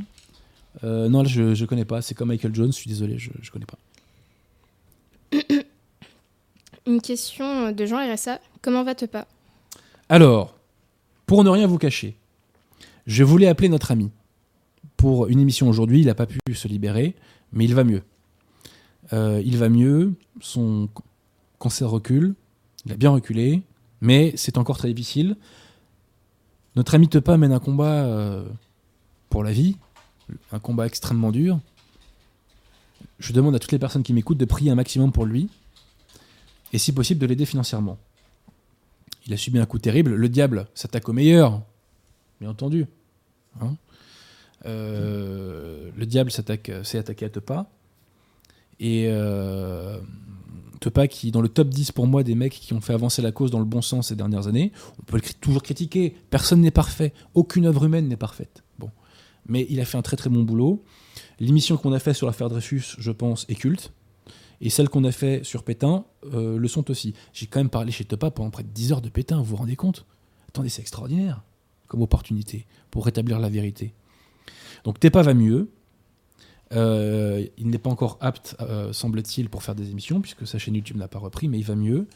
[0.81, 2.01] Non, là, je, je connais pas.
[2.01, 3.77] C'est comme Michael Jones, je suis désolé, je, je connais pas.
[6.87, 8.39] Une question de Jean RSA.
[8.61, 9.27] Comment va te pas?
[10.09, 10.55] Alors,
[11.27, 12.15] pour ne rien vous cacher,
[13.05, 14.09] je voulais appeler notre ami
[15.03, 15.99] pour une émission aujourd'hui.
[15.99, 17.13] Il n'a pas pu se libérer,
[17.51, 18.03] mais il va mieux.
[19.11, 20.13] Euh, il va mieux.
[20.39, 20.87] Son
[21.59, 22.35] cancer recule.
[22.85, 23.63] Il a bien reculé,
[23.99, 25.35] mais c'est encore très difficile.
[26.77, 28.47] Notre ami Tepa mène un combat euh,
[29.27, 29.75] pour la vie,
[30.53, 31.59] un combat extrêmement dur.
[33.19, 35.49] Je demande à toutes les personnes qui m'écoutent de prier un maximum pour lui,
[36.71, 37.97] et si possible de l'aider financièrement.
[39.27, 40.15] Il a subi un coup terrible.
[40.15, 41.61] Le diable s'attaque au meilleur,
[42.39, 42.85] bien entendu.
[43.59, 43.75] Hein.
[44.65, 47.69] Euh, le diable s'attaque, s'est attaqué à Tepa.
[48.79, 49.99] Et euh,
[50.79, 53.31] Tepa, qui dans le top 10 pour moi des mecs qui ont fait avancer la
[53.31, 56.15] cause dans le bon sens ces dernières années, on peut le toujours critiquer.
[56.29, 57.13] Personne n'est parfait.
[57.33, 58.63] Aucune œuvre humaine n'est parfaite.
[58.79, 58.89] Bon.
[59.47, 60.83] Mais il a fait un très très bon boulot.
[61.39, 63.91] L'émission qu'on a fait sur l'affaire Dreyfus, je pense, est culte.
[64.61, 67.13] Et celle qu'on a fait sur Pétain euh, le sont aussi.
[67.33, 69.55] J'ai quand même parlé chez Tepa pendant près de 10 heures de Pétain, vous vous
[69.57, 70.05] rendez compte?
[70.47, 71.43] Attendez, c'est extraordinaire
[71.87, 73.93] comme opportunité pour rétablir la vérité.
[74.83, 75.69] Donc Tepa va mieux.
[76.73, 80.75] Euh, il n'est pas encore apte, euh, semble-t-il, pour faire des émissions, puisque sa chaîne
[80.75, 82.07] YouTube n'a pas repris, mais il va mieux.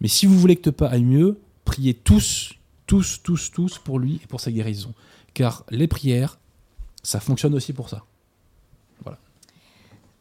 [0.00, 2.52] Mais si vous voulez que Tepa aille mieux, priez tous,
[2.86, 4.92] tous, tous, tous pour lui et pour sa guérison.
[5.34, 6.38] Car les prières,
[7.02, 8.04] ça fonctionne aussi pour ça.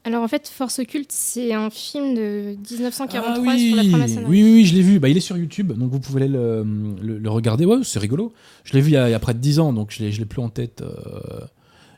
[0.06, 3.90] Alors en fait, Force occulte, c'est un film de 1943 Ah oui, sur la oui,
[3.90, 4.26] franc-maçonnerie.
[4.30, 5.00] oui, oui, je l'ai vu.
[5.00, 6.66] Bah, il est sur YouTube, donc vous pouvez aller le,
[7.02, 7.64] le- le regarder.
[7.66, 8.34] Ouais, c'est rigolo.
[8.66, 10.10] Je l'ai vu il y, a, il y a près de 10 ans, donc je
[10.12, 10.82] je l'ai plus en tête.
[10.82, 11.46] euh,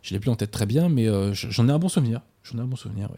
[0.06, 2.22] je l'ai plus en tête très bien, mais euh, j'en ai un bon souvenir.
[2.44, 3.10] J'en ai un bon souvenir.
[3.10, 3.18] ouais.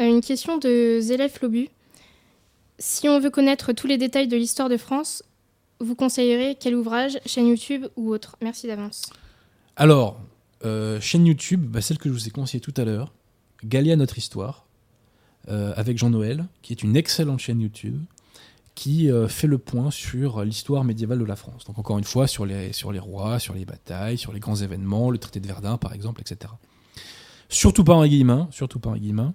[0.00, 1.68] Euh, Une question de Zélef Lobu.
[2.78, 5.24] Si on veut connaître tous les détails de l'histoire de France,
[5.80, 8.36] vous conseillerez quel ouvrage, chaîne YouTube ou autre?
[8.42, 9.10] Merci d'avance.
[9.74, 10.20] Alors,
[10.64, 13.12] euh, chaîne YouTube, bah, celle que je vous ai conseillée tout à l'heure,
[13.64, 14.66] Galia Notre Histoire,
[15.48, 18.00] euh, avec Jean-Noël, qui est une excellente chaîne YouTube,
[18.74, 21.64] qui euh, fait le point sur l'histoire médiévale de la France.
[21.64, 24.56] Donc encore une fois, sur les, sur les rois, sur les batailles, sur les grands
[24.56, 26.52] événements, le traité de Verdun par exemple, etc.
[27.48, 29.34] Surtout pas en Guillemin, surtout pas en Guillemin.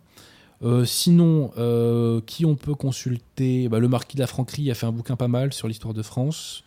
[0.62, 3.70] Euh, sinon, euh, qui on peut consulter?
[3.70, 6.04] Bah, Le Marquis de la Franquerie a fait un bouquin pas mal sur l'histoire de
[6.04, 6.64] France.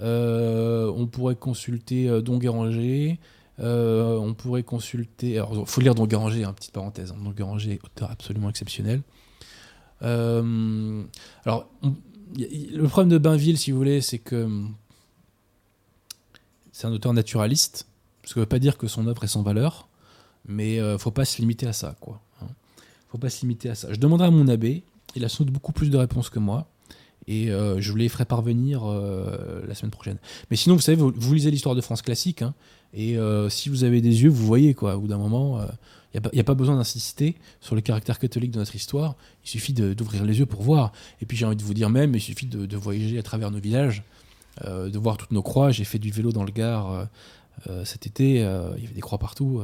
[0.00, 3.18] On pourrait consulter Don Guéranger.
[3.58, 5.38] On pourrait consulter.
[5.38, 7.10] Alors, faut lire Don Guéranger, hein, petite parenthèse.
[7.12, 7.16] hein.
[7.22, 9.02] Don Guéranger, auteur absolument exceptionnel.
[10.02, 11.02] Euh,
[11.44, 11.68] alors,
[12.36, 14.74] le problème de Bainville, si vous voulez, c'est que hum,
[16.72, 17.86] c'est un auteur naturaliste.
[18.24, 19.88] Ce qui ne veut pas dire que son œuvre est sans valeur,
[20.46, 22.20] mais euh, faut pas se limiter à ça, quoi.
[22.42, 22.46] hein.
[23.10, 23.92] Faut pas se limiter à ça.
[23.92, 24.82] Je demanderai à mon abbé.
[25.14, 26.66] Il a sans doute beaucoup plus de réponses que moi.
[27.26, 30.18] Et euh, je vous les ferai parvenir euh, la semaine prochaine.
[30.50, 32.54] Mais sinon, vous savez, vous, vous lisez l'histoire de France classique, hein,
[32.92, 33.16] et
[33.48, 34.96] si vous avez des yeux, vous voyez, quoi.
[34.96, 35.60] Au bout d'un moment,
[36.14, 39.16] il n'y a, pas besoin d'insister sur le caractère catholique de notre histoire.
[39.44, 40.92] Il suffit d'ouvrir les yeux pour voir.
[41.20, 43.50] Et puis j'ai envie de vous dire même, il suffit de, de voyager à travers
[43.50, 44.04] nos villages,
[44.64, 45.72] euh, de voir toutes nos croix.
[45.72, 47.04] J'ai fait du vélo dans le Gard euh,
[47.68, 49.62] euh, cet été, il y avait des croix partout.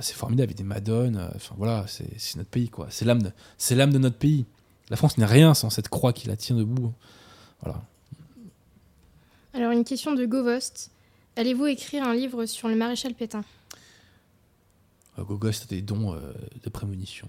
[0.00, 1.28] c'est formidable, il y a des madones.
[1.34, 2.86] Enfin voilà, c'est notre pays, quoi.
[2.90, 3.32] C'est l'âme de,
[3.74, 4.46] l'âme de notre pays.
[4.90, 6.92] La France n'est rien sans cette croix qui la tient debout.
[7.62, 7.82] Voilà.
[9.54, 10.92] Alors une question de Govost.
[11.34, 13.42] Allez-vous écrire un livre sur le maréchal Pétain?
[15.24, 16.32] Gogost a des dons euh,
[16.62, 17.28] de prémonition.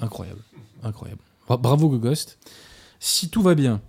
[0.00, 0.40] Incroyable.
[0.82, 1.20] Incroyable.
[1.46, 2.38] Bra- Bravo Gogost.
[3.00, 3.80] Si tout va bien,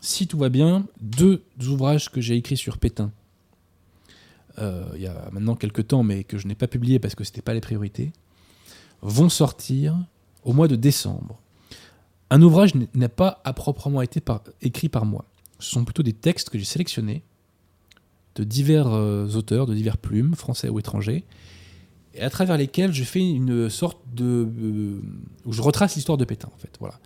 [0.00, 3.10] si tout va bien, deux ouvrages que j'ai écrits sur Pétain,
[4.58, 7.24] euh, il y a maintenant quelques temps, mais que je n'ai pas publié parce que
[7.24, 8.12] ce n'était pas les priorités,
[9.02, 9.96] vont sortir
[10.44, 11.40] au mois de décembre.
[12.30, 14.20] Un ouvrage n'a pas à proprement été
[14.62, 15.24] écrit par moi.
[15.58, 17.22] Ce sont plutôt des textes que j'ai sélectionnés
[18.34, 21.24] de divers euh, auteurs, de divers plumes, français ou étrangers,
[22.14, 24.24] et à travers lesquels je fais une sorte de.
[24.24, 25.00] euh,
[25.44, 26.76] où je retrace l'histoire de Pétain, en fait.
[26.80, 26.98] Voilà.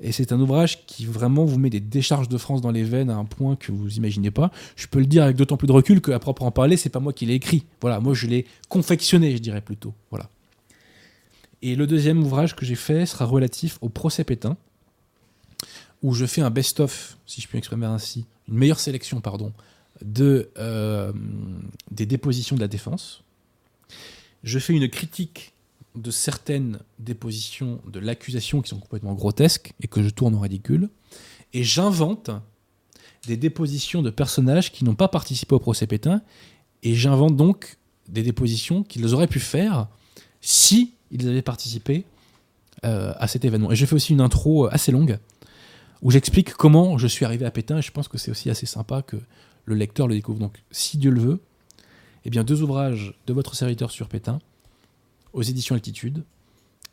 [0.00, 3.10] Et c'est un ouvrage qui vraiment vous met des décharges de France dans les veines
[3.10, 4.50] à un point que vous imaginez pas.
[4.76, 7.12] Je peux le dire avec d'autant plus de recul qu'à proprement parler, c'est pas moi
[7.12, 7.64] qui l'ai écrit.
[7.80, 9.94] Voilà, moi je l'ai confectionné, je dirais plutôt.
[10.10, 10.28] Voilà.
[11.62, 14.56] Et le deuxième ouvrage que j'ai fait sera relatif au procès Pétain,
[16.02, 19.52] où je fais un best-of, si je puis m'exprimer ainsi, une meilleure sélection, pardon,
[20.04, 21.12] de, euh,
[21.90, 23.22] des dépositions de la défense.
[24.44, 25.54] Je fais une critique
[25.96, 30.90] de certaines dépositions de l'accusation qui sont complètement grotesques et que je tourne en ridicule.
[31.54, 32.30] Et j'invente
[33.26, 36.20] des dépositions de personnages qui n'ont pas participé au procès Pétain,
[36.82, 39.88] et j'invente donc des dépositions qu'ils auraient pu faire
[40.42, 42.04] si ils avaient participé
[42.84, 43.72] euh, à cet événement.
[43.72, 45.18] Et je fais aussi une intro assez longue
[46.02, 48.66] où j'explique comment je suis arrivé à Pétain, et je pense que c'est aussi assez
[48.66, 49.16] sympa que
[49.64, 50.38] le lecteur le découvre.
[50.38, 51.40] Donc, si Dieu le veut,
[52.24, 54.38] eh bien, deux ouvrages de votre serviteur sur Pétain,
[55.32, 56.24] aux éditions Altitude,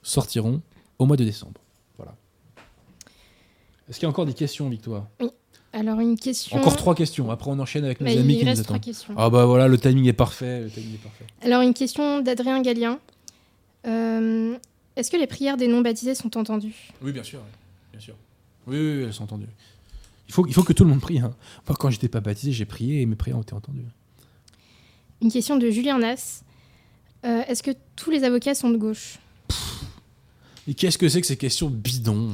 [0.03, 0.61] sortiront
[0.99, 1.61] au mois de décembre.
[1.97, 2.15] Voilà.
[3.89, 5.07] Est-ce qu'il y a encore des questions, Victoire?
[5.73, 6.57] Alors, une question.
[6.57, 7.31] Encore trois questions.
[7.31, 8.83] Après, on enchaîne avec nos Bah, amis il qui nous reste trois attendent.
[8.85, 9.13] questions.
[9.17, 10.61] Ah bah voilà, le timing est parfait.
[10.63, 11.25] Le timing est parfait.
[11.41, 12.99] Alors, une question d'Adrien Gallien.
[13.87, 14.57] Euh,
[14.97, 16.91] Est-ce que les prières des non-baptisés sont entendues?
[17.01, 17.39] Oui, bien sûr.
[17.39, 17.51] oui.
[17.93, 18.15] Bien sûr.
[18.67, 19.47] Oui, oui, oui, elles sont entendues.
[20.27, 21.19] Il faut, il faut que tout le monde prie.
[21.19, 21.33] hein.
[21.67, 23.85] Moi, quand j'étais pas baptisé, j'ai prié et mes prières ont été entendues.
[25.21, 26.41] Une question de Julien Nas.
[27.25, 29.19] Euh, Est-ce que tous les avocats sont de gauche?
[30.67, 32.31] Et qu'est-ce que c'est que ces questions bidons?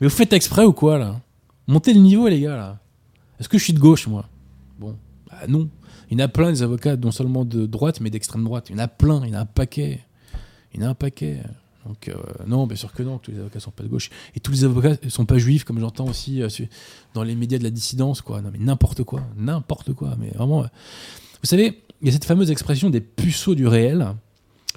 [0.00, 1.20] Mais vous faites exprès ou quoi, là?
[1.66, 2.78] Montez le niveau, les gars, là.
[3.40, 4.28] Est-ce que je suis de gauche, moi?
[4.78, 4.96] Bon,
[5.28, 5.68] bah non.
[6.08, 8.66] Il y en a plein, des avocats, non seulement de droite, mais d'extrême droite.
[8.70, 10.00] Il y en a plein, il y en a un paquet.
[10.72, 11.42] Il y en a un paquet.
[11.84, 12.14] Donc, euh,
[12.46, 14.10] non, bien sûr que non, tous les avocats sont pas de gauche.
[14.36, 16.48] Et tous les avocats ne sont pas juifs, comme j'entends aussi euh,
[17.14, 18.40] dans les médias de la dissidence, quoi.
[18.40, 19.22] Non, mais n'importe quoi.
[19.36, 20.16] N'importe quoi.
[20.18, 20.66] Mais vraiment.
[21.46, 24.16] Vous savez, il y a cette fameuse expression des puceaux du réel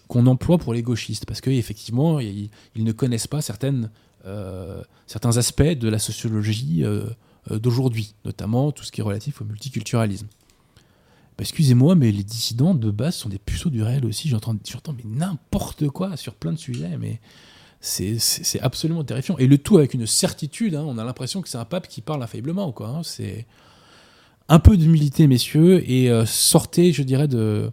[0.07, 3.39] qu'on emploie pour les gauchistes, parce qu'effectivement, ils, ne connaissent pas
[4.27, 7.05] euh, certains aspects de la sociologie euh,
[7.49, 10.27] euh, d'aujourd'hui, notamment tout ce qui est relatif au multiculturalisme.
[10.27, 14.29] Bah, Excusez-moi, mais les dissidents de base sont des puceaux du réel aussi.
[14.29, 14.55] J'entends,
[14.95, 17.19] mais n'importe quoi sur plein de sujets, mais
[17.81, 18.19] c'est,
[18.61, 19.39] absolument terrifiant.
[19.39, 20.75] Et le tout avec une certitude.
[20.75, 22.71] hein, on a l'impression que c'est un pape qui parle infailliblement.
[22.71, 23.01] Quoi, hein,
[24.49, 27.71] un peu d'humilité, messieurs, et euh, sortez, je dirais, de,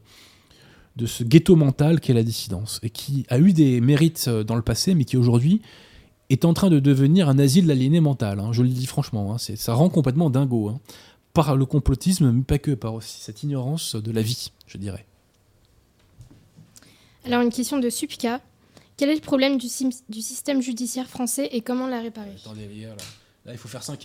[0.96, 4.56] de ce ghetto mental qu'est la dissidence, et qui a eu des mérites euh, dans
[4.56, 5.62] le passé, mais qui aujourd'hui
[6.30, 8.40] est en train de devenir un asile d'aliéné mental.
[8.40, 10.68] hein, je le dis franchement, hein, ça rend complètement dingo.
[10.68, 10.80] hein,
[11.36, 15.04] par le complotisme, mais pas que, par aussi cette ignorance de la vie, je dirais.
[17.26, 18.40] Alors, une question de Supka.
[18.96, 22.30] Quel est le problème du, système judiciaire français et comment la réparer?
[22.42, 23.04] Attendez, les gars, là.
[23.46, 24.04] Là, il faut faire cinq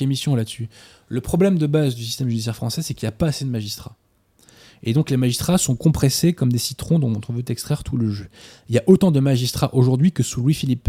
[0.00, 0.68] émissions là-dessus.
[1.08, 3.50] Le problème de base du système judiciaire français, c'est qu'il n'y a pas assez de
[3.50, 3.96] magistrats.
[4.84, 8.10] Et donc, les magistrats sont compressés comme des citrons dont on veut extraire tout le
[8.10, 8.30] jus.
[8.68, 10.88] Il y a autant de magistrats aujourd'hui que sous Louis-Philippe,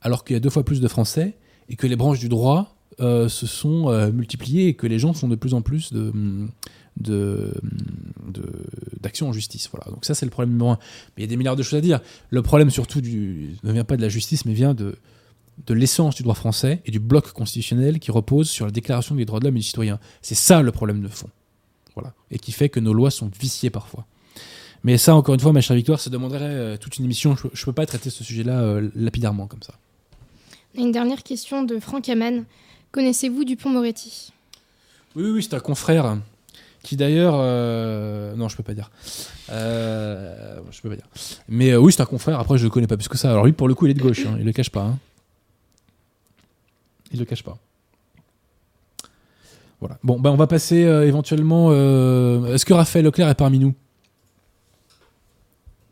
[0.00, 1.36] alors qu'il y a deux fois plus de Français
[1.68, 5.12] et que les branches du droit euh, se sont euh, multipliées et que les gens
[5.12, 6.12] font de plus en plus de.
[9.20, 10.78] en justice donc ça c'est le problème numéro un
[11.16, 12.00] mais il y a des milliards de choses à dire
[12.30, 14.96] le problème surtout ne vient pas de la justice mais vient de
[15.66, 19.24] de l'essence du droit français et du bloc constitutionnel qui repose sur la déclaration des
[19.24, 19.98] droits de l'homme et du citoyen.
[20.22, 21.28] C'est ça le problème de fond.
[21.94, 22.12] Voilà.
[22.30, 24.04] Et qui fait que nos lois sont viciées parfois.
[24.82, 27.36] Mais ça, encore une fois, ma chère Victoire, ça demanderait euh, toute une émission.
[27.36, 29.74] Je ne peux pas traiter ce sujet-là euh, lapidairement comme ça.
[30.76, 32.44] Une dernière question de Franck Hamann.
[32.92, 34.32] Connaissez-vous Dupont-Moretti?
[35.16, 36.18] Oui, oui, oui, c'est un confrère
[36.82, 37.36] qui d'ailleurs...
[37.38, 38.90] euh, Non, je peux pas dire.
[39.48, 41.06] Je peux pas dire.
[41.48, 42.38] Mais oui, c'est un confrère.
[42.40, 43.30] Après, je le connais pas plus que ça.
[43.30, 44.26] Alors lui, pour le coup, il est de gauche.
[44.26, 44.36] hein.
[44.38, 44.82] Il le cache pas.
[44.82, 44.98] hein.
[47.14, 47.56] Il le cache pas.
[49.78, 49.98] Voilà.
[50.02, 51.68] Bon, ben on va passer euh, éventuellement...
[51.70, 53.72] euh, Est-ce que Raphaël Leclerc est parmi nous?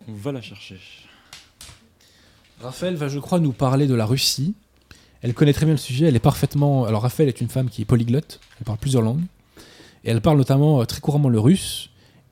[0.09, 0.81] On va la chercher.
[2.61, 4.55] Raphaël va, je crois, nous parler de la Russie.
[5.21, 6.07] Elle connaît très bien le sujet.
[6.07, 6.87] Elle est parfaitement.
[6.87, 8.41] Alors, Raphaël est une femme qui est polyglotte.
[8.59, 9.23] Elle parle plusieurs langues.
[10.03, 11.91] Et elle parle notamment euh, très couramment le russe.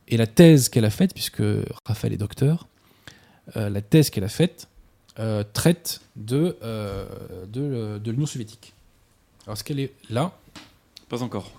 [0.09, 1.43] Et la thèse qu'elle a faite, puisque
[1.85, 2.67] Raphaël est docteur,
[3.57, 4.67] euh, la thèse qu'elle a faite
[5.21, 7.07] euh, traite de, euh,
[7.47, 8.73] de, euh, de l'Union soviétique.
[9.51, 10.31] Alors, est-ce qu'elle est là?
[11.09, 11.51] Pas encore.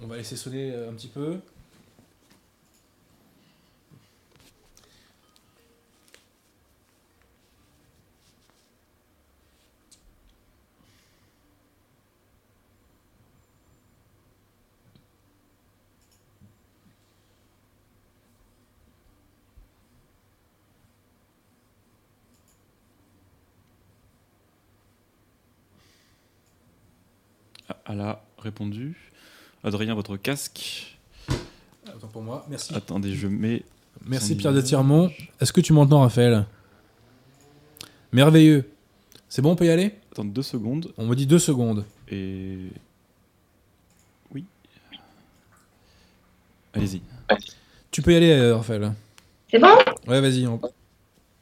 [0.00, 1.40] On va laisser sonner euh, un petit peu.
[27.88, 28.96] Elle a répondu.
[29.64, 30.96] Adrien, votre casque.
[31.86, 32.44] Attends pour moi.
[32.48, 32.74] Merci.
[32.74, 33.62] Attendez, je mets.
[34.04, 34.60] Merci Pierre de.
[34.60, 35.10] Tirmont.
[35.40, 36.46] Est-ce que tu m'entends, Raphaël?
[38.12, 38.68] Merveilleux.
[39.28, 39.94] C'est bon, on peut y aller?
[40.12, 40.92] Attends deux secondes.
[40.96, 41.84] On me dit deux secondes.
[42.08, 42.58] Et.
[44.34, 44.44] Oui.
[46.74, 47.02] Allez-y.
[47.90, 48.92] Tu peux y aller, euh, Raphaël.
[49.50, 49.68] C'est bon?
[50.06, 50.46] Ouais, vas-y.
[50.46, 50.60] on-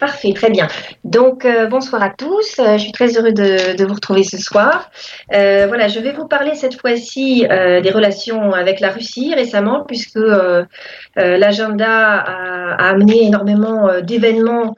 [0.05, 0.69] Parfait, très bien.
[1.05, 2.59] Donc, euh, bonsoir à tous.
[2.59, 4.91] Euh, je suis très heureux de, vous retrouver ce soir.
[5.33, 10.21] Euh, voilà, je vais vous parler cette fois-ci des relations avec la Russie récemment, puisque
[11.17, 14.77] l'agenda a, amené énormément d'événements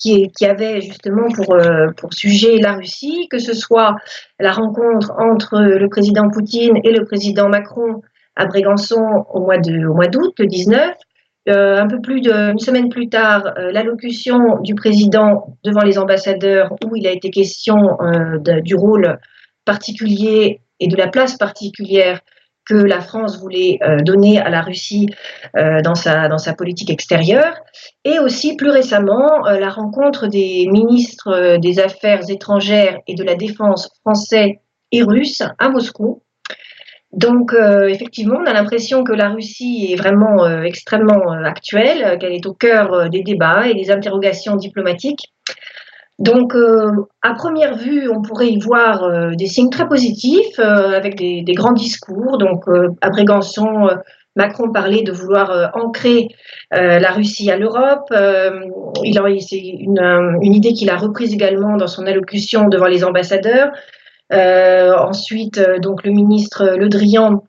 [0.00, 3.94] qui, qui avait justement pour, sujet la Russie, que ce soit
[4.40, 8.02] la rencontre entre le président Poutine et le président Macron
[8.34, 9.58] à Brégançon au mois
[10.08, 10.96] d'août, le 19.
[11.46, 17.06] Un peu plus d'une semaine plus tard, l'allocution du président devant les ambassadeurs où il
[17.06, 17.96] a été question
[18.62, 19.18] du rôle
[19.64, 22.20] particulier et de la place particulière
[22.70, 25.08] que la France voulait euh, donner à la Russie
[25.56, 27.54] euh, dans, sa, dans sa politique extérieure,
[28.04, 33.34] et aussi plus récemment euh, la rencontre des ministres des Affaires étrangères et de la
[33.34, 34.60] Défense français
[34.92, 36.22] et russe à Moscou.
[37.12, 42.54] Donc effectivement, on a l'impression que la Russie est vraiment extrêmement actuelle, qu'elle est au
[42.54, 45.32] cœur des débats et des interrogations diplomatiques.
[46.20, 46.90] Donc, euh,
[47.22, 51.42] à première vue, on pourrait y voir euh, des signes très positifs euh, avec des,
[51.54, 52.36] grands discours.
[52.36, 52.64] Donc,
[53.00, 53.88] à Brégançon,
[54.36, 56.28] Macron parlait de vouloir ancrer
[56.70, 58.06] la Russie à l'Europe.
[58.10, 63.70] c'est une, une, idée qu'il a reprise également dans son allocution devant les ambassadeurs.
[64.32, 67.42] Ensuite, donc le ministre Le Drian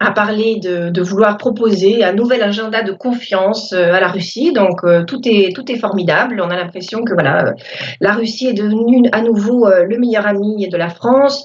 [0.00, 4.52] a parlé de, vouloir proposer un nouvel agenda de confiance euh, à la Russie.
[4.52, 6.40] Donc euh, tout est tout est formidable.
[6.44, 7.54] On a l'impression que voilà,
[8.00, 11.44] la Russie est devenue à nouveau euh, le meilleur ami de la France.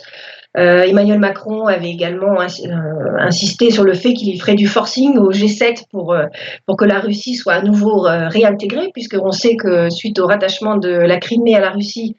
[0.54, 2.42] Emmanuel Macron avait également
[3.22, 6.14] insisté sur le fait qu'il ferait du forcing au G7 pour,
[6.66, 10.90] pour que la Russie soit à nouveau réintégrée, puisqu'on sait que suite au rattachement de
[10.90, 12.18] la Crimée à la Russie,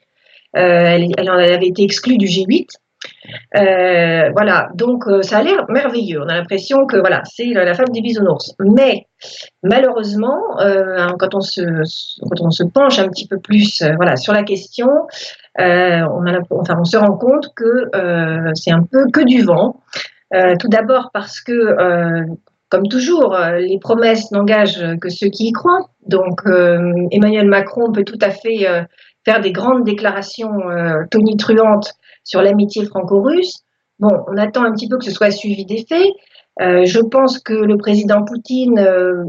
[0.53, 2.67] elle, elle, avait été exclue du G8.
[3.55, 6.21] Euh, voilà, donc euh, ça a l'air merveilleux.
[6.21, 8.53] On a l'impression que voilà, c'est la femme des bisounours.
[8.59, 9.07] Mais
[9.61, 11.61] malheureusement, euh, quand, on se,
[12.21, 14.89] quand on se penche un petit peu plus voilà, sur la question,
[15.57, 17.89] on, enfin, on se rend compte que
[18.55, 19.81] c'est un peu que du vent.
[20.59, 21.75] tout d'abord parce que,
[22.69, 25.89] comme toujours, les promesses n'engagent que ceux qui y croient.
[26.07, 26.41] Donc
[27.11, 28.67] Emmanuel Macron peut tout à fait
[29.25, 30.51] faire des grandes déclarations
[31.11, 31.93] tonitruantes
[32.23, 33.63] sur l'amitié franco-russe.
[33.99, 36.11] Bon, on attend un petit peu que ce soit suivi des faits.
[36.61, 39.23] Euh, je pense que le président Poutine euh,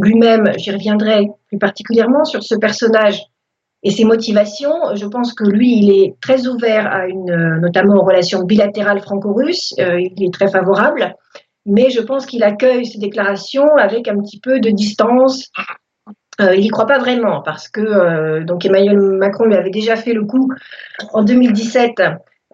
[0.00, 3.22] lui-même, j'y reviendrai plus particulièrement sur ce personnage
[3.82, 4.94] et ses motivations.
[4.94, 9.00] Je pense que lui, il est très ouvert à une, euh, notamment aux relations bilatérales
[9.00, 9.74] franco-russes.
[9.78, 11.14] il est très favorable,
[11.66, 15.50] mais je pense qu'il accueille ces déclarations avec un petit peu de distance.
[16.54, 20.24] Il n'y croit pas vraiment parce que donc Emmanuel Macron lui avait déjà fait le
[20.24, 20.48] coup
[21.12, 22.00] en 2017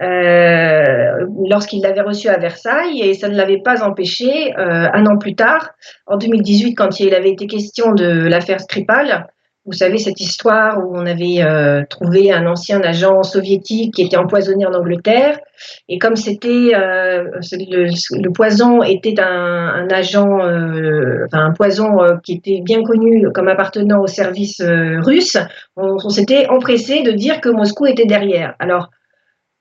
[0.02, 5.16] euh, lorsqu'il l'avait reçu à Versailles et ça ne l'avait pas empêché euh, un an
[5.16, 5.70] plus tard,
[6.06, 9.26] en 2018, quand il avait été question de l'affaire Skripal.
[9.66, 14.16] Vous savez cette histoire où on avait euh, trouvé un ancien agent soviétique qui était
[14.16, 15.40] empoisonné en Angleterre
[15.88, 23.26] et comme c'était le, poison était un, agent, enfin un poison qui était bien connu
[23.32, 25.36] comme appartenant au service russe,
[25.76, 28.54] on, on s'était empressé de dire que Moscou était derrière.
[28.58, 28.90] Alors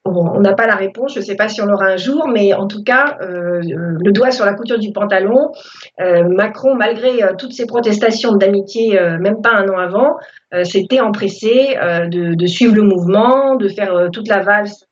[0.05, 2.53] on n'a pas la réponse, je ne sais pas si on l'aura un jour, mais
[2.53, 5.51] en tout cas, euh, le doigt sur la couture du pantalon,
[5.99, 10.17] euh, Macron, malgré euh, toutes ses protestations d'amitié, même pas un an avant,
[10.63, 11.75] s'était empressé
[12.09, 14.85] de, suivre le mouvement, de faire toute la valse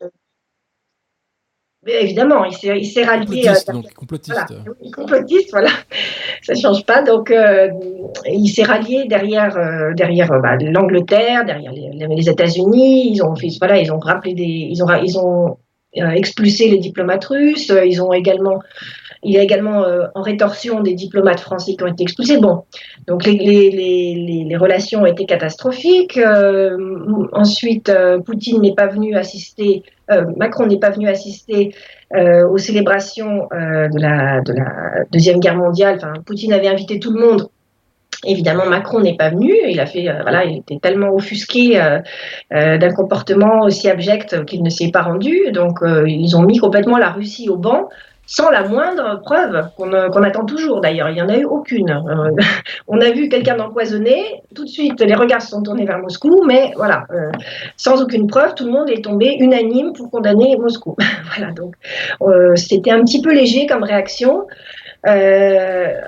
[1.87, 3.25] évidemment, il s'est rallié.
[3.25, 4.39] Complotiste, donc, complotiste.
[4.49, 5.69] Voilà, complotiste, voilà.
[6.43, 7.01] Ça change pas.
[7.01, 7.69] Donc, euh,
[8.25, 13.11] il s'est rallié derrière, euh, derrière euh, bah, l'Angleterre, derrière les, États-Unis.
[13.13, 15.57] Ils ont fait, voilà, ils ont rappelé des, ils ont, ils ont
[15.93, 17.71] expulsé les diplomates russes.
[17.85, 18.59] Ils ont également
[19.23, 22.37] il y a également euh, en rétorsion des diplomates français qui ont été expulsés.
[22.37, 22.63] Bon,
[23.07, 26.17] donc les, relations ont été catastrophiques.
[26.17, 26.77] Euh,
[27.31, 29.83] ensuite, euh, Poutine n'est pas venu assister,
[30.37, 31.73] Macron n'est pas venu assister
[32.13, 35.95] aux célébrations de la, de, la, Deuxième Guerre mondiale.
[35.95, 37.49] Enfin, Poutine avait invité tout le monde.
[38.25, 39.53] Évidemment, Macron n'est pas venu.
[39.67, 41.81] Il a fait, voilà, il était tellement offusqué
[42.51, 45.51] d'un comportement aussi abject qu'il ne s'est pas rendu.
[45.51, 47.89] Donc, ils ont mis complètement la Russie au banc
[48.25, 51.09] sans la moindre preuve euh, qu'on attend toujours d'ailleurs.
[51.09, 51.89] Il n'y en a eu aucune.
[51.89, 52.31] Euh,
[52.87, 56.43] on a vu quelqu'un empoisonné, tout de suite les regards se sont tournés vers Moscou,
[56.45, 57.31] mais voilà, euh,
[57.77, 60.95] sans aucune preuve, tout le monde est tombé unanime pour condamner Moscou.
[61.35, 61.75] voilà, donc
[62.55, 64.47] c'était un petit peu léger comme réaction.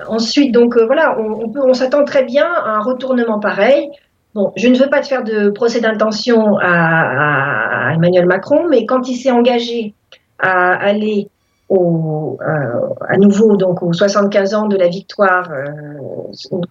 [0.08, 3.90] ensuite, donc voilà, on, s'attend très bien à un retournement pareil.
[4.34, 9.08] Bon, je ne veux pas te faire de procès d'intention à Emmanuel Macron, mais quand
[9.08, 9.94] il s'est engagé
[10.38, 11.28] à aller
[11.68, 15.64] au, euh, à nouveau donc aux 75 ans de la victoire euh,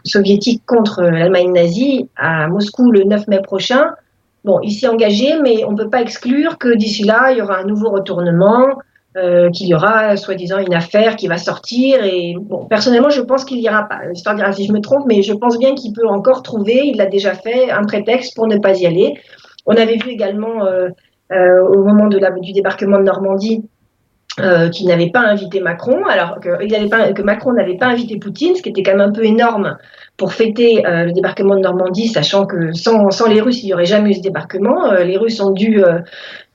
[0.03, 3.91] soviétique contre l'Allemagne nazie à Moscou le 9 mai prochain.
[4.45, 7.41] Bon, il s'est engagé, mais on ne peut pas exclure que d'ici là, il y
[7.41, 8.67] aura un nouveau retournement,
[9.53, 12.03] qu'il y aura soi-disant une affaire qui va sortir.
[12.03, 14.01] Et bon, personnellement, je pense qu'il ira pas.
[14.09, 16.97] L'histoire dira si je me trompe, mais je pense bien qu'il peut encore trouver, il
[16.97, 19.15] l'a déjà fait, un prétexte pour ne pas y aller.
[19.65, 20.63] On avait vu également
[21.31, 23.63] au moment de la, du débarquement de Normandie
[24.41, 28.67] euh, qui n'avait pas invité Macron, alors que, Macron n'avait pas invité Poutine, ce qui
[28.67, 29.77] était quand même un peu énorme
[30.17, 33.85] pour fêter euh, le débarquement de Normandie, sachant que sans, les Russes, il n'y aurait
[33.85, 34.91] jamais eu ce débarquement.
[34.91, 35.81] Euh, les Russes ont dû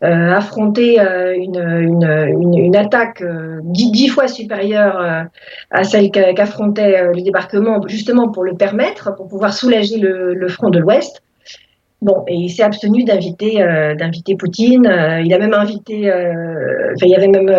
[0.02, 3.23] affronter une, une, une, attaque
[3.65, 5.27] dix, fois supérieure
[5.70, 10.78] à celle qu'affrontait le débarquement, justement pour le permettre, pour pouvoir soulager le front de
[10.78, 11.23] l'Ouest.
[12.02, 14.86] Bon, et il s'est abstenu d'inviter euh, d'inviter Poutine.
[14.86, 17.51] Euh, il a même invité, euh, il y avait même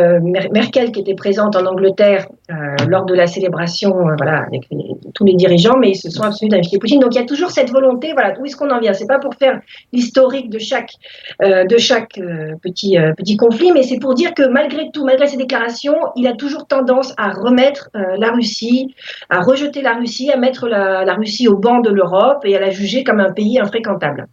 [0.51, 2.25] Merkel qui était présente en Angleterre
[2.89, 4.67] lors de la célébration, voilà, avec
[5.13, 6.99] tous les dirigeants, mais ils se sont abstenus d'inviter Poutine.
[6.99, 8.91] Donc il y a toujours cette volonté, voilà, où est-ce qu'on en vient?
[8.91, 9.61] C'est pas pour faire
[9.93, 10.95] l'historique de chaque
[11.39, 12.19] de chaque
[12.61, 16.33] petit petit conflit, mais c'est pour dire que malgré tout, malgré ces déclarations, il a
[16.33, 18.95] toujours tendance à remettre la Russie,
[19.29, 22.59] à rejeter la Russie, à mettre la, la Russie au banc de l'Europe et à
[22.59, 24.27] la juger comme un pays infréquentable.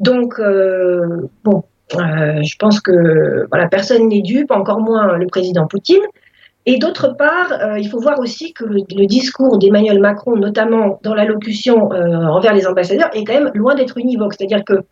[0.00, 1.64] Donc, euh, bon,
[1.96, 6.02] euh, je pense que voilà, personne n'est dupe, encore moins le président Poutine.
[6.66, 11.00] Et d'autre part, euh, il faut voir aussi que le, le discours d'Emmanuel Macron, notamment
[11.02, 14.34] dans l'allocution envers les ambassadeurs, est quand même loin d'être univoque.
[14.34, 14.84] C'est-à-dire que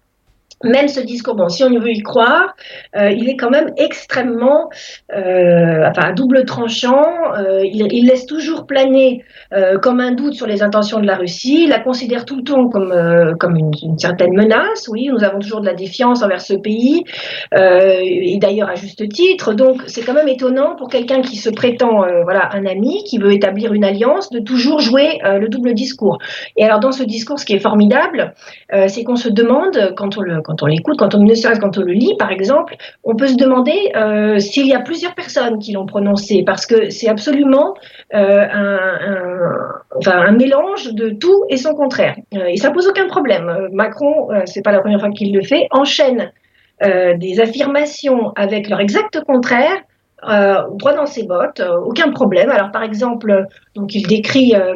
[0.65, 2.55] même ce discours, bon, si on veut y croire,
[2.97, 4.70] euh, il est quand même extrêmement,
[5.15, 7.05] euh, enfin, double tranchant.
[7.39, 9.24] Euh, il, laisse toujours planer
[9.83, 11.65] comme un doute sur les intentions de la Russie.
[11.65, 12.95] Il la considère tout le temps comme,
[13.39, 14.89] comme une, une, certaine menace.
[14.89, 17.05] Oui, nous avons toujours de la défiance envers ce pays,
[17.53, 19.55] et d'ailleurs à juste titre.
[19.55, 23.33] Donc, c'est quand même étonnant pour quelqu'un qui se prétend, voilà, un ami, qui veut
[23.33, 26.19] établir une alliance, de toujours jouer le double discours.
[26.57, 28.35] Et alors, dans ce discours, ce qui est formidable,
[28.87, 31.77] c'est qu'on se demande quand on le quand on l'écoute, quand on ne serait quand
[31.77, 35.59] on le lit, par exemple, on peut se demander euh, s'il y a plusieurs personnes
[35.59, 37.74] qui l'ont prononcé, parce que c'est absolument
[38.14, 38.47] euh,
[40.06, 42.14] un, mélange de tout et son contraire.
[42.35, 43.68] Euh, et ça pose aucun problème.
[43.73, 46.31] Macron, c'est pas la première fois qu'il le fait, enchaîne
[46.81, 49.78] des affirmations avec leur exact contraire
[50.28, 52.51] euh, droit dans ses bottes, euh, aucun problème.
[52.51, 54.74] Alors par exemple, donc il décrit euh,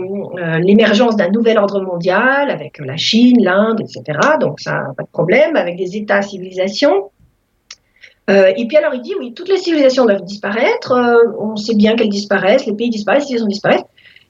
[0.61, 4.19] l'émergence d'un nouvel ordre mondial avec la Chine, l'Inde, etc.
[4.41, 7.11] Donc ça, pas de problème, avec des États, civilisations.
[8.29, 10.95] Et puis alors il dit oui, toutes les civilisations doivent disparaître.
[11.41, 13.85] on sait bien qu'elles disparaissent, les pays disparaissent, les civilisations disparaissent.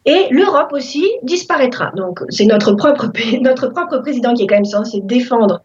[0.07, 1.93] Et l'Europe aussi disparaîtra.
[1.95, 3.11] Donc c'est notre propre
[3.43, 5.61] notre propre président qui est quand même censé défendre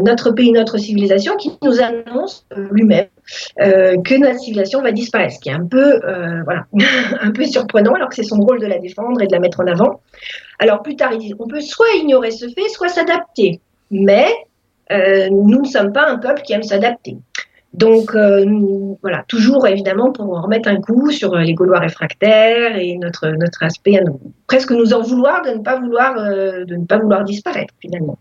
[0.00, 3.06] notre pays, notre civilisation, qui nous annonce lui-même
[3.60, 6.42] euh, que notre civilisation va disparaître, ce qui est un peu, euh,
[7.20, 9.60] un peu surprenant, alors que c'est son rôle de la défendre et de la mettre
[9.60, 10.00] en avant.
[10.58, 14.28] Alors plus tard, il dit, on peut soit ignorer ce fait, soit s'adapter, mais
[14.90, 17.16] euh, nous ne sommes pas un peuple qui aime s'adapter.
[17.72, 22.98] Donc euh, nous, voilà, toujours évidemment pour remettre un coup sur les Gaulois réfractaires et
[22.98, 26.84] notre notre aspect, nous, presque nous en vouloir de ne pas vouloir euh, de ne
[26.84, 28.18] pas vouloir disparaître finalement.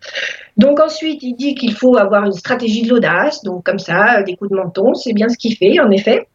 [0.56, 4.36] Donc ensuite, il dit qu'il faut avoir une stratégie de l'audace, donc comme ça, des
[4.36, 6.28] coups de menton, c'est bien ce qu'il fait en effet,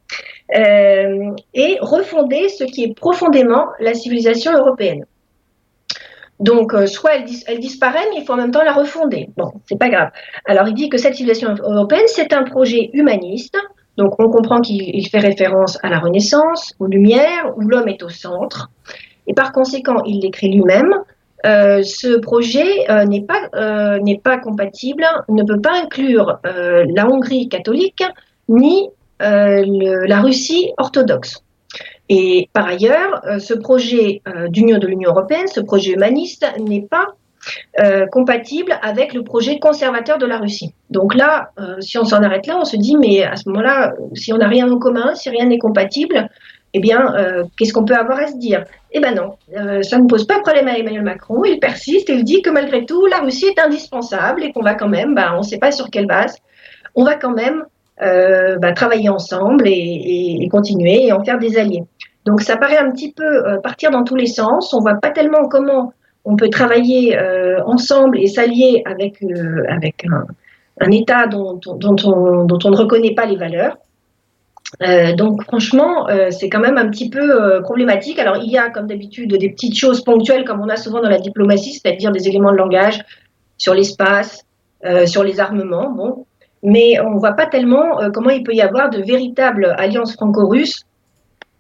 [0.55, 5.07] euh, et refonder ce qui est profondément la civilisation européenne.
[6.39, 9.31] Donc, euh, soit elle, dis elle, disparaît, mais il faut en même temps la refonder.
[9.37, 10.11] Bon, c'est pas grave.
[10.45, 13.57] Alors, il dit que cette civilisation européenne, c'est un projet humaniste.
[13.97, 18.11] Donc, on comprend qu'il fait référence à la Renaissance, aux Lumières, où l'homme est au
[18.11, 18.71] centre.
[19.27, 20.93] Et par conséquent, il l'écrit lui-même.
[21.47, 23.99] Euh, ce projet euh, n'est pas, euh,
[24.43, 28.03] compatible, ne peut pas inclure euh, la Hongrie catholique
[28.49, 28.89] ni
[29.23, 29.65] euh,
[30.07, 31.43] la Russie orthodoxe.
[32.09, 36.83] Et par ailleurs, euh, ce projet euh, d'union de l'Union européenne, ce projet humaniste, n'est
[36.83, 37.09] pas
[37.81, 40.73] euh, compatible avec le projet conservateur de la Russie.
[40.91, 41.51] Donc là,
[41.81, 44.49] si on s'en arrête là, on se dit, mais à ce moment-là, si on n'a
[44.49, 46.29] rien en commun, si rien n'est compatible,
[46.75, 47.15] eh bien,
[47.57, 48.65] qu'est-ce qu'on peut avoir à se dire?
[48.93, 49.37] Eh bien non,
[49.83, 51.45] ça ne pose pas de problème à Emmanuel Macron.
[51.45, 54.75] Il persiste et il dit que malgré tout, la Russie est indispensable et qu'on va
[54.75, 56.37] quand même, bah, on ne sait pas sur quelle base,
[56.95, 57.65] on va quand même
[58.01, 61.85] bah, travailler ensemble et, continuer et en faire des alliés.
[62.27, 64.75] Donc ça paraît un petit peu euh, partir dans tous les sens.
[64.75, 65.93] On voit pas tellement comment
[66.25, 70.05] on peut travailler euh, ensemble et s'allier avec, euh, avec
[70.81, 73.79] un, État dont, dont, on, ne reconnaît pas les valeurs.
[75.17, 78.19] Donc franchement, c'est quand même un petit peu problématique.
[78.19, 81.09] Alors il y a comme d'habitude des petites choses ponctuelles comme on a souvent dans
[81.09, 83.03] la diplomatie, c'est-à-dire des éléments de langage
[83.57, 84.45] sur l'espace,
[85.07, 85.91] sur les armements.
[85.93, 86.27] Bon,
[86.63, 90.86] mais on ne voit pas tellement comment il peut y avoir de véritables alliances franco-russes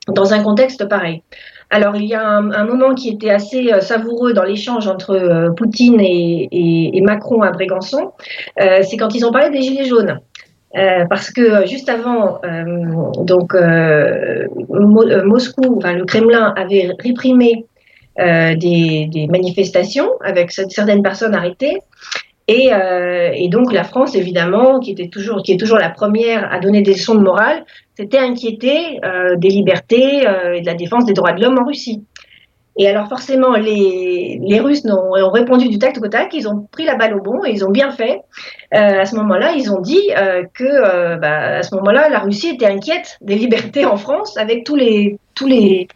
[0.08, 1.22] dans un contexte pareil.
[1.70, 5.10] Alors, il y a un, un moment qui était assez euh, savoureux dans l'échange entre
[5.10, 8.12] euh, Poutine et, et, et, Macron à Brégançon,
[8.60, 10.20] euh, c'est quand ils ont parlé des Gilets jaunes.
[11.08, 12.40] parce que juste avant,
[13.24, 13.54] donc
[15.24, 17.64] Moscou, enfin, le Kremlin avait réprimé
[18.18, 21.78] des, des, manifestations avec certaines personnes arrêtées.
[22.48, 26.52] Et, euh, et, donc la France, évidemment, qui, était toujours, qui est toujours la première
[26.52, 27.64] à donner des leçons de morale,
[27.96, 31.66] s'était inquiétée euh, des libertés euh, et de la défense des droits de l'homme en
[31.66, 32.04] Russie.
[32.78, 36.68] Et alors forcément, les, les Russes ont, ont, répondu du tac au tac, ils ont
[36.70, 38.20] pris la balle au bon et ils ont bien fait.
[38.70, 40.10] À ce moment-là, ils ont dit
[40.52, 44.76] que bah, à ce moment-là, la Russie était inquiète des libertés en France avec tous
[44.76, 45.88] les, tous les,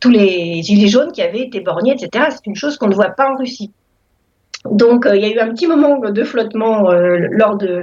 [0.00, 2.28] tous les gilets jaunes qui avaient été borgnés, etc.
[2.30, 3.70] C'est une chose qu'on ne voit pas en Russie.
[4.70, 7.80] Donc, euh, il y a eu un petit moment de flottement euh, lors, de,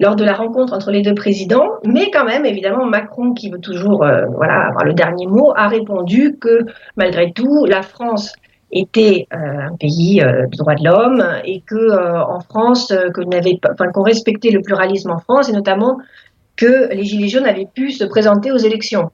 [0.00, 3.60] lors de la rencontre entre les deux présidents, mais quand même, évidemment, Macron, qui veut
[3.60, 6.60] toujours euh, voilà, avoir le dernier mot, a répondu que
[6.96, 8.32] malgré tout, la France
[8.72, 14.02] était un pays de droits de l'homme et que en France, que n'avait enfin, qu'on
[14.02, 15.98] respectait le pluralisme en France et notamment
[16.56, 19.12] que les Gilets jaunes avaient pu se présenter aux élections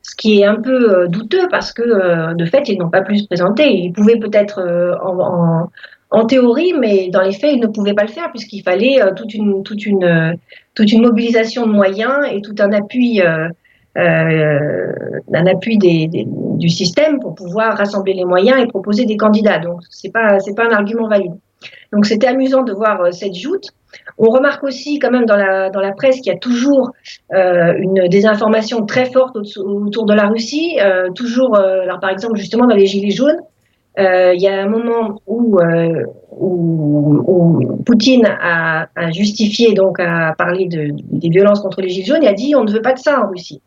[0.00, 3.26] ce qui est un peu douteux parce que de fait ils n'ont pas pu se
[3.26, 3.70] présenter.
[3.70, 4.64] Ils pouvaient peut-être
[5.02, 5.68] en,
[6.12, 9.12] en théorie, mais dans les faits, ils ne pouvaient pas le faire puisqu'il fallait euh,
[9.14, 10.32] toute, une, toute, une, euh,
[10.74, 13.48] toute une mobilisation de moyens et tout un appui, euh,
[13.96, 14.90] euh
[15.34, 19.58] un appui des, des, du système pour pouvoir rassembler les moyens et proposer des candidats.
[19.58, 21.32] Donc, ce n'est pas, pas un argument valide.
[21.92, 23.68] Donc, c'était amusant de voir cette joute.
[24.18, 26.92] On remarque aussi quand même dans la, dans la presse qu'il y a toujours
[27.32, 30.78] euh, une désinformation très forte autour de la Russie.
[30.80, 33.51] Euh, toujours, alors par exemple justement dans les Gilets jaunes, euh,
[33.98, 36.04] il y a un moment où, euh,
[37.84, 42.32] Poutine a, justifié, donc a parlé de, des violences contre les Gilets jaunes et a
[42.32, 43.60] dit on ne veut pas de ça en Russie.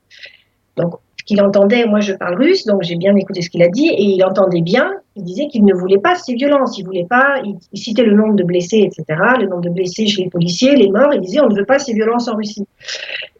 [0.77, 3.67] Donc, ce qu'il entendait, moi je parle russe, donc j'ai bien écouté ce qu'il a
[3.67, 7.07] dit, et il entendait bien, il disait qu'il ne voulait pas ces violences, il voulait
[7.09, 10.75] pas, il, citait le nombre de blessés, etc., le nombre de blessés chez les policiers,
[10.75, 12.67] les morts, il disait on ne veut pas ces violences en Russie.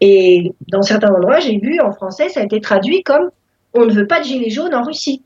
[0.02, 3.30] Et dans certains endroits, j'ai vu en français, ça a été traduit comme
[3.74, 5.22] on ne veut pas de gilets jaunes en Russie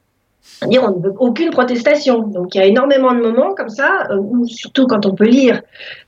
[0.67, 2.19] dire on ne veut aucune protestation.
[2.19, 5.27] Donc il y a énormément de moments comme ça, euh, où surtout quand on peut
[5.27, 5.61] lire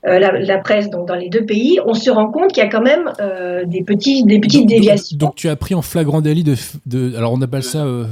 [0.06, 2.66] euh, la, la, presse donc, dans les deux pays, on se rend compte qu'il y
[2.66, 5.16] a quand même euh, des, petits, des petites donc, déviations.
[5.16, 6.56] Donc, donc, tu as pris en flagrant délit de,
[6.86, 8.04] de alors on appelle ça euh,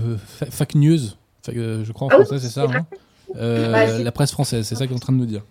[0.51, 0.99] fake news,
[1.49, 2.87] je crois en ah français, oui, c'est ça hein
[3.35, 5.43] bah, La presse française, c'est ça que tu es en train de nous dire.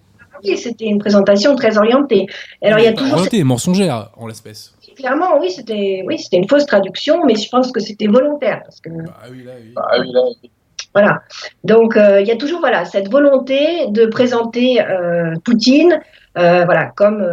[0.43, 2.25] Oui, c'était une présentation très orientée.
[2.63, 3.45] Alors, il y a toujours orientée, cette...
[3.45, 7.79] mensongère en l'espèce clairement, oui, c'était oui, c'était une fausse traduction, mais je pense que
[7.79, 8.61] c'était volontaire.
[8.63, 8.89] Parce que...
[8.89, 9.71] Bah oui, là, oui.
[9.75, 10.51] Bah oui, là, oui.
[10.93, 11.21] Voilà.
[11.63, 15.99] Donc euh, il y a toujours voilà cette volonté de présenter euh, Poutine
[16.37, 17.25] euh, voilà comme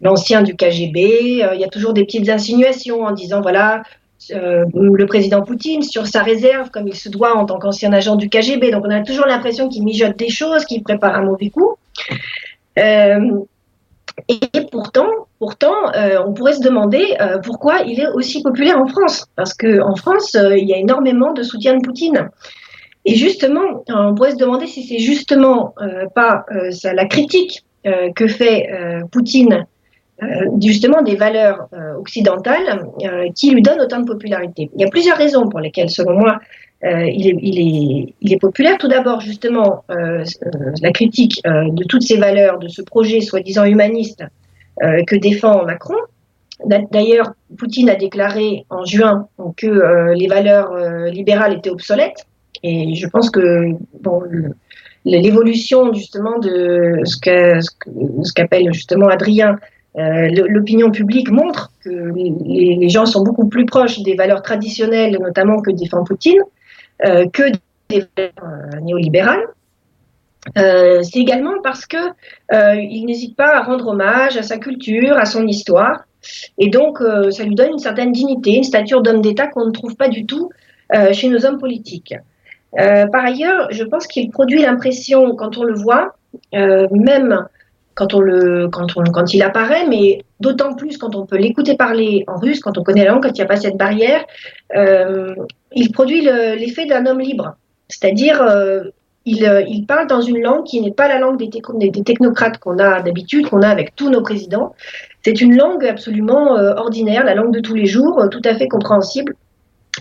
[0.00, 1.00] l'ancien le, du KGB.
[1.54, 3.82] Il y a toujours des petites insinuations en disant voilà
[4.30, 8.28] le président Poutine sur sa réserve comme il se doit en tant qu'ancien agent du
[8.28, 8.70] KGB.
[8.70, 11.76] Donc on a toujours l'impression qu'il mijote des choses, qu'il prépare un mauvais coup.
[14.28, 14.40] Et
[14.70, 15.08] pourtant,
[15.38, 19.26] pourtant euh, on pourrait se demander euh, pourquoi il est aussi populaire en France.
[19.36, 22.28] Parce qu'en France, euh, il y a énormément de soutien de Poutine.
[23.04, 25.74] Et justement, on pourrait se demander si c'est justement
[26.14, 26.44] pas
[26.84, 27.64] la critique
[28.14, 28.68] que fait
[29.10, 29.66] Poutine
[30.60, 31.66] justement des valeurs
[31.98, 32.86] occidentales
[33.34, 34.70] qui lui donne autant de popularité.
[34.76, 36.38] Il y a plusieurs raisons pour lesquelles, selon moi,
[36.84, 38.76] euh, il, est, populaire.
[38.78, 40.24] Tout d'abord, justement, euh,
[40.80, 44.24] la critique euh, de toutes ces valeurs, de ce projet soi-disant humaniste
[44.82, 45.96] euh, que défend Macron.
[46.64, 49.26] D'ailleurs, Poutine a déclaré en juin
[49.56, 50.76] que euh, les valeurs
[51.08, 52.26] libérales étaient obsolètes.
[52.62, 53.70] Et je pense que
[55.04, 59.56] l'évolution justement de ce qu'appelle qu justement Adrien
[59.96, 65.60] l'opinion publique montre que les, les, gens sont beaucoup plus proches des valeurs traditionnelles, notamment
[65.60, 66.40] que défend Poutine.
[67.04, 67.42] Euh, que
[67.88, 69.44] des valeurs néolibérales.
[70.56, 71.96] Euh, c'est également parce que
[72.52, 76.04] euh, il n'hésite pas à rendre hommage à sa culture, à son histoire,
[76.58, 76.98] et donc
[77.30, 80.24] ça lui donne une certaine dignité, une stature d'homme d'État qu'on ne trouve pas du
[80.24, 80.50] tout
[81.12, 82.14] chez nos hommes politiques.
[82.76, 86.14] par ailleurs, je pense qu'il produit l'impression, quand on le voit,
[86.52, 87.46] même
[87.94, 88.68] quand, on le,
[89.32, 93.04] il apparaît, mais d'autant plus quand on peut l'écouter parler en russe, quand on connaît
[93.04, 94.24] la langue, quand il n'y a pas cette barrière,
[94.74, 95.34] euh,
[95.74, 97.56] il produit l'effet le, d'un homme libre.
[97.88, 98.84] C'est-à-dire, euh,
[99.24, 103.02] il, il, parle dans une langue qui n'est pas la langue des, technocrates qu'on a
[103.02, 104.74] d'habitude, qu'on a avec tous nos présidents.
[105.24, 108.54] C'est une langue absolument euh, ordinaire, la langue de tous les jours, euh, tout à
[108.54, 109.36] fait compréhensible,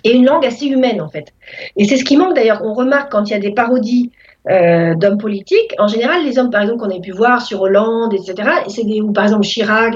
[0.04, 1.34] et une langue assez humaine en fait.
[1.76, 2.62] Et c'est ce qui manque d'ailleurs.
[2.64, 4.12] On remarque quand il y a des parodies
[4.50, 5.76] euh, d'hommes politiques.
[5.78, 8.50] En général, les hommes, par exemple, qu'on a pu voir sur Hollande, etc.,
[9.04, 9.94] ou par exemple Chirac,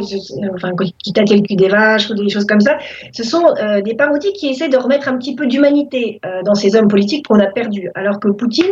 [0.54, 0.70] enfin,
[1.04, 2.78] qui tâtait le cul des vaches, ou des choses comme ça,
[3.12, 6.54] ce sont euh, des parodies qui essaient de remettre un petit peu d'humanité euh, dans
[6.54, 7.90] ces hommes politiques qu'on a perdus.
[7.96, 8.72] Alors que Poutine,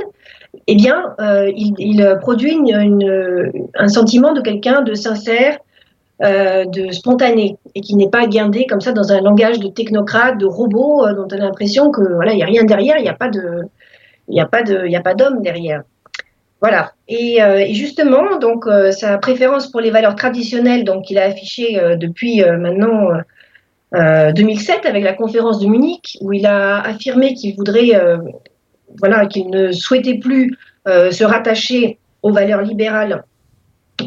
[0.67, 1.15] eh bien,
[1.55, 5.57] il, produit un sentiment de quelqu'un de sincère,
[6.21, 10.45] de spontané et qui n'est pas guindé comme ça dans un langage de technocrate, de
[10.45, 13.15] robot dont on a l'impression que voilà, il n'y a rien derrière, il n'y a
[13.15, 13.63] pas de,
[14.27, 15.83] il n'y a pas de, d'homme derrière.
[16.61, 16.93] Voilà.
[17.07, 22.41] Et, et, justement, donc sa préférence pour les valeurs traditionnelles, donc il a affiché depuis
[22.41, 23.09] maintenant
[23.91, 27.91] 2007 avec la conférence de Munich, où il a affirmé qu'il voudrait,
[28.97, 33.25] voilà, qu'il ne souhaitait plus se rattacher aux valeurs libérales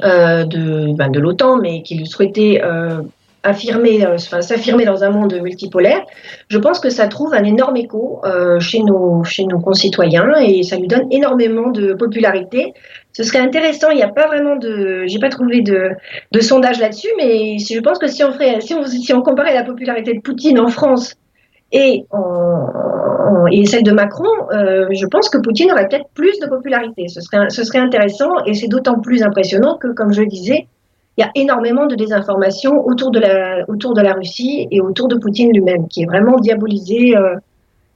[0.02, 3.02] euh, de, ben, de l'OTAN, mais qu'il souhaitait euh,
[3.46, 6.02] affirmer, euh, enfin, s'affirmer dans un monde multipolaire,
[6.48, 8.20] je pense que ça trouve un énorme écho
[8.60, 12.72] chez, nos, chez nos concitoyens et ça lui donne énormément de popularité.
[13.12, 15.90] Ce serait intéressant, il n'y a pas vraiment de, j'ai pas trouvé de,
[16.32, 19.54] de sondage là-dessus, mais je pense que si on ferait, si on, si on comparait
[19.54, 21.14] la popularité de Poutine en France
[21.72, 22.04] et,
[23.52, 27.08] et celle de Macron, euh, je pense que Poutine aurait peut-être plus de popularité.
[27.08, 30.68] Ce serait, ce serait intéressant et c'est d'autant plus impressionnant que, comme je le disais,
[31.16, 35.88] il y a énormément de désinformation autour de la, Russie et autour de Poutine lui-même,
[35.88, 37.36] qui est vraiment diabolisé euh,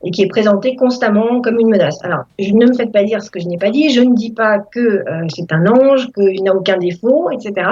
[0.02, 2.02] et qui est présenté constamment comme une menace.
[2.02, 3.90] Alors, ne me faites pas dire ce que je n'ai pas dit.
[3.90, 7.66] Je ne dis pas que euh, c'est un ange, qu'il n'a aucun défaut, etc.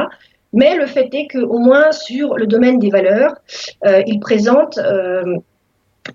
[0.53, 3.35] Mais le fait est qu'au moins sur le domaine des valeurs,
[3.87, 4.79] euh, il présente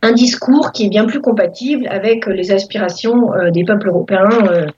[0.01, 4.29] un discours qui est bien plus compatible avec les aspirations des peuples européens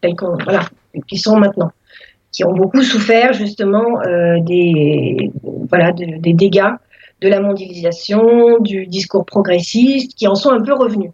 [0.01, 0.61] tels voilà,
[1.07, 1.71] qui sont maintenant,
[2.35, 5.31] qui ont beaucoup souffert justement euh, des,
[5.69, 6.73] voilà, des dégâts
[7.21, 11.11] de la mondialisation, du discours progressiste, qui en sont un peu revenus.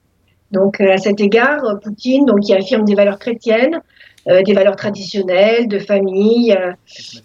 [0.52, 3.82] Donc à cet égard, Poutine, donc, qui affirme des valeurs chrétiennes,
[4.28, 6.56] des valeurs traditionnelles, de famille,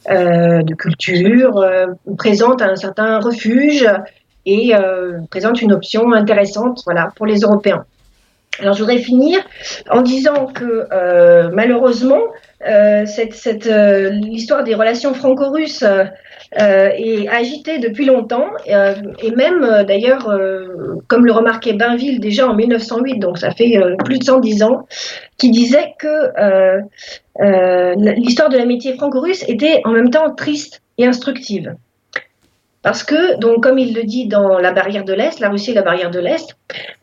[0.08, 1.66] de culture,
[2.16, 3.86] présente un certain refuge
[4.46, 7.84] et euh, présente une option intéressante voilà, pour les Européens.
[8.60, 9.38] Alors je voudrais finir
[9.90, 12.20] en disant que euh, malheureusement,
[12.66, 15.84] euh, cette, cette l'histoire des relations franco-russes
[16.52, 20.30] est agitée depuis longtemps et même d'ailleurs,
[21.08, 24.86] comme le remarquait Bainville déjà en 1908, donc ça fait plus de 110 ans,
[25.38, 26.30] qui disait que
[28.14, 31.74] l'histoire de l'amitié franco-russe était en même temps triste et instructive.
[32.86, 35.74] Parce que, donc, comme il le dit dans la barrière de l'Est, la Russie et
[35.74, 36.56] la barrière de l'Est,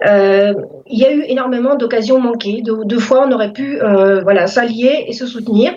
[0.07, 0.53] euh,
[0.87, 2.61] il y a eu énormément d'occasions manquées.
[2.63, 5.73] Deux, fois, on aurait pu euh, voilà, s'allier et se soutenir.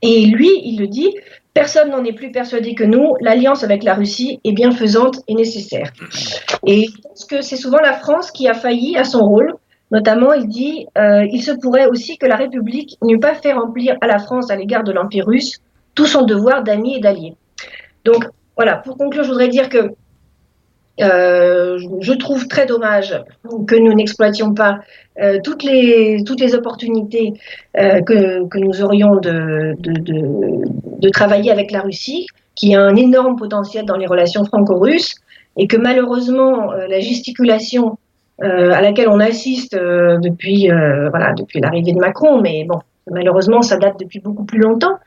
[0.00, 1.14] Et lui, il le dit,
[1.52, 5.92] personne n'en est plus persuadé que nous, l'alliance avec la Russie est bienfaisante et nécessaire.
[6.66, 9.52] Et je pense que c'est souvent la France qui a failli à son rôle.
[9.90, 13.94] Notamment, il dit, euh, il se pourrait aussi que la République n'eût pas fait remplir
[14.00, 15.58] à la France à l'égard de l'Empire russe
[15.94, 17.34] tout son devoir d'amis et d'alliés.
[18.06, 18.24] Donc,
[18.62, 19.90] voilà, pour conclure, je voudrais dire que
[21.00, 23.20] euh, je trouve très dommage
[23.66, 24.78] que nous n'exploitions pas
[25.20, 27.32] euh, toutes, les, toutes les opportunités
[27.76, 29.92] euh, que, que, nous aurions de, de,
[31.00, 35.16] de, travailler avec la Russie, qui a un énorme potentiel dans les relations franco-russes,
[35.56, 37.98] et que malheureusement, la gesticulation
[38.40, 40.68] à laquelle on assiste depuis,
[41.36, 42.78] depuis l'arrivée de Macron, mais bon,
[43.10, 44.98] Malheureusement, ça date depuis beaucoup plus longtemps.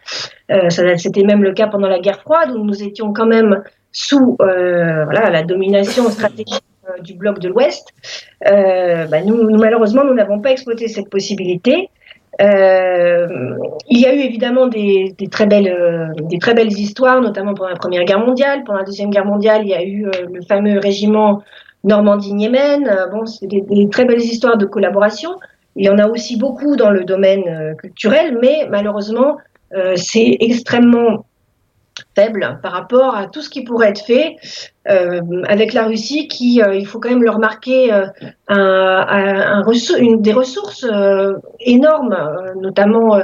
[0.51, 4.35] Euh, C'était même le cas pendant la guerre froide, où nous étions quand même sous
[4.41, 7.87] euh, la domination stratégique euh, du bloc de l'Ouest.
[8.43, 11.89] Bah, malheureusement, nous n'avons pas exploité cette possibilité.
[12.37, 12.45] Il
[13.89, 18.63] y a eu évidemment des, très belles, histoires, notamment pendant la Première Guerre mondiale.
[18.65, 21.41] Pendant la Deuxième Guerre mondiale, il y a eu le fameux régiment
[21.85, 23.07] Normandie-Niemen.
[23.13, 25.31] bon, c'est des, très belles histoires de collaboration.
[25.75, 29.37] Il y en a aussi beaucoup dans le domaine euh, culturel, mais malheureusement,
[29.73, 31.25] euh, c'est extrêmement
[32.13, 34.35] faible par rapport à tout ce qui pourrait être fait
[34.89, 38.05] euh, avec la Russie, qui, il faut quand même leur marquer euh,
[40.19, 40.85] des ressources
[41.61, 42.17] énormes,
[42.59, 43.21] notamment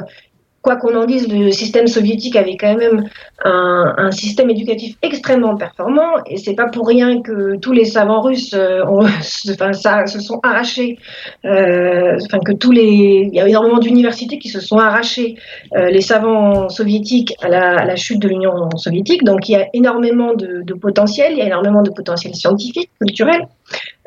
[0.62, 3.10] quoi qu'on en dise, le système soviétique avait quand même
[3.44, 8.22] un, un système éducatif extrêmement performant, et c'est pas pour rien que tous les savants
[8.22, 9.06] russes euh, ont,
[9.50, 11.00] enfin, ça, se sont arrachés,
[11.46, 15.36] euh, enfin que tous les, il y a énormément d'universités qui se sont arrachés
[15.76, 19.56] euh, les savants soviétiques à la, à la chute de l'Union soviétique, donc il y
[19.56, 23.48] a énormément de, de, potentiel, il y a énormément de potentiel scientifique, culturel,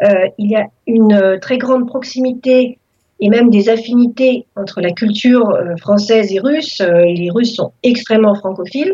[0.05, 0.09] euh,
[0.39, 2.79] il y a une très grande proximité
[3.21, 6.81] et même des affinités entre la culture euh, française et russe.
[6.81, 8.93] Euh, les Russes sont extrêmement francophiles.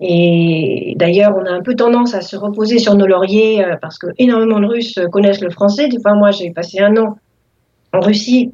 [0.00, 3.98] Et d'ailleurs, on a un peu tendance à se reposer sur nos lauriers euh, parce
[3.98, 5.88] que énormément de Russes connaissent le français.
[6.02, 7.16] Fois, moi, j'ai passé un an
[7.92, 8.52] en Russie,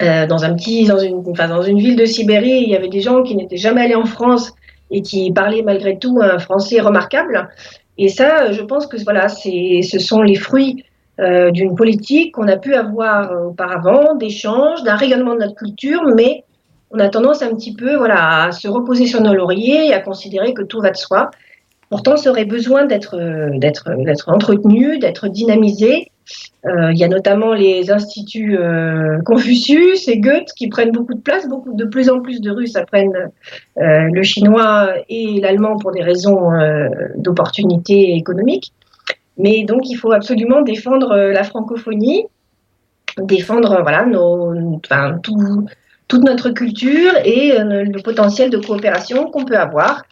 [0.00, 2.62] dans un petit, dans une, enfin, dans une ville de Sibérie.
[2.62, 4.52] Il y avait des gens qui n'étaient jamais allés en France
[4.90, 7.48] et qui parlaient malgré tout un français remarquable.
[7.96, 10.84] Et ça, je pense que voilà, ce sont les fruits
[11.20, 16.02] euh, d'une politique qu'on a pu avoir euh, auparavant, d'échanges, d'un rayonnement de notre culture,
[16.14, 16.44] mais
[16.90, 20.00] on a tendance un petit peu voilà, à se reposer sur nos lauriers et à
[20.00, 21.30] considérer que tout va de soi.
[21.90, 23.16] pourtant ça aurait besoin d'être
[23.58, 26.10] d'être entretenu, d'être dynamisé.
[26.66, 31.20] Euh, il y a notamment les instituts euh, Confucius et Goethe qui prennent beaucoup de
[31.20, 31.48] place.
[31.48, 33.30] Beaucoup, de plus en plus de Russes apprennent
[33.78, 36.50] euh, le chinois et l'allemand pour des raisons
[37.16, 38.72] d'opportunité économique.
[39.36, 42.26] Mais donc, il faut absolument défendre la francophonie,
[43.18, 44.54] défendre voilà, nos,
[44.84, 45.66] enfin, tout,
[46.08, 50.02] toute notre culture et le potentiel de coopération qu'on peut avoir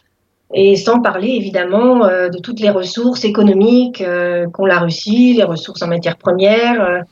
[0.53, 5.43] et sans parler évidemment euh, de toutes les ressources économiques euh, qu'ont la Russie, les
[5.43, 7.03] ressources en matières premières.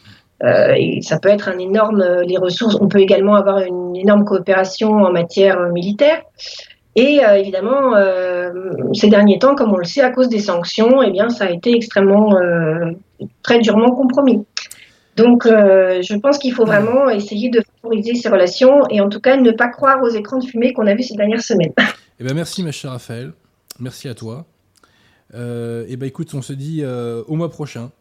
[0.43, 2.77] Euh, et ça peut être un énorme, les ressources.
[2.79, 6.21] On peut également avoir une énorme coopération en matière militaire.
[6.95, 7.93] Et évidemment,
[8.93, 11.49] ces derniers temps, comme on le sait, à cause des sanctions, eh bien, ça a
[11.49, 12.35] été extrêmement,
[13.43, 14.45] très durement compromis.
[15.15, 19.38] Donc, je pense qu'il faut vraiment essayer de favoriser ces relations et en tout cas
[19.38, 21.73] ne pas croire aux écrans de fumée qu'on a vus ces dernières semaines.
[22.19, 23.34] Eh ben merci, ma chère Raphaël.
[23.80, 24.45] Merci à toi.
[25.34, 27.91] Euh, eh ben écoute, on se dit euh, au mois prochain.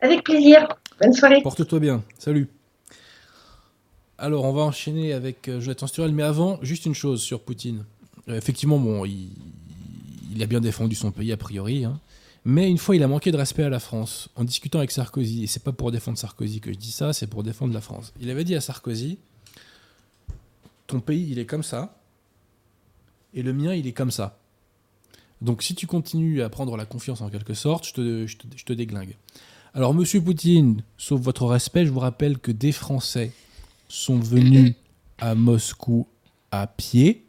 [0.00, 0.66] Avec plaisir.
[1.00, 1.42] Bonne soirée.
[1.42, 2.02] Porte-toi bien.
[2.18, 2.48] Salut.
[4.22, 7.84] Alors, on va enchaîner avec euh, Jonathan mais avant, juste une chose sur Poutine.
[8.28, 11.98] Euh, effectivement, bon, il, a bien défendu son pays a priori, hein.
[12.44, 15.42] mais une fois, il a manqué de respect à la France en discutant avec Sarkozy.
[15.42, 18.12] Et c'est pas pour défendre Sarkozy que je dis ça, c'est pour défendre la France.
[18.20, 19.18] Il avait dit à Sarkozy
[20.86, 21.98] Ton pays, il est comme ça
[23.34, 24.38] et le mien, il est comme ça.
[25.40, 28.72] Donc si tu continues à prendre la confiance en quelque sorte, je te, je te,
[28.72, 29.16] déglingue.
[29.74, 33.32] Alors Monsieur Poutine, sauf votre respect, je vous rappelle que des Français
[33.92, 34.74] sont venus
[35.18, 36.06] à Moscou
[36.50, 37.26] à pied,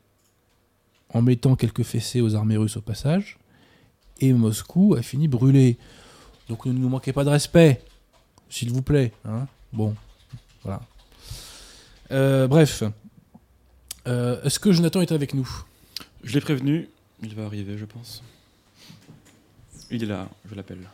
[1.09, 3.37] en mettant quelques fessées aux armées russes au passage,
[4.21, 5.77] et Moscou a fini brûlé.
[6.47, 7.83] Donc ne nous manquez pas de respect,
[8.49, 9.11] s'il vous plaît.
[9.25, 9.45] Hein.
[9.73, 9.93] bon,
[10.63, 10.81] voilà.
[12.11, 12.83] Euh, bref,
[14.07, 15.49] euh, est-ce que Jonathan est avec nous?
[16.23, 16.87] Je l'ai prévenu,
[17.21, 18.23] il va arriver, je pense.
[19.91, 20.87] Il est là, je l'appelle.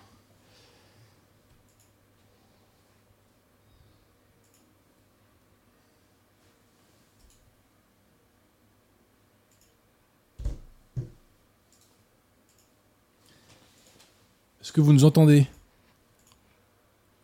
[14.69, 15.47] Est-ce que vous nous entendez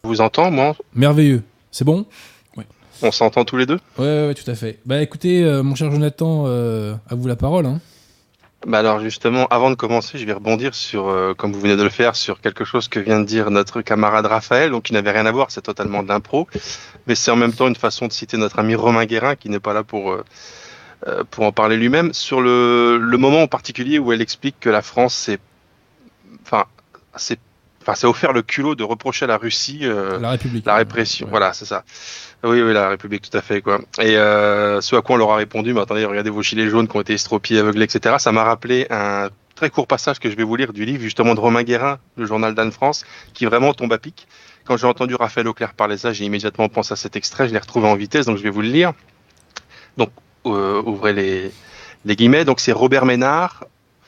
[0.03, 1.43] Je vous entends, moi Merveilleux.
[1.69, 2.07] C'est bon?
[2.57, 2.63] Oui.
[3.03, 3.79] On s'entend tous les deux?
[3.99, 4.79] Oui, ouais, tout à fait.
[4.87, 7.67] Bah écoutez, euh, mon cher Jonathan, euh, à vous la parole.
[7.67, 7.81] Hein.
[8.65, 11.83] Bah alors justement, avant de commencer, je vais rebondir sur, euh, comme vous venez de
[11.83, 15.11] le faire, sur quelque chose que vient de dire notre camarade Raphaël, donc qui n'avait
[15.11, 16.47] rien à voir, c'est totalement de l'impro,
[17.05, 19.59] mais c'est en même temps une façon de citer notre ami Romain Guérin, qui n'est
[19.59, 24.11] pas là pour euh, pour en parler lui-même, sur le, le moment en particulier où
[24.11, 25.43] elle explique que la France, c'est, enfin,
[27.17, 27.39] c'est
[27.81, 31.27] Enfin, c'est offert le culot de reprocher à la Russie la, République, la répression.
[31.29, 31.83] Voilà, c'est ça.
[32.43, 33.79] Oui, oui, la République, tout à fait, quoi.
[33.99, 36.87] Et euh, ce à quoi on leur a répondu, mais attendez, regardez vos gilets jaunes
[36.87, 38.15] qui ont été estropiés, aveuglés, etc.
[38.19, 41.33] Ça m'a rappelé un très court passage que je vais vous lire du livre, justement,
[41.33, 44.27] de Romain Guérin, le journal d'Anne France, qui vraiment tombe à pic.
[44.65, 47.59] Quand j'ai entendu Raphaël Auclair parler ça, j'ai immédiatement pensé à cet extrait, je l'ai
[47.59, 48.93] retrouvé en vitesse, donc je vais vous le lire.
[49.97, 50.09] Donc,
[50.45, 51.51] euh, ouvrez les,
[52.03, 52.45] les guillemets.
[52.45, 53.65] Donc, c'est Robert Ménard,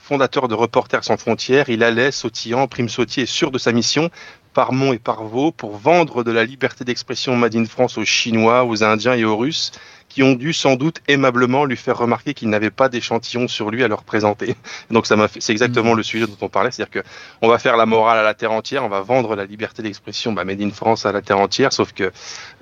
[0.08, 4.10] fondateur de Reporters sans frontières, il allait, sautillant, prime sautier, sûr de sa mission,
[4.54, 8.06] par Mont et par Vaux, pour vendre de la liberté d'expression Made in France aux
[8.06, 9.74] Chinois, aux Indiens et aux Russes,
[10.08, 13.84] qui ont dû sans doute aimablement lui faire remarquer qu'il n'avait pas d'échantillon sur lui
[13.84, 14.56] à leur présenter.
[14.92, 15.98] Donc ça m'a c'est exactement mmh.
[15.98, 17.08] le sujet dont on parlait, c'est-à-dire que
[17.42, 20.32] on va faire la morale à la terre entière, on va vendre la liberté d'expression
[20.32, 22.12] bah, Made in France à la terre entière, sauf que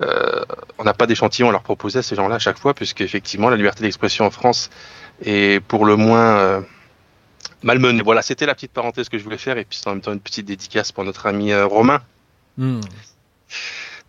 [0.02, 0.44] euh,
[0.78, 3.48] on n'a pas d'échantillon à leur proposer à ces gens-là à chaque fois, puisque effectivement
[3.50, 4.68] la liberté d'expression en France
[5.24, 6.60] est pour le moins euh,
[7.66, 8.00] malmené.
[8.02, 10.20] Voilà, c'était la petite parenthèse que je voulais faire et puis en même temps une
[10.20, 12.00] petite dédicace pour notre ami euh, Romain.
[12.56, 12.80] Hmm.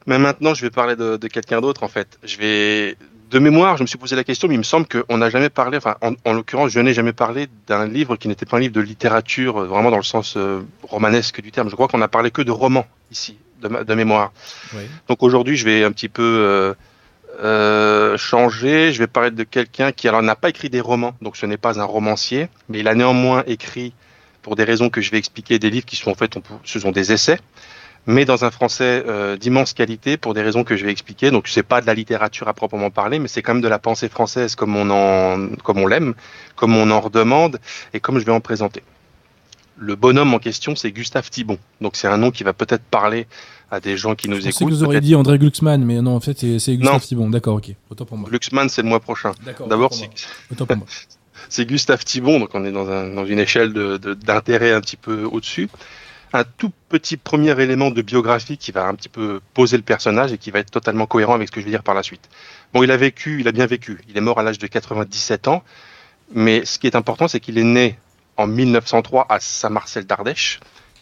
[0.06, 2.18] Mais maintenant, je vais parler de, quelqu'un d'autre en fait.
[2.24, 2.98] Je vais
[3.30, 5.50] de mémoire, je me suis posé la question, mais il me semble qu'on n'a jamais
[5.50, 8.74] parlé, enfin, en, l'occurrence, je n'ai jamais parlé d'un livre qui n'était pas un livre
[8.74, 11.70] de littérature, euh, vraiment dans le sens euh, romanesque du terme.
[11.70, 14.32] Je crois qu'on a parlé que de romans ici, de, mémoire.
[15.10, 16.74] Donc aujourd'hui, je vais un petit peu euh,
[18.18, 18.92] changer.
[18.92, 21.58] Je vais parler de quelqu'un qui alors n'a pas écrit des romans, donc ce n'est
[21.58, 23.94] pas un romancier, mais il a néanmoins écrit,
[24.42, 26.92] pour des raisons que je vais expliquer, des livres qui sont en fait, ce sont
[26.92, 27.40] des essais,
[28.08, 31.30] mais dans un français euh, d'immense qualité, pour des raisons que je vais expliquer.
[31.30, 33.80] Donc c'est pas de la littérature à proprement parler, mais c'est quand même de la
[33.80, 36.16] pensée française comme on en, comme on l'aime,
[36.56, 37.60] comme on en redemande
[37.94, 38.82] et comme je vais en présenter.
[39.78, 41.58] Le bonhomme en question, c'est Gustave Thibon.
[41.82, 43.28] Donc c'est un nom qui va peut-être parler
[43.70, 44.68] à des gens qui nous je écoutent.
[44.68, 47.30] que vous auriez dit André Glucksmann, mais non, en fait, c'est Gustave Thibon.
[47.30, 47.74] D'accord, ok.
[47.90, 48.30] Autant pour moi.
[48.30, 49.34] Glucksmann, c'est le mois prochain.
[49.68, 50.10] D'abord, c'est.
[51.50, 55.24] c'est Gustave Thibon, donc on est dans, un, dans une échelle d'intérêt un petit peu
[55.24, 55.70] au-dessus.
[56.34, 60.34] Un tout petit premier élément de biographie qui va un petit peu poser le personnage
[60.34, 62.30] et qui va être totalement cohérent avec ce que je vais dire par la suite.
[62.74, 64.00] Bon, il a vécu, il a bien vécu.
[64.10, 65.64] Il est mort à l'âge de 97 ans,
[66.34, 67.98] mais ce qui est important, c'est qu'il est né
[68.38, 70.60] en 1903 à Saint-Marcel d'Ardèche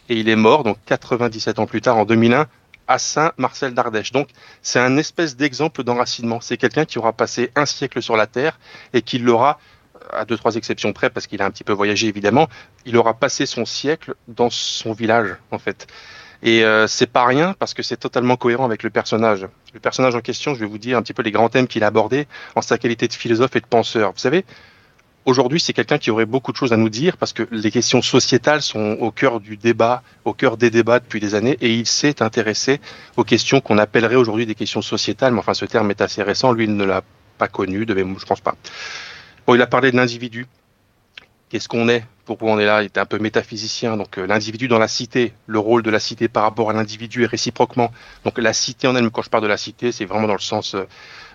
[0.08, 2.46] et il est mort donc 97 ans plus tard en 2001
[2.88, 4.12] à Saint-Marcel d'Ardèche.
[4.12, 4.28] Donc
[4.62, 6.40] c'est un espèce d'exemple d'enracinement.
[6.40, 8.58] C'est quelqu'un qui aura passé un siècle sur la Terre
[8.92, 9.58] et qui l'aura,
[10.12, 12.48] à deux trois exceptions près, parce qu'il a un petit peu voyagé évidemment,
[12.84, 15.86] il aura passé son siècle dans son village en fait.
[16.42, 19.48] Et euh, c'est pas rien parce que c'est totalement cohérent avec le personnage.
[19.72, 21.82] Le personnage en question, je vais vous dire un petit peu les grands thèmes qu'il
[21.82, 24.12] a abordés en sa qualité de philosophe et de penseur.
[24.12, 24.44] Vous savez,
[25.26, 28.00] aujourd'hui, c'est quelqu'un qui aurait beaucoup de choses à nous dire parce que les questions
[28.00, 31.86] sociétales sont au cœur du débat, au cœur des débats depuis des années, et il
[31.86, 32.80] s'est intéressé
[33.16, 35.34] aux questions qu'on appellerait aujourd'hui des questions sociétales.
[35.34, 36.52] Mais enfin, ce terme est assez récent.
[36.52, 37.02] Lui, il ne l'a
[37.36, 38.54] pas connu, de même, je pense pas.
[39.46, 40.46] Bon, il a parlé de l'individu.
[41.48, 42.04] Qu'est-ce qu'on est?
[42.24, 42.82] Pourquoi on est là?
[42.82, 43.96] Il était un peu métaphysicien.
[43.96, 47.22] Donc euh, l'individu dans la cité, le rôle de la cité par rapport à l'individu
[47.22, 47.92] et réciproquement.
[48.24, 50.40] Donc la cité en elle-même, quand je parle de la cité, c'est vraiment dans le
[50.40, 50.88] sens euh,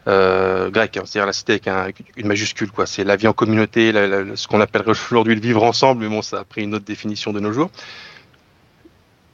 [0.08, 1.04] euh grec, hein.
[1.06, 1.88] c'est-à-dire la cité avec, un,
[2.18, 2.72] une majuscule.
[2.72, 2.86] quoi.
[2.86, 6.40] C'est la vie en communauté, ce qu'on appellerait aujourd'hui le vivre ensemble, mais bon, ça
[6.40, 7.70] a pris une autre définition de nos jours.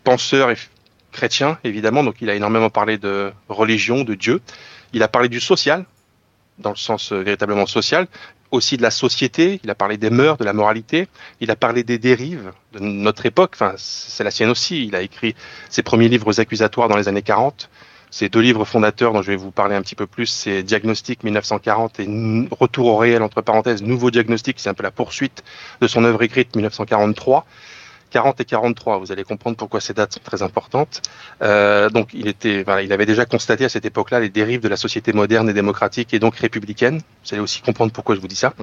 [0.03, 0.57] Penseur et
[1.11, 4.41] chrétien, évidemment, donc il a énormément parlé de religion, de Dieu.
[4.94, 5.85] Il a parlé du social,
[6.60, 8.07] dans le sens euh, véritablement social,
[8.52, 11.07] aussi de la société, il a parlé des mœurs, de la moralité,
[11.41, 15.02] il a parlé des dérives de notre époque, enfin c'est la sienne aussi, il a
[15.02, 15.35] écrit
[15.69, 17.69] ses premiers livres accusatoires dans les années 40,
[18.09, 21.23] ses deux livres fondateurs dont je vais vous parler un petit peu plus, c'est Diagnostic
[21.23, 22.07] 1940 et
[22.51, 25.43] Retour au réel, entre parenthèses, Nouveau Diagnostic, c'est un peu la poursuite
[25.81, 27.45] de son œuvre écrite 1943.
[28.09, 28.99] 40 et 43.
[28.99, 31.01] Vous allez comprendre pourquoi ces dates sont très importantes.
[31.41, 34.69] Euh, donc, il était, voilà, il avait déjà constaté à cette époque-là les dérives de
[34.69, 37.01] la société moderne et démocratique et donc républicaine.
[37.25, 38.53] Vous allez aussi comprendre pourquoi je vous dis ça.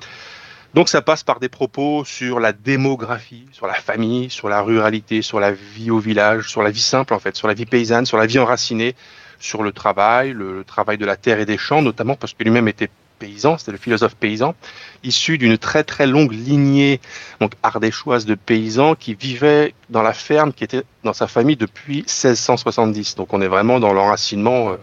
[0.72, 5.22] Donc, ça passe par des propos sur la démographie, sur la famille, sur la ruralité,
[5.22, 8.06] sur la vie au village, sur la vie simple en fait, sur la vie paysanne,
[8.06, 8.96] sur la vie enracinée,
[9.38, 12.68] sur le travail, le, travail de la terre et des champs, notamment parce que lui-même
[12.68, 14.54] était paysan, c'était le philosophe paysan,
[15.02, 17.00] issu d'une très très longue lignée
[17.40, 21.98] donc ardéchoise de paysans qui vivaient dans la ferme qui était dans sa famille depuis
[21.98, 23.14] 1670.
[23.16, 24.76] Donc on est vraiment dans l'enracinement euh,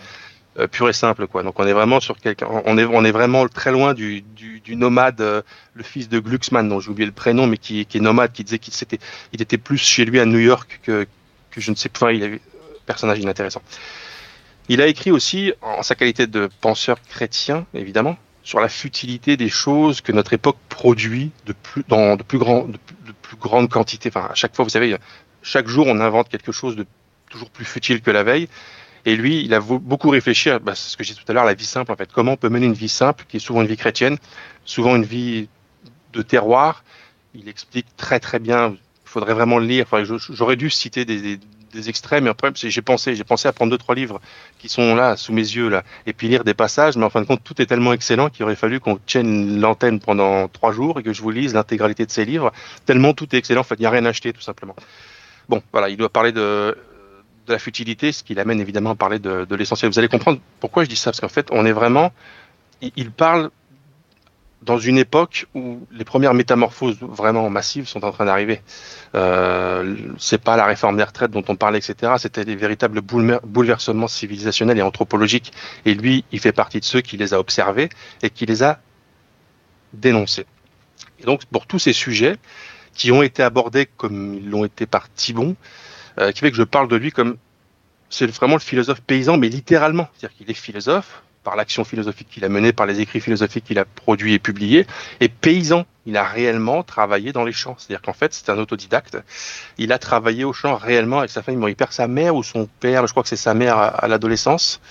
[0.59, 1.43] euh, pur et simple quoi.
[1.43, 4.23] Donc on est vraiment sur quelqu'un, on est on est vraiment très loin du,
[4.69, 5.41] nomade, euh,
[5.73, 8.59] le fils de Glucksmann dont j'ai oublié le prénom, mais qui, est nomade, qui disait
[8.59, 8.73] qu'il
[9.33, 11.07] il était plus chez lui à New York que
[11.51, 12.13] que je ne sais pas.
[12.13, 12.41] Il avait
[12.85, 13.61] personnage inintéressant.
[14.69, 19.49] Il a écrit aussi, en sa qualité de penseur chrétien, évidemment, sur la futilité des
[19.49, 22.77] choses que notre époque produit de plus, dans de plus, grand, de,
[23.21, 24.09] plus grande quantité.
[24.09, 24.97] Enfin, à chaque fois, vous savez,
[25.41, 26.85] chaque jour, on invente quelque chose de
[27.29, 28.47] toujours plus futile que la veille.
[29.05, 31.45] Et lui, il a beaucoup réfléchi à bah, ce que j'ai dit tout à l'heure,
[31.45, 32.11] la vie simple, en fait.
[32.11, 34.17] Comment on peut mener une vie simple, qui est souvent une vie chrétienne,
[34.63, 35.49] souvent une vie
[36.13, 36.83] de terroir.
[37.33, 38.69] Il explique très, très bien.
[38.69, 39.85] Il faudrait vraiment le lire.
[39.91, 41.39] Enfin, J'aurais dû citer des, des
[41.71, 44.21] des extraits, mais j'ai pensé, j'ai pensé à prendre deux, trois livres
[44.59, 47.21] qui sont là, sous mes yeux, là, et puis lire des passages, mais en fin
[47.21, 50.99] de compte, tout est tellement excellent qu'il aurait fallu qu'on tienne l'antenne pendant trois jours
[50.99, 52.51] et que je vous lise l'intégralité de ces livres,
[52.85, 54.75] tellement tout est excellent, en fait, il n'y a rien à acheter, tout simplement.
[55.49, 56.77] Bon, voilà, il doit parler de,
[57.47, 59.91] de la futilité, ce qui l'amène évidemment à parler de, de l'essentiel.
[59.91, 62.11] Vous allez comprendre pourquoi je dis ça, parce qu'en fait, on est vraiment,
[62.81, 63.49] il parle
[64.61, 68.61] dans une époque où les premières métamorphoses vraiment massives sont en train d'arriver.
[69.15, 72.13] Euh, c'est pas la réforme des retraites dont on parlait, etc.
[72.17, 75.51] C'était des véritables bouleversements civilisationnels et anthropologiques.
[75.85, 77.89] Et lui, il fait partie de ceux qui les a observés
[78.21, 78.79] et qui les a
[79.93, 80.45] dénoncés.
[81.19, 82.37] Et donc, pour tous ces sujets
[82.93, 85.55] qui ont été abordés comme ils l'ont été par Thibon,
[86.19, 87.37] euh, qui fait que je parle de lui comme
[88.09, 90.07] c'est vraiment le philosophe paysan, mais littéralement.
[90.13, 93.79] C'est-à-dire qu'il est philosophe, par l'action philosophique qu'il a menée, par les écrits philosophiques qu'il
[93.79, 94.85] a produits et publiés.
[95.19, 97.75] Et paysan, il a réellement travaillé dans les champs.
[97.77, 99.17] C'est-à-dire qu'en fait, c'est un autodidacte.
[99.77, 101.59] Il a travaillé au champ réellement avec sa famille.
[101.59, 104.07] Bon, il perd sa mère ou son père, je crois que c'est sa mère à,
[104.07, 104.81] l'adolescence.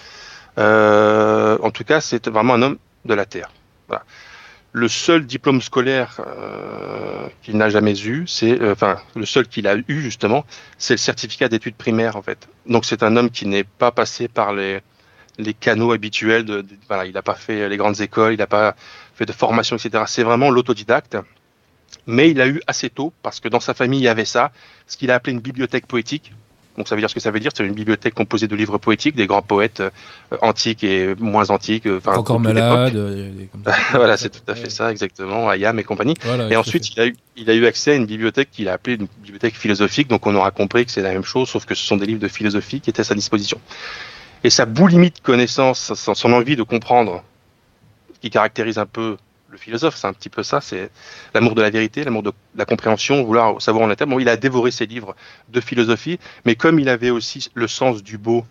[0.59, 3.51] Euh, en tout cas, c'est vraiment un homme de la terre.
[3.89, 4.05] Voilà.
[4.73, 9.67] Le seul diplôme scolaire euh, qu'il n'a jamais eu, c'est, euh, enfin, le seul qu'il
[9.67, 10.45] a eu justement,
[10.79, 12.49] c'est le certificat d'études primaires en fait.
[12.67, 14.81] Donc c'est un homme qui n'est pas passé par les
[15.41, 16.45] les canaux habituels.
[16.45, 18.75] De, de voilà, il n'a pas fait les grandes écoles, il n'a pas
[19.15, 20.05] fait de formation, etc.
[20.07, 21.17] C'est vraiment l'autodidacte.
[22.07, 24.53] Mais il a eu assez tôt, parce que dans sa famille, il y avait ça,
[24.87, 26.33] ce qu'il a appelé une bibliothèque poétique.
[26.77, 28.79] Donc ça veut dire ce que ça veut dire, c'est une bibliothèque composée de livres
[28.79, 29.91] poétiques, des grands poètes euh,
[30.41, 31.87] antiques et moins antiques.
[31.87, 32.95] Enfin, Encore malade.
[32.95, 33.31] Euh,
[33.93, 36.15] voilà, c'est tout à fait ça, exactement, Ayam et compagnie.
[36.23, 38.75] Voilà, et ensuite, il a, eu, il a eu accès à une bibliothèque qu'il a
[38.75, 41.75] appelée une bibliothèque philosophique, donc on aura compris que c'est la même chose, sauf que
[41.75, 43.61] ce sont des livres de philosophie qui étaient à sa disposition
[44.45, 47.23] et sa boulimie de connaissance, son envie de comprendre,
[48.21, 49.17] qui caractérise un peu
[49.51, 50.91] le philosophe, c'est un petit peu ça, c'est
[51.35, 54.37] l'amour de la vérité, l'amour de la compréhension, vouloir savoir en la Bon, il a
[54.37, 55.17] dévoré ses livres
[55.49, 58.45] de philosophie, mais comme il avait aussi le sens du beau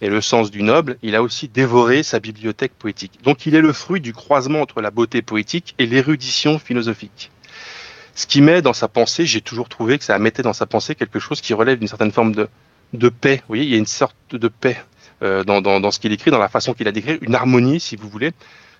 [0.00, 3.18] et le sens du noble, il a aussi dévoré sa bibliothèque poétique.
[3.24, 7.30] Donc il est le fruit du croisement entre la beauté poétique et l'érudition philosophique.
[8.14, 10.94] Ce qui met dans sa pensée, j'ai toujours trouvé que ça mettait dans sa pensée
[10.94, 12.48] quelque chose qui relève d'une certaine forme de,
[12.94, 13.36] de paix.
[13.36, 14.78] Vous voyez, il y a une sorte de paix
[15.20, 17.96] dans, dans, dans, ce qu'il écrit, dans la façon qu'il a décrit, une harmonie, si
[17.96, 18.32] vous voulez.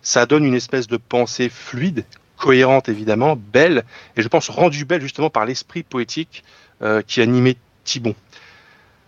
[0.03, 2.05] Ça donne une espèce de pensée fluide,
[2.39, 3.85] cohérente évidemment, belle,
[4.17, 6.45] et je pense rendue belle justement par l'esprit poétique
[6.83, 8.15] euh, qui animait Thibon.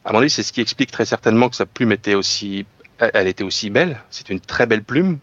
[0.04, 2.66] À mon avis, c'est ce qui explique très certainement que sa plume était aussi,
[2.98, 4.02] elle était aussi belle.
[4.10, 5.18] C'est une très belle plume,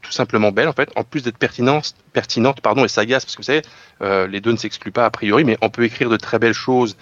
[0.00, 3.42] tout simplement belle en fait, en plus d'être pertinente, pertinente pardon, et sagace, parce que
[3.42, 3.62] vous savez,
[4.02, 6.54] euh, les deux ne s'excluent pas a priori, mais on peut écrire de très belles
[6.54, 6.96] choses,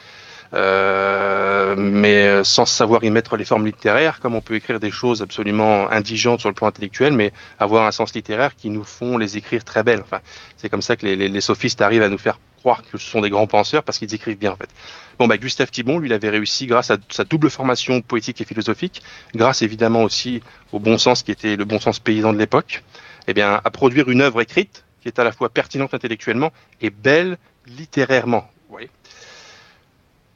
[0.55, 5.23] euh, mais sans savoir y mettre les formes littéraires, comme on peut écrire des choses
[5.23, 9.37] absolument indigentes sur le plan intellectuel, mais avoir un sens littéraire qui nous font les
[9.37, 10.01] écrire très belles.
[10.01, 10.21] Enfin,
[10.57, 13.11] c'est comme ça que les, les, les sophistes arrivent à nous faire croire que ce
[13.11, 14.71] sont des grands penseurs parce qu'ils écrivent bien en fait.
[15.19, 18.45] Bon, bah, Gustave Thibon, lui, il avait réussi grâce à sa double formation poétique et
[18.47, 19.03] philosophique,
[19.35, 22.83] grâce évidemment aussi au bon sens qui était le bon sens paysan de l'époque,
[23.27, 26.89] eh bien, à produire une œuvre écrite qui est à la fois pertinente intellectuellement et
[26.89, 27.37] belle
[27.67, 28.49] littérairement.
[28.69, 28.91] Vous voyez?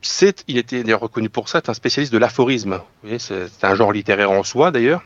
[0.01, 2.81] C'est, il était d'ailleurs reconnu pour ça, c'est un spécialiste de l'aphorisme.
[3.19, 5.03] C'est un genre littéraire en soi d'ailleurs.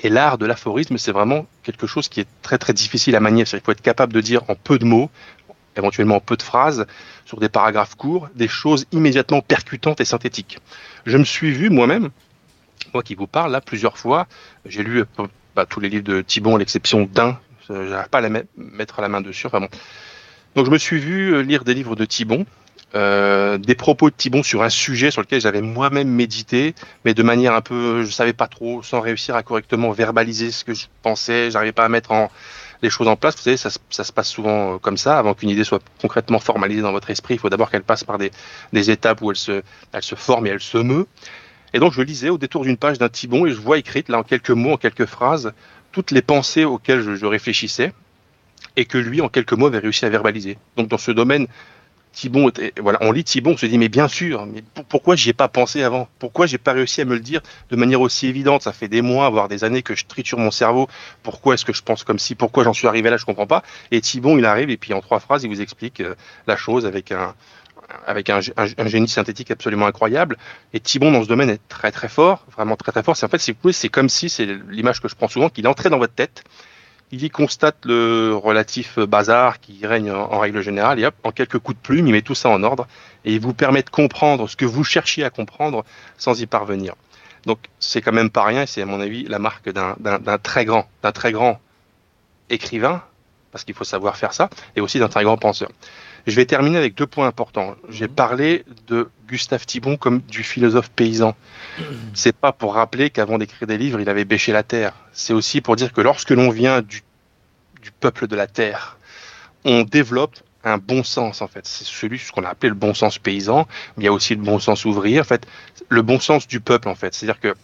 [0.00, 3.44] Et l'art de l'aphorisme, c'est vraiment quelque chose qui est très très difficile à manier.
[3.52, 5.10] Il faut être capable de dire en peu de mots,
[5.76, 6.86] éventuellement en peu de phrases,
[7.24, 10.58] sur des paragraphes courts, des choses immédiatement percutantes et synthétiques.
[11.06, 12.10] Je me suis vu moi-même,
[12.92, 14.26] moi qui vous parle là plusieurs fois,
[14.66, 15.04] j'ai lu
[15.54, 19.08] bah, tous les livres de Thibon à l'exception d'un, j'arrive pas à la mettre la
[19.08, 19.68] main dessus, enfin bon.
[20.56, 22.44] Donc je me suis vu lire des livres de Thibon,
[22.94, 26.74] euh, des propos de Thibon sur un sujet sur lequel j'avais moi-même médité,
[27.04, 30.64] mais de manière un peu, je savais pas trop, sans réussir à correctement verbaliser ce
[30.64, 32.30] que je pensais, j'arrivais pas à mettre en,
[32.82, 33.36] les choses en place.
[33.36, 35.18] Vous savez, ça, ça se passe souvent comme ça.
[35.18, 38.18] Avant qu'une idée soit concrètement formalisée dans votre esprit, il faut d'abord qu'elle passe par
[38.18, 38.30] des,
[38.72, 39.62] des, étapes où elle se,
[39.92, 41.06] elle se forme et elle se meut.
[41.72, 44.18] Et donc, je lisais au détour d'une page d'un Thibon et je vois écrite, là,
[44.18, 45.54] en quelques mots, en quelques phrases,
[45.92, 47.94] toutes les pensées auxquelles je, je réfléchissais
[48.76, 50.58] et que lui, en quelques mots, avait réussi à verbaliser.
[50.76, 51.46] Donc, dans ce domaine
[52.12, 55.32] Thibon, voilà, on lit Thibon, on se dit mais bien sûr, mais pourquoi j'y ai
[55.32, 56.08] pas pensé avant?
[56.18, 57.40] Pourquoi j'ai pas réussi à me le dire
[57.70, 58.62] de manière aussi évidente?
[58.62, 60.88] Ça fait des mois, voire des années que je triture mon cerveau.
[61.22, 63.16] Pourquoi est-ce que je pense comme si Pourquoi j'en suis arrivé là?
[63.16, 63.62] Je comprends pas.
[63.90, 66.14] Et Thibon, il arrive et puis en trois phrases, il vous explique euh,
[66.46, 67.34] la chose avec un
[68.06, 70.38] avec un, génie synthétique absolument incroyable.
[70.72, 73.16] Et Thibon dans ce domaine est très très fort, vraiment très très fort.
[73.16, 73.38] C'est en fait,
[73.72, 76.44] c'est comme si c'est l'image que je prends souvent, qu'il entrait dans votre tête
[77.12, 81.58] il y constate le relatif bazar qui règne en, règle générale et hop, en quelques
[81.58, 82.88] coups de plume, il met tout ça en ordre
[83.26, 85.84] et il vous permet de comprendre ce que vous cherchiez à comprendre
[86.16, 86.94] sans y parvenir.
[87.44, 90.64] Donc c'est quand même pas rien et c'est à mon avis la marque d'un très
[90.64, 91.60] grand, d'un très grand
[92.48, 93.02] écrivain
[93.50, 95.68] parce qu'il faut savoir faire ça et aussi d'un très grand penseur.
[96.26, 97.74] Je vais terminer avec deux points importants.
[97.88, 101.34] J'ai parlé de Gustave Thibon comme du philosophe paysan.
[102.14, 104.94] C'est pas pour rappeler qu'avant d'écrire des livres, il avait bêché la terre.
[105.12, 107.02] C'est aussi pour dire que lorsque l'on vient du,
[107.82, 108.98] du, peuple de la terre,
[109.64, 111.66] on développe un bon sens en fait.
[111.66, 113.66] C'est celui ce qu'on a appelé le bon sens paysan.
[113.96, 115.20] Mais il y a aussi le bon sens ouvrier.
[115.20, 115.46] En fait,
[115.88, 117.14] le bon sens du peuple en fait.
[117.14, 117.54] C'est-à-dire que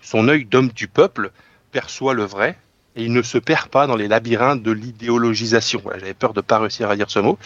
[0.00, 1.32] son œil d'homme du peuple
[1.72, 2.56] perçoit le vrai
[2.96, 5.82] et il ne se perd pas dans les labyrinthes de l'idéologisation.
[5.94, 7.38] J'avais peur de ne pas réussir à dire ce mot.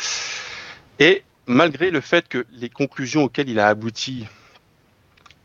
[0.98, 4.26] Et malgré le fait que les conclusions auxquelles il a abouti,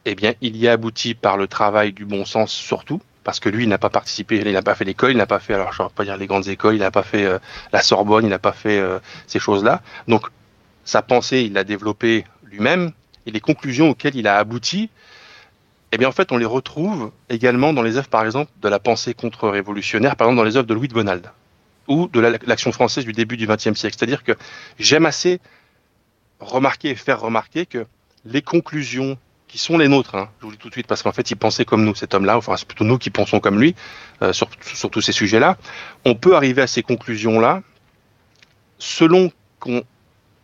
[0.06, 3.50] eh bien, il y a abouti par le travail du bon sens surtout, parce que
[3.50, 5.74] lui, il n'a pas participé, il n'a pas fait l'école, il n'a pas fait, alors
[5.74, 7.40] je ne vais pas dire les grandes écoles, il n'a pas fait euh,
[7.74, 9.82] la Sorbonne, il n'a pas fait euh, ces choses-là.
[10.08, 10.28] Donc,
[10.86, 12.92] sa pensée, il l'a développée lui-même,
[13.26, 14.90] et les conclusions auxquelles il a abouti,
[15.92, 18.80] eh bien, en fait, on les retrouve également dans les œuvres, par exemple, de la
[18.80, 21.32] pensée contre-révolutionnaire, par exemple, dans les œuvres de Louis de Bonald
[21.88, 23.96] ou de l'action française du début du XXe siècle.
[23.98, 24.34] C'est-à-dire que
[24.78, 25.40] j'aime assez
[26.40, 27.88] remarquer et faire remarquer que
[28.26, 29.18] les conclusions
[29.48, 31.32] qui sont les nôtres, hein, je vous le dis tout de suite, parce qu'en fait,
[31.32, 33.76] il pensait comme nous, cet homme-là, enfin, c'est plutôt nous qui pensons comme lui,
[34.22, 35.58] euh, sur, sur tous ces sujets-là.
[36.06, 37.64] On peut arriver à ces conclusions-là
[38.78, 39.84] selon qu'on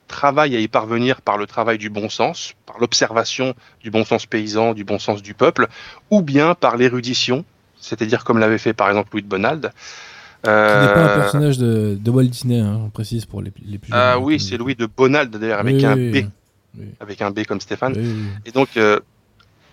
[0.08, 4.26] travaille à y parvenir par le travail du bon sens, par l'observation du bon sens
[4.26, 5.68] paysan, du bon sens du peuple,
[6.12, 7.46] ou bien par l'érudition,
[7.80, 9.72] c'est-à-dire comme l'avait fait par exemple Louis de Bonald.
[10.48, 10.82] Euh...
[10.82, 13.78] Qui n'est pas un personnage de, de Walt Disney, hein, on précise pour les, les
[13.78, 16.28] plus Ah oui, c'est Louis de Bonald d'ailleurs, avec oui, un B.
[16.78, 16.86] Oui.
[17.00, 17.96] Avec un B comme Stéphane.
[18.46, 19.00] Et donc, euh,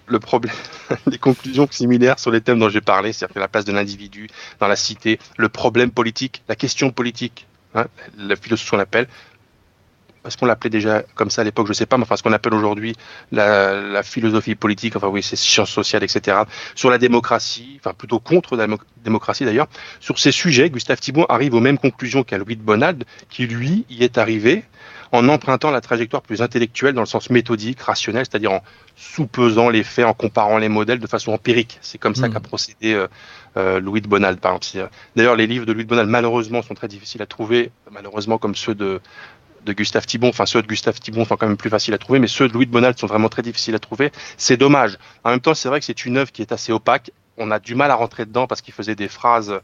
[0.06, 0.54] le problème,
[1.10, 4.28] les conclusions similaires sur les thèmes dont j'ai parlé, c'est-à-dire que la place de l'individu
[4.60, 7.86] dans la cité, le problème politique, la question politique, hein,
[8.18, 9.08] la philosophie qu'on appelle,
[10.22, 12.32] parce qu'on l'appelait déjà comme ça à l'époque, je sais pas, mais enfin ce qu'on
[12.32, 12.94] appelle aujourd'hui
[13.30, 16.38] la, la, philosophie politique, enfin oui, c'est sciences sociales, etc.
[16.74, 18.66] Sur la démocratie, enfin plutôt contre la
[19.04, 19.66] démocratie d'ailleurs.
[20.00, 23.84] Sur ces sujets, Gustave Thibon arrive aux mêmes conclusions qu'à Louis de Bonald, qui lui
[23.90, 24.64] y est arrivé
[25.12, 28.62] en empruntant la trajectoire plus intellectuelle dans le sens méthodique, rationnel, c'est-à-dire en
[28.96, 31.78] sous-pesant les faits, en comparant les modèles de façon empirique.
[31.82, 32.32] C'est comme ça mmh.
[32.32, 33.06] qu'a procédé euh,
[33.58, 34.90] euh, Louis de Bonald, par exemple.
[35.14, 38.54] D'ailleurs, les livres de Louis de Bonald, malheureusement, sont très difficiles à trouver, malheureusement comme
[38.54, 39.00] ceux de
[39.64, 42.18] de Gustave Thibon, enfin ceux de Gustave Thibon sont quand même plus faciles à trouver,
[42.18, 44.10] mais ceux de Louis de Bonald sont vraiment très difficiles à trouver.
[44.36, 44.98] C'est dommage.
[45.24, 47.10] En même temps, c'est vrai que c'est une œuvre qui est assez opaque.
[47.38, 49.60] On a du mal à rentrer dedans parce qu'il faisait des phrases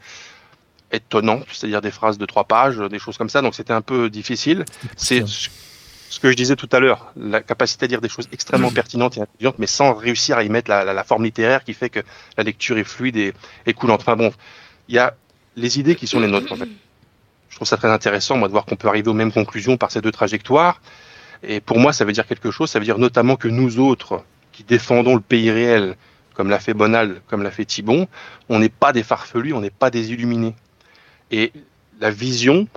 [0.90, 3.42] étonnantes, c'est-à-dire des phrases de trois pages, des choses comme ça.
[3.42, 4.64] Donc c'était un peu difficile.
[4.96, 8.70] C'est ce que je disais tout à l'heure, la capacité à dire des choses extrêmement
[8.70, 11.74] pertinentes et intelligentes, mais sans réussir à y mettre la, la, la forme littéraire qui
[11.74, 12.00] fait que
[12.38, 13.34] la lecture est fluide et,
[13.66, 14.00] et coulante.
[14.00, 14.32] Enfin bon,
[14.88, 15.14] il y a
[15.56, 16.68] les idées qui sont les nôtres en fait.
[17.48, 19.90] Je trouve ça très intéressant, moi, de voir qu'on peut arriver aux mêmes conclusions par
[19.90, 20.80] ces deux trajectoires.
[21.42, 22.70] Et pour moi, ça veut dire quelque chose.
[22.70, 24.22] Ça veut dire notamment que nous autres,
[24.52, 25.96] qui défendons le pays réel,
[26.34, 28.06] comme l'a fait Bonal, comme l'a fait Thibon,
[28.48, 30.54] on n'est pas des farfelus, on n'est pas des illuminés.
[31.30, 31.52] Et
[32.00, 32.68] la vision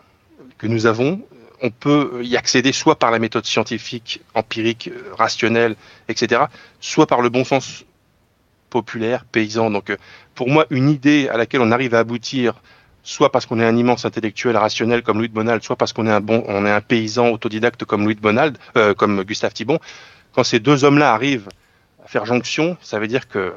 [0.57, 1.21] que nous avons,
[1.61, 5.75] on peut y accéder soit par la méthode scientifique, empirique, rationnelle,
[6.07, 6.45] etc.,
[6.79, 7.85] soit par le bon sens
[8.71, 9.69] populaire, paysan.
[9.69, 9.95] Donc,
[10.33, 12.61] pour moi, une idée à laquelle on arrive à aboutir,
[13.03, 16.07] soit parce qu'on est un immense intellectuel rationnel comme Louis de Bonald, soit parce qu'on
[16.07, 19.53] est un bon, on est un paysan autodidacte comme Louis de Bonald, euh, comme Gustave
[19.53, 19.79] Thibon,
[20.33, 21.49] quand ces deux hommes-là arrivent
[22.03, 23.53] à faire jonction, ça veut dire que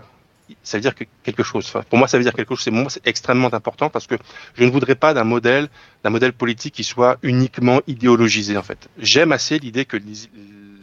[0.62, 1.64] ça veut dire que quelque chose.
[1.66, 2.64] Enfin, pour moi, ça veut dire quelque chose.
[2.64, 4.16] C'est c'est extrêmement important parce que
[4.56, 5.68] je ne voudrais pas d'un modèle,
[6.02, 8.56] d'un modèle politique qui soit uniquement idéologisé.
[8.56, 10.28] En fait, j'aime assez l'idée que les,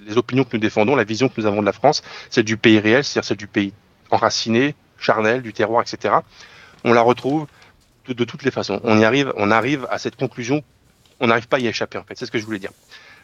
[0.07, 2.57] les, opinions que nous défendons, la vision que nous avons de la France, c'est du
[2.57, 3.73] pays réel, c'est-à-dire celle du pays
[4.09, 6.15] enraciné, charnel, du terroir, etc.
[6.83, 7.45] On la retrouve
[8.07, 8.79] de, toutes les façons.
[8.83, 10.63] On y arrive, on arrive à cette conclusion.
[11.19, 11.97] On n'arrive pas à y échapper.
[11.97, 12.71] En fait, c'est ce que je voulais dire.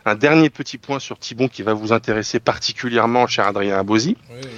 [0.05, 4.15] Un dernier petit point sur Thibon qui va vous intéresser particulièrement, cher Adrien Abosi.
[4.29, 4.49] Oui, oui.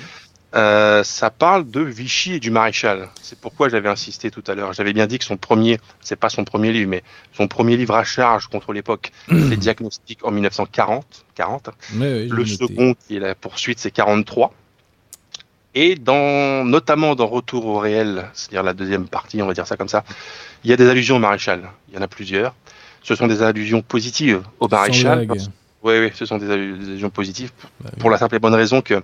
[0.55, 3.09] Euh, ça parle de Vichy et du maréchal.
[3.21, 4.73] C'est pourquoi j'avais insisté tout à l'heure.
[4.73, 7.93] J'avais bien dit que son premier, c'est pas son premier livre, mais son premier livre
[7.95, 11.25] à charge contre l'époque, c'est Diagnostic en 1940.
[11.35, 11.69] 40.
[11.95, 14.53] Oui, le second, qui est la poursuite, c'est 43.
[15.75, 19.77] Et dans, notamment dans Retour au réel, c'est-à-dire la deuxième partie, on va dire ça
[19.77, 20.03] comme ça,
[20.63, 21.69] il y a des allusions au maréchal.
[21.89, 22.55] Il y en a plusieurs.
[23.03, 25.27] Ce sont des allusions positives au maréchal.
[25.81, 29.01] Oui, oui, ce sont des allusions positives bah, pour la simple et bonne raison que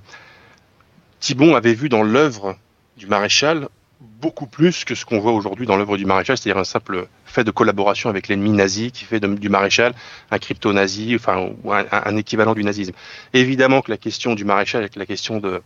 [1.20, 2.58] Thibon avait vu dans l'œuvre
[2.98, 3.70] du maréchal
[4.02, 7.44] beaucoup plus que ce qu'on voit aujourd'hui dans l'œuvre du maréchal, c'est-à-dire un simple fait
[7.44, 9.94] de collaboration avec l'ennemi nazi qui fait de, du maréchal
[10.32, 12.94] un crypto-nazi, enfin, ou un, un, équivalent du nazisme.
[13.34, 15.62] évidemment que la question du maréchal avec la question de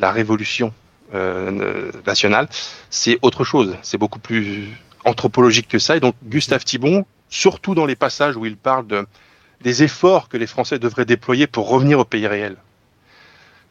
[0.00, 0.72] la révolution
[1.14, 2.48] euh, nationale,
[2.88, 4.68] c'est autre chose, c'est beaucoup plus
[5.04, 5.96] anthropologique que ça.
[5.96, 9.06] Et donc Gustave Thibon, surtout dans les passages où il parle de,
[9.60, 12.56] des efforts que les Français devraient déployer pour revenir au pays réel,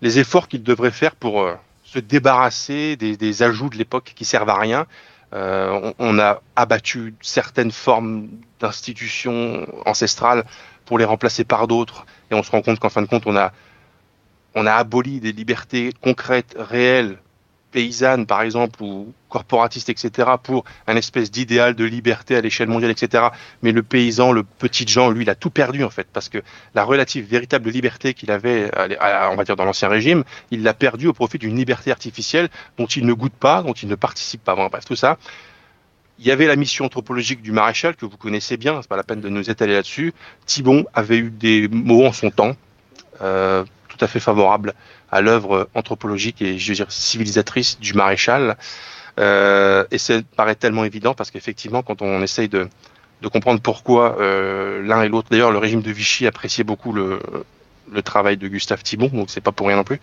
[0.01, 4.25] les efforts qu'ils devraient faire pour euh, se débarrasser des, des ajouts de l'époque qui
[4.25, 4.85] servent à rien.
[5.33, 8.27] Euh, on, on, a abattu certaines formes
[8.59, 10.43] d'institutions ancestrales
[10.85, 13.35] pour les remplacer par d'autres, et on se rend compte qu'en fin de compte, on
[13.35, 13.51] a,
[14.55, 17.17] on a aboli des libertés concrètes, réelles,
[17.71, 22.91] paysanne, par exemple, ou corporatiste, etc., pour un espèce d'idéal de liberté à l'échelle mondiale,
[22.91, 23.27] etc.
[23.61, 26.39] Mais le paysan, le petit Jean, lui, il a tout perdu, en fait, parce que
[26.73, 28.71] la relative, véritable liberté qu'il avait,
[29.31, 32.87] on va dire, dans l'Ancien Régime, il l'a perdu au profit d'une liberté artificielle dont
[32.87, 34.55] il ne goûte pas, dont il ne participe pas.
[34.55, 35.17] Bref, tout ça.
[36.17, 39.03] Il y avait la mission anthropologique du maréchal, que vous connaissez bien, c'est pas la
[39.03, 40.13] peine de nous étaler là-dessus.
[40.45, 42.57] Thibon avait eu des mots en son temps,
[43.21, 43.63] euh,
[43.99, 44.73] tout à fait favorables
[45.11, 48.57] à l'œuvre anthropologique et je veux dire civilisatrice du maréchal.
[49.19, 52.69] Euh, et ça paraît tellement évident parce qu'effectivement, quand on essaye de,
[53.21, 57.19] de comprendre pourquoi euh, l'un et l'autre, d'ailleurs, le régime de Vichy appréciait beaucoup le,
[57.91, 59.99] le travail de Gustave Thibon, donc c'est pas pour rien non plus.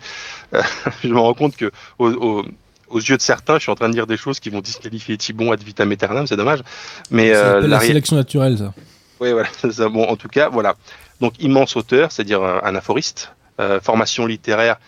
[0.53, 0.61] Euh,
[1.03, 2.45] je me rends compte que au, au,
[2.89, 5.17] aux yeux de certains, je suis en train de dire des choses qui vont disqualifier
[5.17, 6.59] Thibon ad vitam aeternam, c'est dommage.
[7.09, 8.73] Mais euh, la, la sélection naturelle, ça.
[9.19, 9.49] Oui, voilà.
[9.71, 10.75] Ça, bon, en tout cas, voilà.
[11.21, 14.79] Donc immense auteur, c'est-à-dire un aphoriste, euh, formation littéraire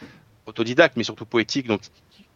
[0.46, 1.82] autodidacte, mais surtout poétique, donc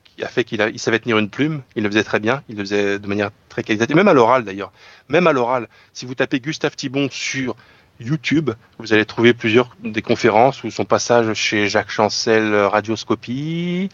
[0.04, 2.58] qui a fait qu'il il savait tenir une plume, il le faisait très bien, il
[2.58, 4.72] le faisait de manière très qualitative, même à l'oral d'ailleurs.
[5.10, 7.56] Même à l'oral, si vous tapez Gustave Thibon sur
[8.00, 13.90] YouTube, vous allez trouver plusieurs des conférences ou son passage chez Jacques Chancel Radioscopie.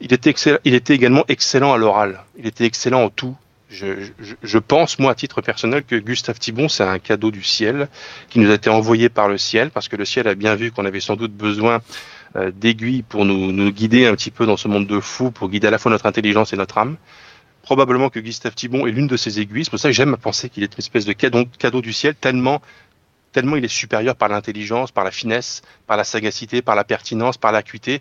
[0.00, 0.34] Il était,
[0.64, 3.36] il était également excellent à l'oral, il était excellent en tout.
[3.68, 4.10] Je,
[4.42, 7.88] je, pense, moi, à titre personnel, que Gustave Thibon, c'est un cadeau du ciel
[8.28, 10.70] qui nous a été envoyé par le ciel, parce que le ciel a bien vu
[10.70, 11.80] qu'on avait sans doute besoin
[12.36, 15.48] euh, d'aiguilles pour nous, nous, guider un petit peu dans ce monde de fous, pour
[15.48, 16.96] guider à la fois notre intelligence et notre âme.
[17.62, 19.64] Probablement que Gustave Thibon est l'une de ces aiguilles.
[19.64, 21.92] C'est pour ça que j'aime à penser qu'il est une espèce de cadeau, cadeau du
[21.92, 22.62] ciel, tellement,
[23.32, 27.36] tellement il est supérieur par l'intelligence, par la finesse, par la sagacité, par la pertinence,
[27.36, 28.00] par l'acuité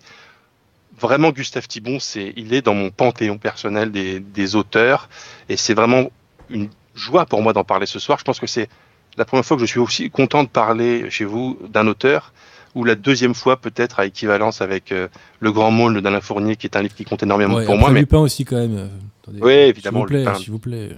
[0.99, 5.09] vraiment Gustave Thibon, c'est, il est dans mon panthéon personnel des, des auteurs,
[5.49, 6.11] et c'est vraiment
[6.49, 8.17] une joie pour moi d'en parler ce soir.
[8.19, 8.69] Je pense que c'est
[9.17, 12.34] la première fois que je suis aussi content de parler chez vous d'un auteur,
[12.76, 15.07] ou la deuxième fois peut-être à équivalence avec euh,
[15.39, 17.89] Le Grand Monde d'Alain Fournier, qui est un livre qui compte énormément ouais, pour moi.
[17.89, 18.89] Mais Lupin aussi quand même.
[19.23, 20.05] Attendez, oui, évidemment.
[20.05, 20.89] S'il vous plaît, Lupin, s'il vous plaît.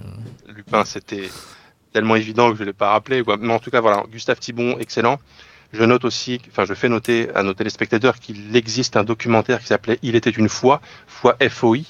[0.48, 1.30] Lupin, c'était
[1.92, 3.22] tellement évident que je ne l'ai pas rappelé.
[3.22, 3.36] Quoi.
[3.40, 5.18] Mais en tout cas, voilà, Gustave Thibon, excellent.
[5.72, 9.66] Je note aussi, enfin, je fais noter à nos téléspectateurs qu'il existe un documentaire qui
[9.66, 11.80] s'appelait Il était une fois, fois FOI,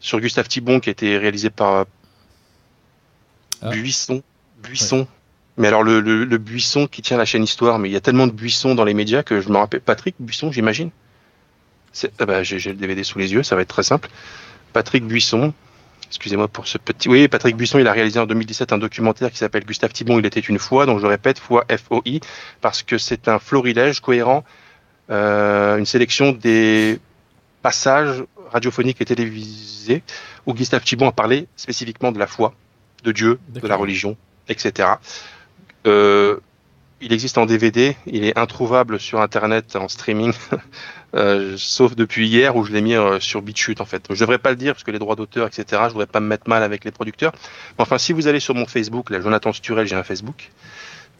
[0.00, 1.84] sur Gustave Thibon, qui a été réalisé par
[3.60, 3.70] Ah.
[3.70, 4.22] Buisson.
[4.62, 5.06] Buisson.
[5.58, 8.00] Mais alors, le, le, le Buisson qui tient la chaîne Histoire, mais il y a
[8.00, 9.82] tellement de Buissons dans les médias que je me rappelle.
[9.82, 10.90] Patrick Buisson, j'imagine
[11.92, 14.08] C'est- ah bah, j'ai le DVD sous les yeux, ça va être très simple.
[14.72, 15.52] Patrick Buisson.
[16.12, 17.08] Excusez-moi pour ce petit.
[17.08, 20.26] Oui, Patrick Buisson, il a réalisé en 2017 un documentaire qui s'appelle Gustave Thibon, il
[20.26, 22.20] était une fois, donc je répète, fois FOI,
[22.60, 24.44] parce que c'est un florilège cohérent,
[25.08, 27.00] euh, une sélection des
[27.62, 30.02] passages radiophoniques et télévisés
[30.44, 32.52] où Gustave Thibon a parlé spécifiquement de la foi,
[33.04, 34.18] de Dieu, de la religion,
[34.50, 34.90] etc.
[35.86, 36.40] Euh,
[37.02, 40.32] il existe en DVD, il est introuvable sur Internet en streaming,
[41.14, 44.04] euh, sauf depuis hier où je l'ai mis euh, sur BitChute en fait.
[44.10, 45.82] Je devrais pas le dire parce que les droits d'auteur, etc.
[45.88, 47.32] Je voudrais pas me mettre mal avec les producteurs.
[47.78, 50.50] Mais enfin, si vous allez sur mon Facebook, là, Jonathan Sturel, j'ai un Facebook.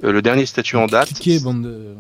[0.05, 1.95] euh, le dernier statut en date, Cliquez, bande de.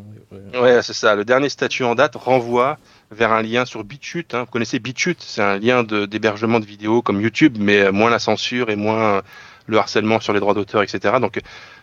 [0.58, 0.80] ouais.
[0.82, 1.14] C'est ça.
[1.14, 2.78] Le dernier statut en date renvoie
[3.10, 4.34] vers un lien sur BitChute.
[4.34, 4.40] Hein.
[4.44, 5.20] Vous connaissez BitChute?
[5.20, 8.76] C'est un lien de- d'hébergement de, vidéos comme YouTube, mais euh, moins la censure et
[8.76, 9.22] moins euh,
[9.66, 11.16] le harcèlement sur les droits d'auteur, etc.
[11.20, 11.40] Donc,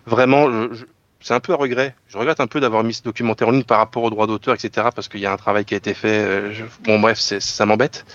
[0.07, 0.85] vraiment, je- je-
[1.21, 1.95] c'est un peu à regret.
[2.07, 4.53] Je regrette un peu d'avoir mis ce documentaire en ligne par rapport aux droits d'auteur,
[4.53, 4.87] etc.
[4.95, 6.19] Parce qu'il y a un travail qui a été fait.
[6.19, 8.05] euh, Bon, bref, ça m'embête.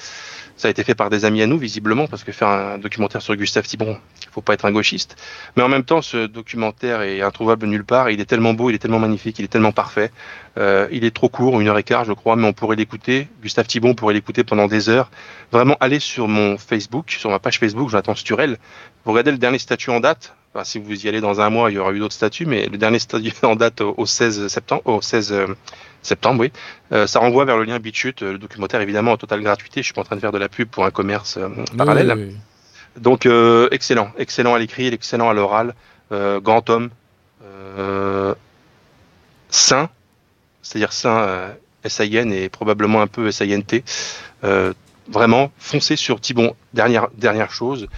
[0.56, 3.20] Ça a été fait par des amis à nous, visiblement, parce que faire un documentaire
[3.20, 5.16] sur Gustave Thibon, il faut pas être un gauchiste.
[5.56, 8.08] Mais en même temps, ce documentaire est introuvable nulle part.
[8.08, 10.12] Il est tellement beau, il est tellement magnifique, il est tellement parfait.
[10.56, 13.26] Euh, il est trop court, une heure et quart, je crois, mais on pourrait l'écouter.
[13.42, 15.10] Gustave Thibon on pourrait l'écouter pendant des heures.
[15.50, 18.58] Vraiment, allez sur mon Facebook, sur ma page Facebook, Jonathan Sturel.
[19.04, 20.36] Vous regardez le dernier statut en date.
[20.54, 22.66] Enfin, si vous y allez dans un mois, il y aura eu d'autres statuts, mais
[22.66, 25.46] le dernier statut en date au, au 16 septembre, au 16 euh,
[26.02, 26.52] septembre, oui.
[26.92, 29.80] Euh, ça renvoie vers le lien BitChute, euh, le documentaire évidemment en totale gratuité.
[29.80, 32.34] Je suis pas en train de faire de la pub pour un commerce euh, parallèle.
[32.96, 35.74] Donc euh, excellent, excellent à l'écrit, excellent à l'oral,
[36.12, 36.90] grand homme,
[39.50, 39.88] sain,
[40.62, 43.84] c'est-à-dire sain S-A-I-N et probablement un peu S-A-I-N-T.
[44.44, 44.72] Euh,
[45.08, 46.54] vraiment, foncez sur Thibon.
[46.72, 47.88] Dernière, dernière chose,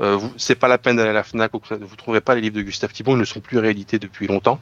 [0.00, 2.62] euh, c'est pas la peine d'aller à la FNAC, vous trouverez pas les livres de
[2.62, 4.60] Gustave Thibon, ils ne sont plus réédités depuis longtemps.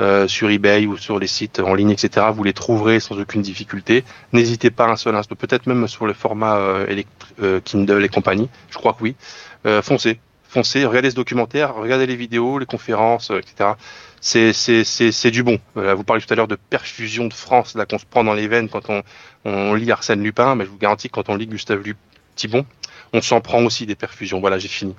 [0.00, 2.26] Euh, sur eBay ou sur les sites en ligne, etc.
[2.32, 4.04] Vous les trouverez sans aucune difficulté.
[4.32, 7.02] N'hésitez pas un seul instant, peut-être même sur le format euh,
[7.42, 8.48] euh, Kindle et compagnie.
[8.70, 9.16] Je crois que oui.
[9.66, 13.70] Euh, foncez, foncez, regardez ce documentaire, regardez les vidéos, les conférences, euh, etc.
[14.20, 15.58] C'est du bon.
[15.74, 18.34] Voilà, vous parlez tout à l'heure de perfusion de France là qu'on se prend dans
[18.34, 19.02] les veines quand on
[19.44, 21.82] on lit Arsène Lupin, mais je vous garantis que quand on lit Gustave
[22.36, 22.64] Thibon,
[23.12, 24.40] on s'en prend aussi des perfusions.
[24.40, 24.94] Voilà, j'ai fini.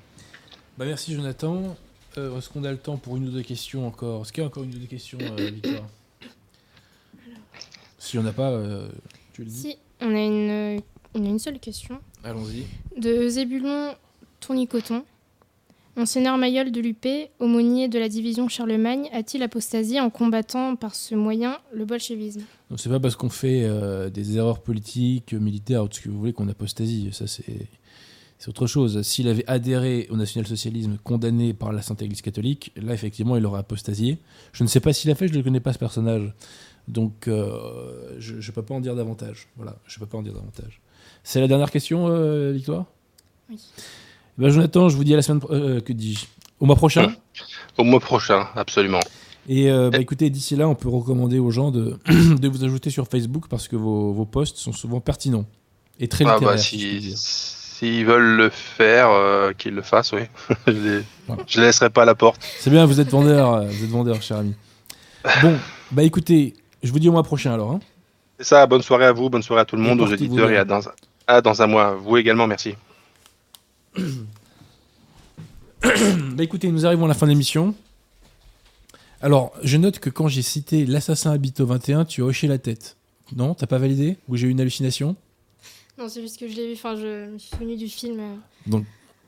[0.77, 1.75] Bah, merci Jonathan.
[2.17, 4.21] Euh, Est-ce qu'on a le temps pour une ou deux questions encore?
[4.21, 5.87] Est-ce qu'il y a encore une ou deux questions, euh, Victoire
[7.97, 8.89] Si on n'a pas, euh,
[9.33, 9.59] tu le dis.
[9.59, 10.81] Si, on a une,
[11.13, 11.99] on a une seule question.
[12.23, 12.65] Allons-y.
[12.99, 13.93] De Zébulon
[14.39, 15.03] Tournicoton.
[15.95, 21.13] Monseigneur Mayol de Lupé, aumônier de la division Charlemagne, a-t-il apostasié en combattant par ce
[21.13, 22.41] moyen le bolchevisme?
[22.69, 26.09] Donc c'est pas parce qu'on fait euh, des erreurs politiques, militaires ou tout ce que
[26.09, 27.09] vous voulez qu'on apostasie.
[27.11, 27.67] Ça c'est
[28.39, 29.01] c'est autre chose.
[29.03, 33.59] S'il avait adhéré au national-socialisme condamné par la Sainte Église catholique, là effectivement il aurait
[33.59, 34.17] apostasié.
[34.53, 36.33] Je ne sais pas s'il a fait, je ne connais pas ce personnage.
[36.87, 39.47] Donc euh, je ne peux pas en dire davantage.
[39.57, 40.79] Voilà, je peux pas en dire davantage.
[41.23, 42.85] C'est la dernière question, euh, Victoire?
[43.49, 43.57] Oui.
[44.37, 46.25] Eh ben, Jonathan, je vous dis à la semaine euh, que dis-je?
[46.61, 47.13] Au mois prochain?
[47.77, 49.01] Au mois prochain, absolument.
[49.49, 52.89] Et euh, bah, écoutez, d'ici là, on peut recommander aux gens de, de vous ajouter
[52.89, 55.45] sur Facebook parce que vos, vos posts sont souvent pertinents
[55.99, 56.55] et très Ah littéraires.
[56.55, 57.01] bah, si
[57.79, 60.21] s'ils veulent le faire, euh, qu'ils le fassent, oui.
[60.67, 61.43] je les, Voilà.
[61.47, 62.41] je les laisserai pas à la porte.
[62.59, 64.53] C'est bien, vous êtes vendeur, euh, vous êtes vendeur, cher ami.
[65.41, 65.55] Bon,
[65.91, 66.53] bah écoutez,
[66.83, 67.71] je vous dis au mois prochain alors.
[67.71, 67.79] hein.
[68.37, 70.57] C'est ça, bonne soirée à vous, bonne soirée à tout le monde, aux auditeurs et
[70.57, 70.81] à dans,
[71.27, 71.95] à dans un mois.
[71.95, 72.75] Vous également, merci.
[75.81, 77.73] Bah écoutez, nous arrivons à la fin de l'émission.
[79.21, 82.97] Alors, je note que quand j'ai cité l'assassin Habito 21, tu as hoché la tête.
[83.35, 84.17] Non, t'as pas validé?
[84.27, 85.15] Ou j'ai eu une hallucination?
[85.99, 88.19] Non, c'est juste que je l'ai vu, enfin, je me suis souvenu du film.
[88.19, 88.79] euh.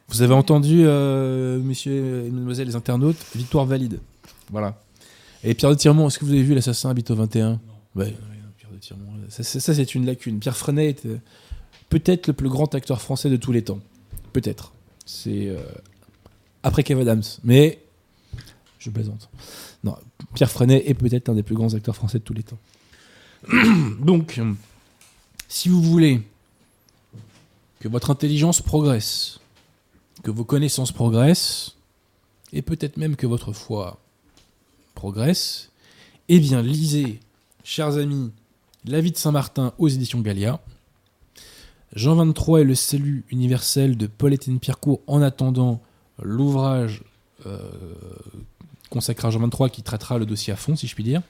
[0.08, 4.00] Vous avez entendu, euh, messieurs et mademoiselles les internautes, victoire valide.
[4.50, 4.82] Voilà.
[5.44, 7.60] Et Pierre de Tirmont, est-ce que vous avez vu l'assassin Habito 21
[7.96, 8.14] Ouais, ouais,
[8.58, 9.06] Pierre de Tirmont.
[9.30, 10.40] Ça, c'est- ça, c'est une lacune.
[10.40, 11.20] Pierre Freinet est euh,
[11.90, 13.80] peut-être le plus grand acteur français de tous les temps.
[14.34, 14.72] Peut-être.
[15.06, 15.58] C'est euh,
[16.64, 17.24] après Kev Adams.
[17.44, 17.80] Mais
[18.80, 19.30] je plaisante.
[19.84, 19.96] Non,
[20.36, 22.60] Pierre Freinet est peut-être un des plus grands acteurs français de tous les temps.
[24.00, 24.40] Donc,
[25.48, 26.22] si vous voulez
[27.82, 29.40] que votre intelligence progresse,
[30.22, 31.76] que vos connaissances progressent,
[32.54, 34.00] et peut-être même que votre foi
[34.94, 35.72] progresse,
[36.30, 37.20] eh bien lisez,
[37.64, 38.32] chers amis,
[38.86, 40.60] La vie de Saint-Martin aux éditions Gallia,
[41.96, 45.82] Jean 23 et le salut universel de Paul-Étienne Pierrecourt en attendant
[46.22, 47.04] l'ouvrage
[47.48, 47.58] euh,
[48.92, 51.24] consacré à Jean 23 qui traitera le dossier à fond, si je puis dire.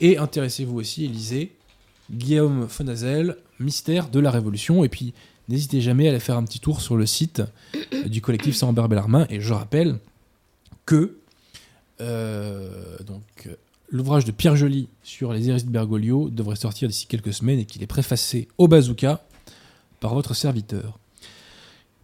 [0.00, 1.52] Et intéressez-vous aussi et lisez
[2.10, 4.82] Guillaume Fonazel, Mystère de la Révolution.
[4.82, 5.14] Et puis,
[5.48, 7.42] n'hésitez jamais à aller faire un petit tour sur le site
[8.06, 9.26] du collectif Sans Bellarmin.
[9.30, 9.98] Et je rappelle
[10.86, 11.16] que
[12.00, 12.98] euh,
[13.46, 13.54] euh,
[13.90, 17.64] l'ouvrage de Pierre Joly sur les hérésies de Bergoglio devrait sortir d'ici quelques semaines et
[17.64, 19.24] qu'il est préfacé au bazooka
[20.00, 20.98] par votre serviteur.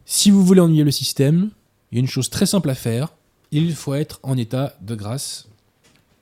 [0.06, 1.50] Si vous voulez ennuyer le système,
[1.90, 3.12] il y a une chose très simple à faire.
[3.50, 5.48] Il faut être en état de grâce.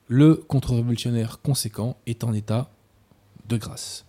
[0.07, 2.69] Le contre-révolutionnaire conséquent est en état
[3.47, 4.05] de grâce.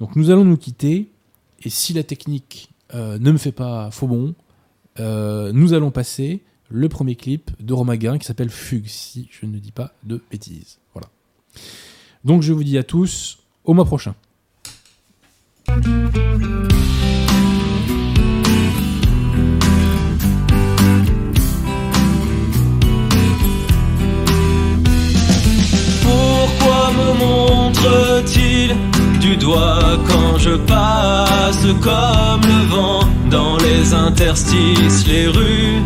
[0.00, 1.08] Donc nous allons nous quitter.
[1.64, 4.34] Et si la technique euh, ne me fait pas faux bon,
[5.00, 9.58] euh, nous allons passer le premier clip de Romaguin qui s'appelle Fugue, si je ne
[9.58, 10.78] dis pas de bêtises.
[10.92, 11.08] Voilà.
[12.24, 14.14] Donc je vous dis à tous au mois prochain.
[26.02, 28.95] Pourquoi me montre-t-il
[29.26, 35.78] du doigt quand je passe comme le vent dans les interstices, les rues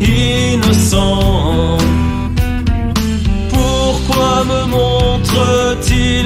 [0.00, 1.76] innocents.
[3.50, 6.24] Pourquoi me montre-t-il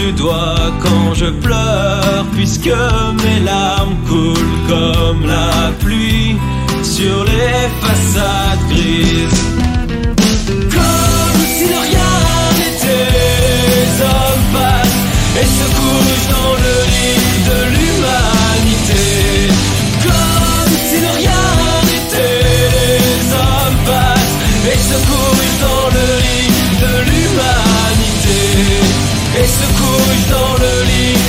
[0.00, 2.74] du doigt quand je pleure puisque
[3.22, 6.36] mes larmes coulent comme la pluie
[6.82, 9.44] sur les façades grises?
[10.76, 12.03] Comme si rien
[15.40, 17.20] et se couchent dans le lit
[17.50, 19.04] de l'humanité.
[20.02, 21.44] Comme si de rien
[21.86, 24.36] n'était, les hommes passent
[24.72, 26.50] et se couchent dans le lit
[26.84, 28.42] de l'humanité.
[29.40, 31.23] Et se couchent dans le lit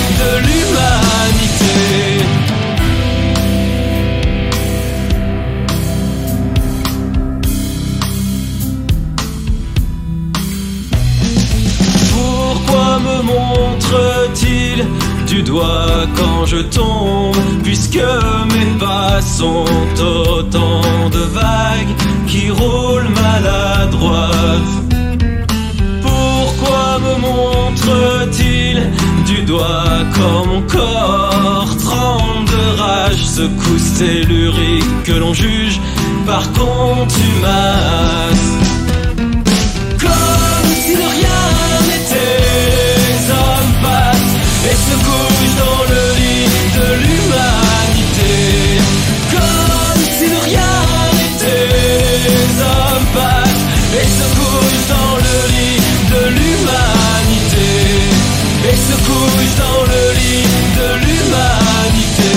[16.16, 19.66] quand je tombe Puisque mes pas sont
[20.00, 21.96] autant de vagues
[22.28, 24.76] qui roulent maladroites.
[26.02, 28.84] Pourquoi me montre-t-il
[29.26, 33.26] du doigt quand mon corps tremble de rage?
[33.26, 35.80] Secousse tellurique que l'on juge.
[36.26, 37.86] Par contumace
[59.06, 60.48] Couchent dans le lit
[60.80, 62.34] de l'humanité.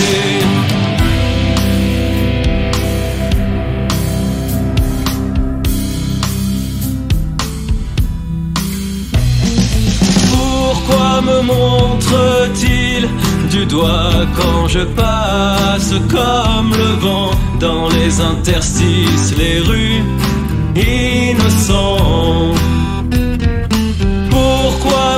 [10.33, 13.09] Pourquoi me montre-t-il
[13.51, 17.31] du doigt quand je passe comme le vent
[17.61, 20.03] dans les interstices, les rues
[20.77, 22.55] innocents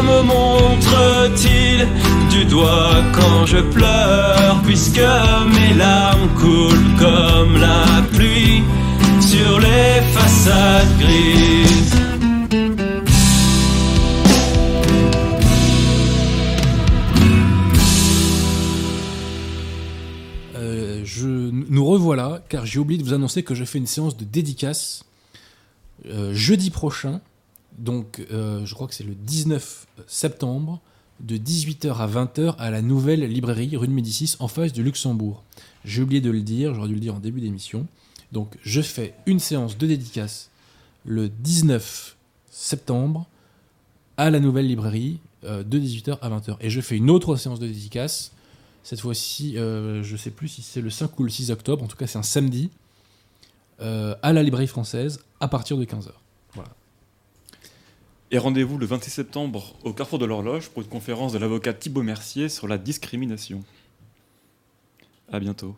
[0.03, 1.87] Me montre-t-il
[2.31, 4.99] du doigt quand je pleure puisque
[5.55, 8.63] mes larmes coulent comme la pluie
[9.21, 12.01] sur les façades grises
[20.57, 24.17] Euh, je, nous revoilà, car j'ai oublié de vous annoncer que je fais une séance
[24.17, 25.05] de dédicace
[26.07, 27.21] euh, jeudi prochain.
[27.81, 30.81] Donc, euh, je crois que c'est le 19 septembre,
[31.21, 35.43] de 18h à 20h à la nouvelle librairie rue de Médicis en face du Luxembourg.
[35.85, 37.87] J'ai oublié de le dire, j'aurais dû le dire en début d'émission.
[38.33, 40.51] Donc, je fais une séance de dédicace
[41.07, 42.17] le 19
[42.51, 43.27] septembre
[44.19, 46.57] à la nouvelle librairie euh, de 18h à 20h.
[46.61, 48.33] Et je fais une autre séance de dédicace
[48.83, 51.87] cette fois-ci, euh, je sais plus si c'est le 5 ou le 6 octobre, en
[51.87, 52.71] tout cas c'est un samedi,
[53.79, 56.11] à la librairie française, à partir de 15h.
[58.33, 62.05] Et rendez-vous le 26 septembre au Carrefour de l'Horloge pour une conférence de l'avocat Thibault
[62.05, 63.65] Mercier sur la discrimination.
[65.33, 65.75] À bientôt.